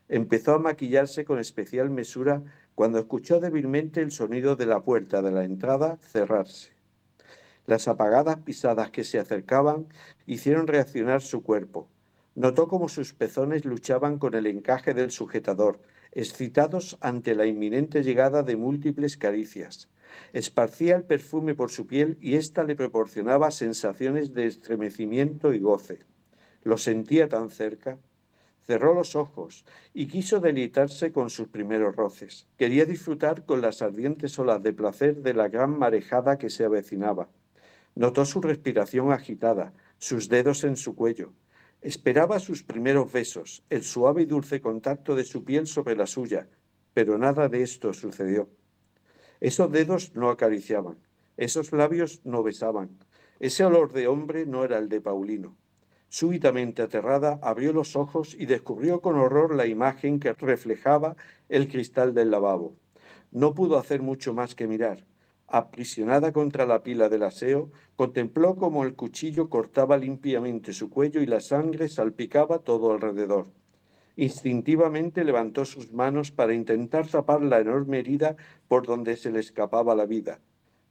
[0.10, 2.44] Empezó a maquillarse con especial mesura
[2.76, 6.72] cuando escuchó débilmente el sonido de la puerta de la entrada cerrarse.
[7.66, 9.88] Las apagadas pisadas que se acercaban
[10.26, 11.88] hicieron reaccionar su cuerpo.
[12.36, 15.80] Notó cómo sus pezones luchaban con el encaje del sujetador,
[16.12, 19.90] excitados ante la inminente llegada de múltiples caricias.
[20.34, 26.00] Esparcía el perfume por su piel y ésta le proporcionaba sensaciones de estremecimiento y goce.
[26.64, 27.98] Lo sentía tan cerca.
[28.66, 32.48] Cerró los ojos y quiso deleitarse con sus primeros roces.
[32.58, 37.28] Quería disfrutar con las ardientes olas de placer de la gran marejada que se avecinaba.
[37.96, 41.34] Notó su respiración agitada, sus dedos en su cuello.
[41.82, 46.48] Esperaba sus primeros besos, el suave y dulce contacto de su piel sobre la suya,
[46.94, 48.50] pero nada de esto sucedió.
[49.42, 50.98] Esos dedos no acariciaban,
[51.36, 52.98] esos labios no besaban,
[53.40, 55.58] ese olor de hombre no era el de Paulino.
[56.14, 61.16] Súbitamente aterrada, abrió los ojos y descubrió con horror la imagen que reflejaba
[61.50, 62.76] el cristal del lavabo.
[63.32, 65.08] No pudo hacer mucho más que mirar.
[65.48, 71.26] Aprisionada contra la pila del aseo, contempló cómo el cuchillo cortaba limpiamente su cuello y
[71.26, 73.48] la sangre salpicaba todo alrededor.
[74.16, 78.36] Instintivamente levantó sus manos para intentar tapar la enorme herida
[78.68, 80.42] por donde se le escapaba la vida.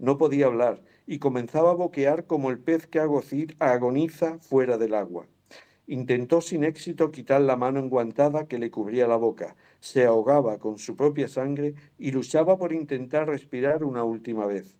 [0.00, 5.26] No podía hablar y comenzaba a boquear como el pez que agoniza fuera del agua.
[5.86, 10.78] Intentó sin éxito quitar la mano enguantada que le cubría la boca, se ahogaba con
[10.78, 14.76] su propia sangre y luchaba por intentar respirar una última vez.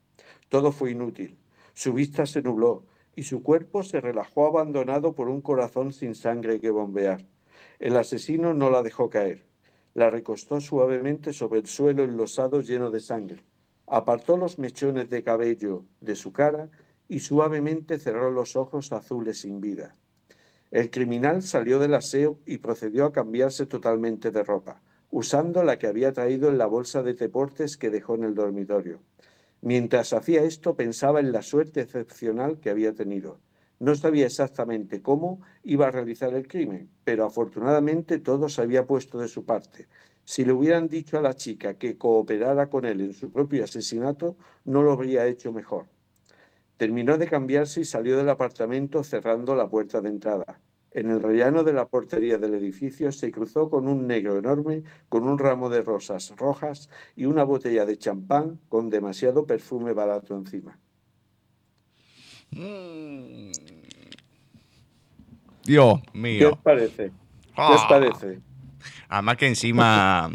[0.48, 1.38] Todo fue inútil.
[1.74, 2.84] Su vista se nubló
[3.16, 7.26] y su cuerpo se relajó abandonado por un corazón sin sangre que bombear.
[7.78, 9.44] El asesino no la dejó caer.
[9.94, 13.42] La recostó suavemente sobre el suelo enlosado lleno de sangre
[13.92, 16.70] apartó los mechones de cabello de su cara
[17.08, 19.96] y suavemente cerró los ojos azules sin vida.
[20.70, 25.88] El criminal salió del aseo y procedió a cambiarse totalmente de ropa, usando la que
[25.88, 29.00] había traído en la bolsa de deportes que dejó en el dormitorio.
[29.60, 33.40] Mientras hacía esto pensaba en la suerte excepcional que había tenido.
[33.78, 39.18] No sabía exactamente cómo iba a realizar el crimen, pero afortunadamente todo se había puesto
[39.18, 39.86] de su parte.
[40.24, 44.36] Si le hubieran dicho a la chica que cooperara con él en su propio asesinato,
[44.64, 45.86] no lo habría hecho mejor.
[46.76, 50.60] Terminó de cambiarse y salió del apartamento cerrando la puerta de entrada.
[50.92, 55.26] En el rellano de la portería del edificio se cruzó con un negro enorme con
[55.26, 60.78] un ramo de rosas rojas y una botella de champán con demasiado perfume barato encima.
[65.64, 66.38] Dios mío.
[66.38, 67.04] ¿Qué os parece?
[67.06, 67.86] ¿Qué os Ah.
[67.88, 68.40] parece?
[69.12, 70.30] Además que encima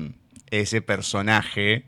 [0.52, 1.86] ese personaje,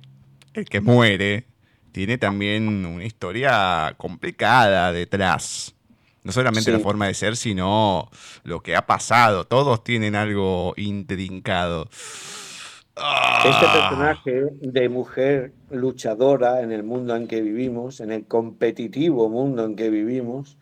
[0.55, 1.45] el que muere,
[1.91, 5.75] tiene también una historia complicada detrás.
[6.23, 6.75] No solamente Sí.
[6.75, 8.09] la forma de ser, sino
[8.43, 9.45] lo que ha pasado.
[9.45, 11.89] Todos tienen algo intrincado.
[11.91, 13.89] Este Ah.
[13.89, 19.75] personaje de mujer luchadora en el mundo en que vivimos, en el competitivo mundo en
[19.75, 20.57] que vivimos,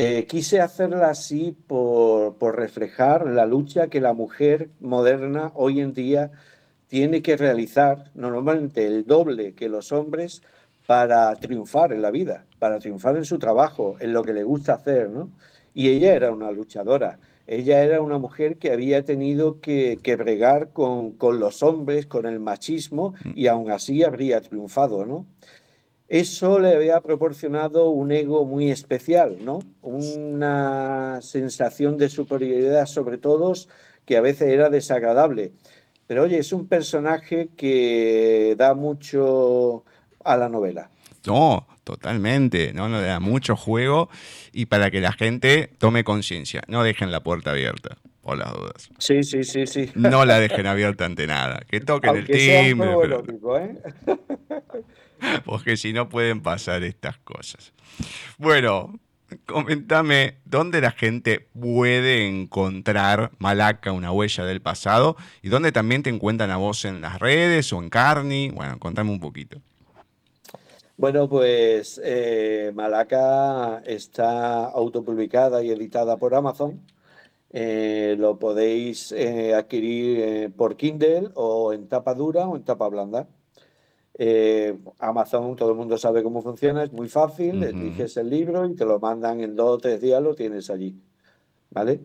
[0.00, 5.92] eh, quise hacerla así por, por reflejar la lucha que la mujer moderna hoy en
[5.92, 6.30] día
[6.86, 10.40] tiene que realizar, normalmente el doble que los hombres,
[10.86, 14.74] para triunfar en la vida, para triunfar en su trabajo, en lo que le gusta
[14.74, 15.32] hacer, ¿no?
[15.74, 17.18] Y ella era una luchadora.
[17.48, 22.24] Ella era una mujer que había tenido que, que bregar con, con los hombres, con
[22.24, 25.26] el machismo, y aún así habría triunfado, ¿no?
[26.08, 29.58] Eso le había proporcionado un ego muy especial, ¿no?
[29.82, 33.68] Una sensación de superioridad sobre todos
[34.06, 35.52] que a veces era desagradable.
[36.06, 39.84] Pero oye, es un personaje que da mucho
[40.24, 40.90] a la novela.
[41.26, 42.72] No, totalmente.
[42.72, 44.08] No, no le da mucho juego.
[44.52, 48.88] Y para que la gente tome conciencia, no dejen la puerta abierta, por las dudas.
[48.96, 49.90] Sí, sí, sí, sí.
[49.94, 51.60] No la dejen abierta ante nada.
[51.68, 53.78] Que toquen el Aunque sea un timbre, juego pero- ¿eh?
[55.44, 57.72] porque si no pueden pasar estas cosas.
[58.38, 58.98] Bueno,
[59.46, 66.10] comentame dónde la gente puede encontrar Malaca, una huella del pasado, y dónde también te
[66.10, 68.50] encuentran a vos en las redes o en Carni.
[68.50, 69.60] Bueno, contame un poquito.
[70.96, 76.84] Bueno, pues eh, Malaca está autopublicada y editada por Amazon.
[77.50, 83.28] Eh, lo podéis eh, adquirir por Kindle o en tapa dura o en tapa blanda.
[84.20, 87.68] Eh, Amazon, todo el mundo sabe cómo funciona, es muy fácil, Ujú.
[87.68, 91.00] eliges el libro y te lo mandan en dos o tres días, lo tienes allí.
[91.70, 92.00] ¿Vale?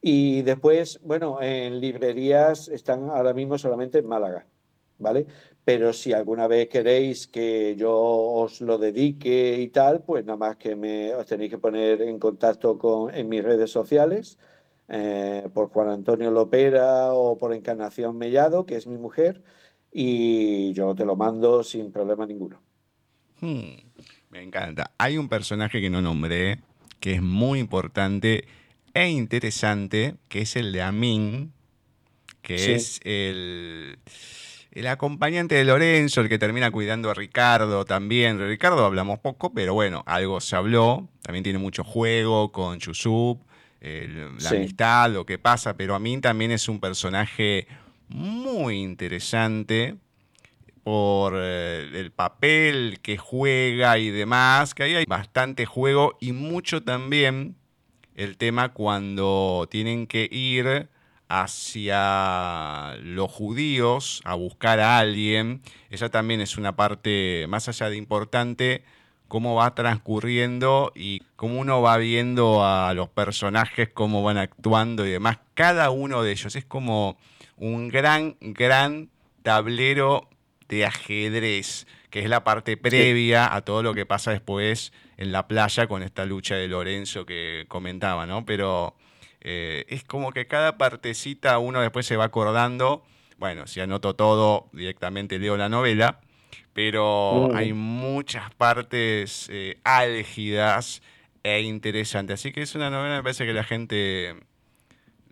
[0.00, 4.46] Y después, bueno, en librerías están ahora mismo solamente en Málaga.
[4.98, 5.26] ¿Vale?
[5.64, 10.56] Pero si alguna vez queréis que yo os lo dedique y tal, pues nada más
[10.56, 14.38] que me, os tenéis que poner en contacto con, en mis redes sociales,
[14.88, 19.42] eh, por Juan Antonio Lopera o por Encarnación Mellado, que es mi mujer,
[19.92, 22.60] y yo te lo mando sin problema ninguno.
[23.40, 23.74] Hmm,
[24.30, 24.90] me encanta.
[24.98, 26.58] Hay un personaje que no nombré,
[27.00, 28.44] que es muy importante
[28.94, 31.52] e interesante, que es el de Amin,
[32.42, 32.72] que Sí.
[32.72, 33.98] es el,
[34.70, 38.38] el acompañante de Lorenzo, el que termina cuidando a Ricardo también.
[38.38, 41.08] De Ricardo hablamos poco, pero bueno, algo se habló.
[41.22, 43.38] También tiene mucho juego con Yusuf,
[43.80, 47.66] la amistad, lo que pasa, pero a mí también es un personaje
[48.08, 49.96] muy interesante
[50.82, 56.82] por eh, el papel que juega y demás, que ahí hay bastante juego y mucho
[56.82, 57.56] también
[58.14, 60.88] el tema cuando tienen que ir
[61.28, 65.60] hacia los judíos a buscar a alguien.
[65.90, 68.84] Esa también es una parte más allá de importante,
[69.28, 75.10] cómo va transcurriendo y cómo uno va viendo a los personajes, cómo van actuando y
[75.10, 75.38] demás.
[75.54, 77.18] Cada uno de ellos es como
[77.56, 79.10] un gran, gran
[79.42, 80.28] tablero
[80.68, 85.46] de ajedrez, que es la parte previa a todo lo que pasa después en la
[85.46, 88.44] playa con esta lucha de Lorenzo que comentaba, ¿no?
[88.44, 88.94] Pero
[89.40, 93.04] eh, es como que cada partecita uno después se va acordando.
[93.38, 96.20] Bueno, si anoto todo, directamente leo la novela,
[96.72, 101.02] pero hay muchas partes eh, álgidas
[101.42, 102.40] e interesantes.
[102.40, 104.34] Así que es una novela, me parece que la gente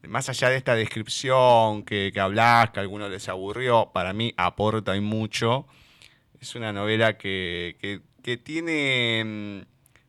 [0.09, 4.35] más allá de esta descripción que, que hablás, que a algunos les aburrió, para mí
[4.37, 5.67] aporta y mucho.
[6.41, 8.03] Es una novela que,
[8.45, 9.61] tiene, mm,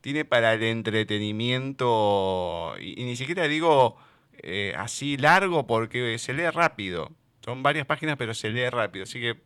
[0.01, 3.97] tiene para el entretenimiento, y, ni siquiera digo
[4.43, 7.11] eh, así largo porque se lee rápido.
[7.43, 9.03] Son varias páginas, pero se lee rápido.
[9.03, 9.37] Así que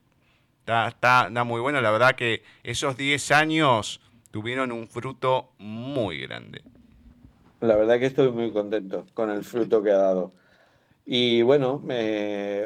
[0.61, 1.81] está, está, muy bueno.
[1.81, 4.01] La verdad que esos 10 años
[4.31, 6.63] tuvieron un fruto muy grande.
[7.61, 10.31] La verdad que estoy muy contento con el fruto que ha dado.
[11.05, 11.83] Y bueno,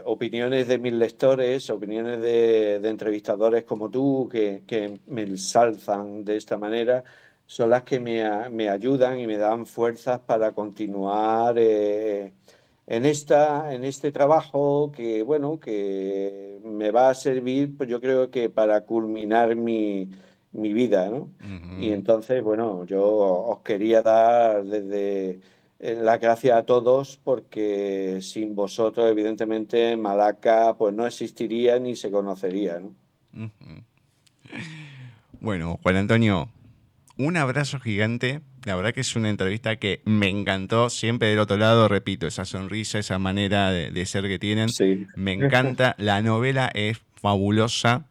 [0.05, 7.03] opiniones de mis lectores, opiniones de, entrevistadores como tú, que, me ensalzan de esta manera,
[7.45, 12.33] son las que me, me ayudan y me dan fuerzas para continuar eh,
[12.87, 18.29] en, esta, en este trabajo que, bueno, que me va a servir, pues yo creo
[18.29, 20.09] que para culminar mi,
[20.53, 21.29] mi vida, ¿no?
[21.79, 25.39] Y entonces, bueno, yo os quería dar desde
[25.79, 32.09] eh, la gracias a todos porque sin vosotros evidentemente Malaca pues no existiría ni se
[32.09, 32.81] conocería.
[35.41, 36.49] Bueno, Juan Antonio,
[37.17, 38.41] un abrazo gigante.
[38.63, 40.89] La verdad que es una entrevista que me encantó.
[40.89, 44.69] Siempre del otro lado, repito, esa sonrisa, esa manera de, ser que tienen.
[45.15, 45.95] Me encanta.
[45.97, 48.05] La novela es fabulosa.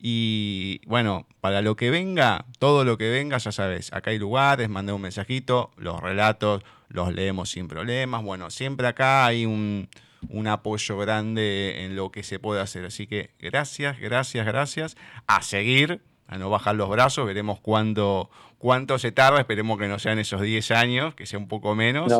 [0.00, 4.68] Y bueno, para lo que venga, todo lo que venga, ya sabes, acá hay lugares,
[4.68, 8.22] mandé un mensajito, los relatos los leemos sin problemas.
[8.22, 9.88] Bueno, siempre acá hay un,
[10.46, 12.84] apoyo grande en lo que se puede hacer.
[12.84, 14.96] Así que gracias, gracias, gracias.
[15.26, 19.98] A seguir, a no bajar los brazos, veremos cuándo, cuánto se tarda, esperemos que no
[19.98, 22.12] sean esos 10 años, que sea un poco menos,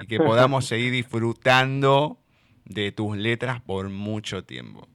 [0.00, 2.18] y que podamos seguir disfrutando
[2.64, 4.88] de tus letras por mucho tiempo.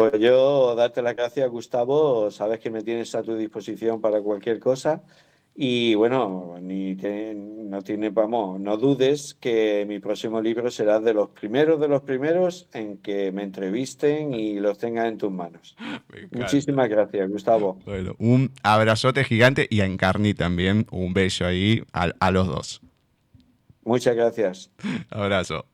[0.00, 2.30] Pues yo darte las gracias, Gustavo.
[2.30, 5.02] Sabes que me tienes a tu disposición para cualquier cosa.
[5.54, 11.28] Y bueno, ni no tiene, vamos, no dudes que mi próximo libro será de los
[11.28, 15.76] primeros de los primeros en que me entrevisten y los tenga en tus manos.
[16.30, 17.78] Muchísimas gracias, Gustavo.
[17.84, 22.80] Bueno, un abrazote gigante y a Encarni también un beso ahí a, los dos.
[23.84, 24.70] Muchas gracias.
[25.10, 25.66] Abrazo.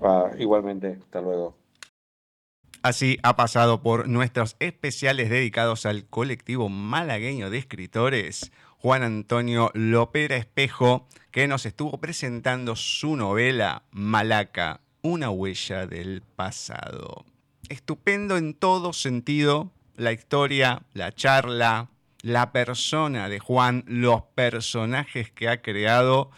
[0.00, 1.61] Ah, igualmente, hasta luego.
[2.82, 10.36] Así ha pasado por nuestros especiales dedicados al colectivo malagueño de escritores, Juan Antonio Lopera
[10.36, 17.24] Espejo, que nos estuvo presentando su novela Malaca, una huella del pasado.
[17.68, 21.88] Estupendo en todo sentido, la historia, la charla,
[22.22, 26.32] la persona de Juan, los personajes que ha creado,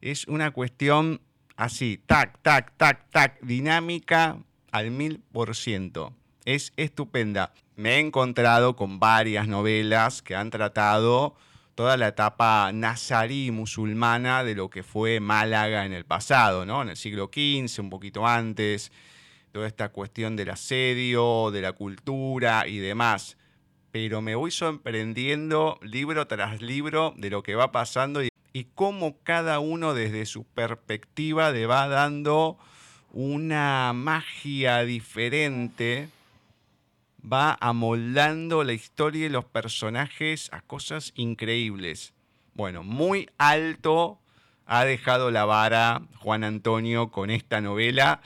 [0.00, 1.20] es una cuestión
[1.56, 4.38] así, tac, tac, tac, tac, dinámica,
[4.72, 6.14] al mil por ciento.
[6.44, 7.52] Es estupenda.
[7.76, 11.36] Me he encontrado con varias novelas que han tratado
[11.78, 16.82] toda la etapa nazarí musulmana de lo que fue Málaga en el pasado, ¿no?
[16.82, 18.90] En el siglo XV, un poquito antes,
[19.52, 23.36] toda esta cuestión del asedio, de la cultura y demás.
[23.92, 29.18] Pero me voy sorprendiendo libro tras libro de lo que va pasando y, y cómo
[29.22, 32.58] cada uno desde su perspectiva le va dando
[33.12, 36.08] una magia diferente,
[37.20, 42.12] va amoldando la historia y los personajes a cosas increíbles.
[42.54, 44.18] Bueno, muy alto
[44.66, 48.20] ha dejado la vara Juan Antonio con esta novela.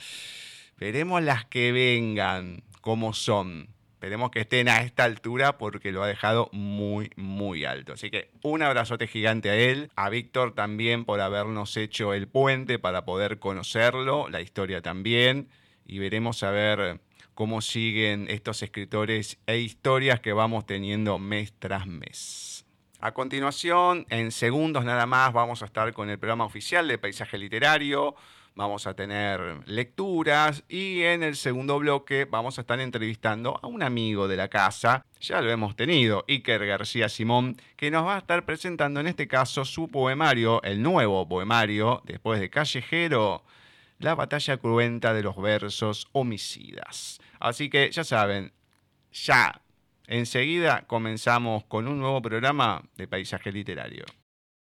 [0.77, 3.72] Veremos las que vengan, cómo son.
[4.03, 7.93] Esperemos que estén a esta altura porque lo ha dejado muy, muy alto.
[7.93, 12.79] Así que un abrazote gigante a él, a Víctor también por habernos hecho el puente
[12.79, 15.47] para poder conocerlo, la historia también,
[15.85, 16.99] y veremos a ver
[17.33, 22.65] cómo siguen estos escritores e historias que vamos teniendo mes tras mes.
[22.99, 27.37] A continuación, en segundos nada más, vamos a estar con el programa oficial de Paisaje
[27.37, 28.15] Literario,
[28.55, 33.83] vamos a tener lecturas y en el segundo bloque vamos a estar entrevistando a un
[33.83, 38.19] amigo de la casa, ya lo hemos tenido, Iker García Simón, que nos va a
[38.19, 43.43] estar presentando en este caso su poemario, el nuevo poemario, después de Callejero,
[43.99, 47.19] La batalla cruenta de los versos homicidas.
[47.39, 48.51] Así que ya saben,
[49.11, 49.63] ya
[50.07, 54.05] Enseguida comenzamos con un nuevo programa de paisaje literario.